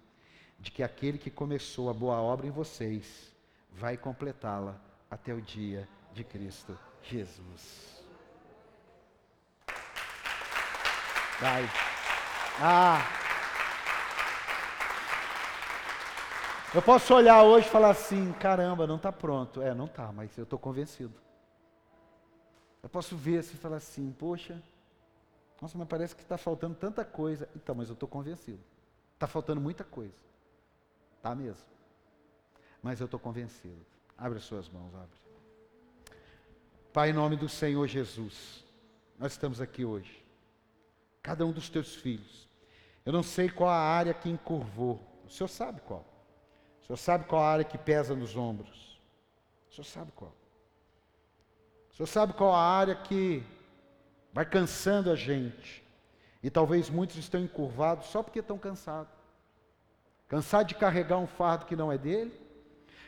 de 0.64 0.70
que 0.70 0.82
aquele 0.82 1.18
que 1.18 1.30
começou 1.30 1.90
a 1.90 1.92
boa 1.92 2.16
obra 2.22 2.46
em 2.46 2.50
vocês, 2.50 3.30
vai 3.70 3.98
completá-la 3.98 4.80
até 5.10 5.34
o 5.34 5.42
dia 5.42 5.86
de 6.14 6.24
Cristo 6.24 6.76
Jesus. 7.02 8.02
Vai. 11.38 11.68
Ah. 12.58 12.98
Eu 16.74 16.80
posso 16.80 17.14
olhar 17.14 17.42
hoje 17.42 17.66
e 17.66 17.70
falar 17.70 17.90
assim: 17.90 18.32
caramba, 18.32 18.86
não 18.86 18.96
está 18.96 19.12
pronto. 19.12 19.60
É, 19.60 19.74
não 19.74 19.84
está, 19.84 20.10
mas 20.12 20.34
eu 20.38 20.44
estou 20.44 20.58
convencido. 20.58 21.12
Eu 22.82 22.88
posso 22.88 23.14
ver 23.18 23.40
assim 23.40 23.54
e 23.54 23.58
falar 23.58 23.76
assim: 23.76 24.10
poxa, 24.18 24.62
nossa, 25.60 25.76
mas 25.76 25.86
parece 25.86 26.16
que 26.16 26.22
está 26.22 26.38
faltando 26.38 26.74
tanta 26.74 27.04
coisa. 27.04 27.50
Então, 27.54 27.74
mas 27.74 27.90
eu 27.90 27.92
estou 27.92 28.08
convencido. 28.08 28.64
Está 29.12 29.26
faltando 29.26 29.60
muita 29.60 29.84
coisa. 29.84 30.24
Está 31.24 31.34
mesmo. 31.34 31.64
Mas 32.82 33.00
eu 33.00 33.06
estou 33.06 33.18
convencido. 33.18 33.80
Abre 34.18 34.36
as 34.36 34.44
suas 34.44 34.68
mãos, 34.68 34.94
abre. 34.94 35.16
Pai, 36.92 37.08
em 37.08 37.12
nome 37.14 37.34
do 37.34 37.48
Senhor 37.48 37.86
Jesus, 37.88 38.62
nós 39.18 39.32
estamos 39.32 39.58
aqui 39.58 39.86
hoje 39.86 40.22
cada 41.22 41.46
um 41.46 41.50
dos 41.50 41.70
teus 41.70 41.94
filhos. 41.94 42.46
Eu 43.06 43.10
não 43.10 43.22
sei 43.22 43.48
qual 43.48 43.70
a 43.70 43.78
área 43.78 44.12
que 44.12 44.28
encurvou. 44.28 45.00
O 45.24 45.30
Senhor 45.30 45.48
sabe 45.48 45.80
qual. 45.80 46.04
O 46.82 46.86
Senhor 46.86 46.98
sabe 46.98 47.24
qual 47.24 47.40
a 47.40 47.48
área 47.48 47.64
que 47.64 47.78
pesa 47.78 48.14
nos 48.14 48.36
ombros. 48.36 49.00
O 49.70 49.74
Senhor 49.74 49.86
sabe 49.86 50.12
qual. 50.12 50.34
O 51.90 51.96
Senhor 51.96 52.06
sabe 52.06 52.34
qual 52.34 52.52
a 52.52 52.60
área 52.60 52.94
que 52.94 53.42
vai 54.30 54.44
cansando 54.44 55.10
a 55.10 55.16
gente. 55.16 55.82
E 56.42 56.50
talvez 56.50 56.90
muitos 56.90 57.16
estão 57.16 57.40
encurvados 57.40 58.08
só 58.08 58.22
porque 58.22 58.40
estão 58.40 58.58
cansados. 58.58 59.13
Cansado 60.34 60.66
de 60.66 60.74
carregar 60.74 61.18
um 61.18 61.26
fardo 61.26 61.64
que 61.64 61.76
não 61.76 61.92
é 61.92 61.96
dele, 61.96 62.32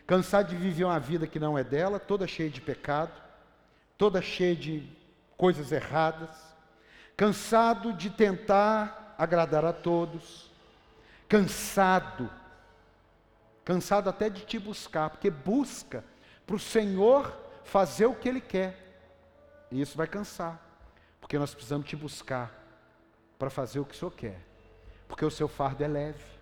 cansado 0.06 0.50
de 0.50 0.56
viver 0.56 0.84
uma 0.84 1.00
vida 1.00 1.26
que 1.26 1.40
não 1.40 1.58
é 1.58 1.64
dela, 1.64 1.98
toda 1.98 2.26
cheia 2.26 2.48
de 2.48 2.60
pecado, 2.60 3.20
toda 3.98 4.22
cheia 4.22 4.54
de 4.54 4.88
coisas 5.36 5.72
erradas 5.72 6.56
cansado 7.16 7.92
de 7.92 8.10
tentar 8.10 9.14
agradar 9.16 9.64
a 9.64 9.72
todos, 9.72 10.50
cansado, 11.28 12.30
cansado 13.64 14.10
até 14.10 14.28
de 14.28 14.44
te 14.44 14.58
buscar, 14.58 15.08
porque 15.08 15.30
busca 15.30 16.04
para 16.46 16.56
o 16.56 16.60
Senhor 16.60 17.34
fazer 17.64 18.06
o 18.06 18.14
que 18.14 18.28
Ele 18.28 18.40
quer, 18.40 18.98
e 19.70 19.80
isso 19.80 19.96
vai 19.96 20.06
cansar, 20.06 20.60
porque 21.20 21.38
nós 21.38 21.54
precisamos 21.54 21.88
te 21.88 21.96
buscar 21.96 22.52
para 23.38 23.48
fazer 23.48 23.80
o 23.80 23.84
que 23.84 23.94
o 23.94 23.98
Senhor 23.98 24.10
quer, 24.10 24.38
porque 25.08 25.24
o 25.24 25.30
seu 25.30 25.48
fardo 25.48 25.82
é 25.82 25.88
leve, 25.88 26.35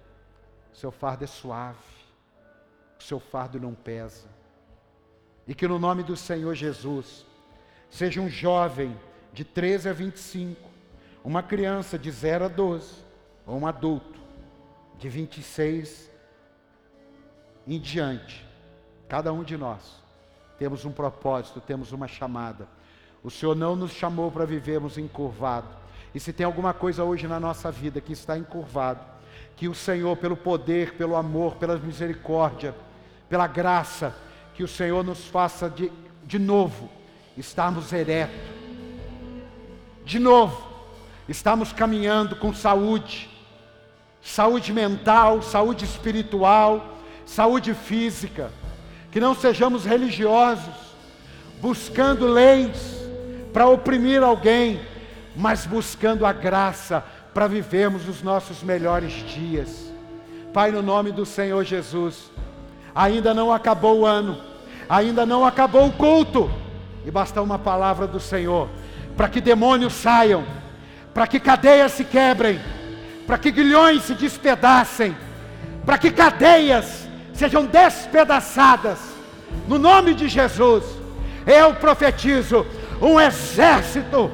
o 0.75 0.77
seu 0.77 0.91
fardo 0.91 1.23
é 1.23 1.27
suave, 1.27 1.79
o 2.99 3.03
seu 3.03 3.21
fardo 3.21 3.61
não 3.61 3.73
pesa, 3.73 4.27
e 5.47 5.55
que 5.55 5.69
no 5.69 5.79
nome 5.79 6.03
do 6.03 6.17
Senhor 6.17 6.55
Jesus, 6.55 7.25
seja 7.89 8.21
um 8.21 8.29
jovem 8.29 8.99
de 9.33 9.45
13 9.45 9.89
a 9.89 9.93
25, 9.93 10.61
uma 11.23 11.43
criança 11.43 11.99
de 11.99 12.11
0 12.11 12.47
a 12.47 12.49
12, 12.49 13.05
ou 13.47 13.59
um 13.59 13.67
adulto 13.67 14.19
de 14.99 15.09
26 15.09 16.11
em 17.67 17.79
diante, 17.79 18.45
cada 19.09 19.33
um 19.33 19.43
de 19.43 19.57
nós 19.57 20.05
temos 20.59 20.85
um 20.85 20.93
propósito, 20.93 21.61
temos 21.61 21.93
uma 21.93 22.07
chamada. 22.07 22.69
O 23.23 23.31
Senhor 23.31 23.55
não 23.55 23.75
nos 23.75 23.91
chamou 23.93 24.31
para 24.31 24.45
vivermos 24.45 24.99
encurvado. 24.99 25.69
E 26.15 26.21
se 26.21 26.33
tem 26.33 26.47
alguma 26.47 26.73
coisa 26.73 27.03
hoje 27.03 27.27
na 27.27 27.41
nossa 27.41 27.71
vida 27.71 28.01
que 28.01 28.13
está 28.13 28.39
encurvado, 28.39 29.14
que 29.57 29.69
o 29.69 29.75
Senhor, 29.75 30.17
pelo 30.17 30.37
poder, 30.37 30.95
pelo 30.95 31.17
amor, 31.17 31.57
pela 31.57 31.77
misericórdia, 31.79 32.75
pela 33.29 33.47
graça, 33.47 34.15
que 34.55 34.63
o 34.63 34.69
Senhor 34.69 35.05
nos 35.05 35.25
faça 35.27 35.69
de, 35.69 35.91
de 36.25 36.39
novo 36.39 36.91
estarmos 37.37 37.93
eretos, 37.93 38.37
de 40.05 40.19
novo, 40.19 40.63
estamos 41.29 41.73
caminhando 41.73 42.37
com 42.37 42.53
saúde, 42.53 43.29
saúde 44.21 44.73
mental, 44.73 45.43
saúde 45.43 45.85
espiritual, 45.85 46.99
saúde 47.25 47.75
física, 47.75 48.51
que 49.11 49.19
não 49.19 49.35
sejamos 49.35 49.85
religiosos, 49.85 50.75
buscando 51.61 52.27
leis 52.27 53.03
para 53.53 53.67
oprimir 53.67 54.23
alguém, 54.23 54.81
mas 55.35 55.65
buscando 55.65 56.27
a 56.27 56.33
graça 56.33 57.05
para 57.35 57.49
vivermos 57.49 58.09
os 58.09 58.23
nossos 58.23 58.63
melhores 58.63 59.13
dias. 59.13 59.93
Pai, 60.53 60.71
no 60.71 60.81
nome 60.81 61.11
do 61.11 61.27
Senhor 61.27 61.65
Jesus, 61.65 62.31
ainda 62.95 63.35
não 63.35 63.53
acabou 63.53 64.01
o 64.01 64.07
ano, 64.07 64.41
ainda 64.89 65.27
não 65.27 65.45
acabou 65.45 65.89
o 65.89 65.93
culto, 65.93 66.49
e 67.05 67.11
basta 67.11 67.43
uma 67.43 67.59
palavra 67.59 68.07
do 68.07 68.21
Senhor 68.21 68.69
para 69.17 69.29
que 69.29 69.41
demônios 69.41 69.93
saiam, 69.93 70.45
para 71.13 71.27
que 71.27 71.39
cadeias 71.39 71.93
se 71.93 72.05
quebrem, 72.05 72.61
para 73.27 73.39
que 73.39 73.51
guilhões 73.51 74.03
se 74.03 74.15
despedacem, 74.15 75.17
para 75.85 75.99
que 75.99 76.11
cadeias 76.11 77.09
sejam 77.33 77.67
despedaçadas, 77.67 78.99
no 79.69 79.79
nome 79.79 80.15
de 80.15 80.29
Jesus, 80.29 80.85
eu 81.47 81.75
profetizo 81.75 82.67
um 83.01 83.21
exército 83.21 84.31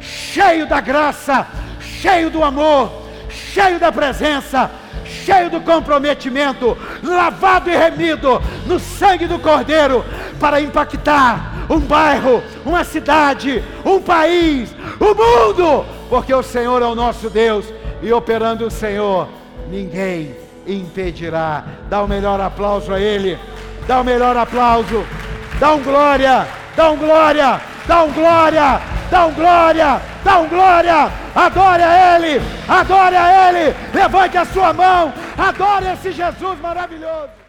cheio 0.00 0.66
da 0.66 0.80
graça, 0.80 1.46
cheio 2.02 2.28
do 2.30 2.42
amor, 2.42 2.90
cheio 3.30 3.78
da 3.78 3.92
presença, 3.92 4.68
cheio 5.04 5.48
do 5.48 5.60
comprometimento, 5.60 6.76
lavado 7.00 7.70
e 7.70 7.76
remido 7.76 8.42
no 8.66 8.80
sangue 8.80 9.28
do 9.28 9.38
Cordeiro, 9.38 10.04
para 10.40 10.60
impactar 10.60 11.52
um 11.70 11.78
bairro, 11.78 12.42
uma 12.66 12.82
cidade, 12.82 13.62
um 13.84 14.02
país, 14.02 14.74
o 14.98 15.14
mundo, 15.14 15.86
porque 16.08 16.34
o 16.34 16.42
Senhor 16.42 16.82
é 16.82 16.86
o 16.86 16.96
nosso 16.96 17.30
Deus 17.30 17.72
e 18.02 18.12
operando 18.12 18.66
o 18.66 18.70
Senhor, 18.70 19.28
ninguém 19.70 20.34
impedirá. 20.66 21.64
Dá 21.88 22.02
o 22.02 22.08
melhor 22.08 22.40
aplauso 22.40 22.92
a 22.92 23.00
Ele, 23.00 23.38
dá 23.86 24.00
o 24.00 24.04
melhor 24.04 24.36
aplauso, 24.36 25.04
dá 25.60 25.72
um 25.72 25.82
glória, 25.84 26.48
dá 26.76 26.90
um 26.90 26.96
glória, 26.96 27.60
dá 27.86 28.02
um 28.04 28.12
glória, 28.12 28.80
dá 29.10 29.26
um 29.26 29.32
glória, 29.32 30.00
dá 30.24 30.38
um 30.38 30.48
glória, 30.48 31.12
adore 31.34 31.82
a 31.82 32.16
Ele, 32.16 32.42
adore 32.68 33.16
a 33.16 33.48
Ele, 33.48 33.76
levante 33.92 34.36
a 34.36 34.44
sua 34.44 34.72
mão, 34.72 35.12
adore 35.36 35.86
esse 35.92 36.12
Jesus 36.12 36.60
maravilhoso. 36.60 37.41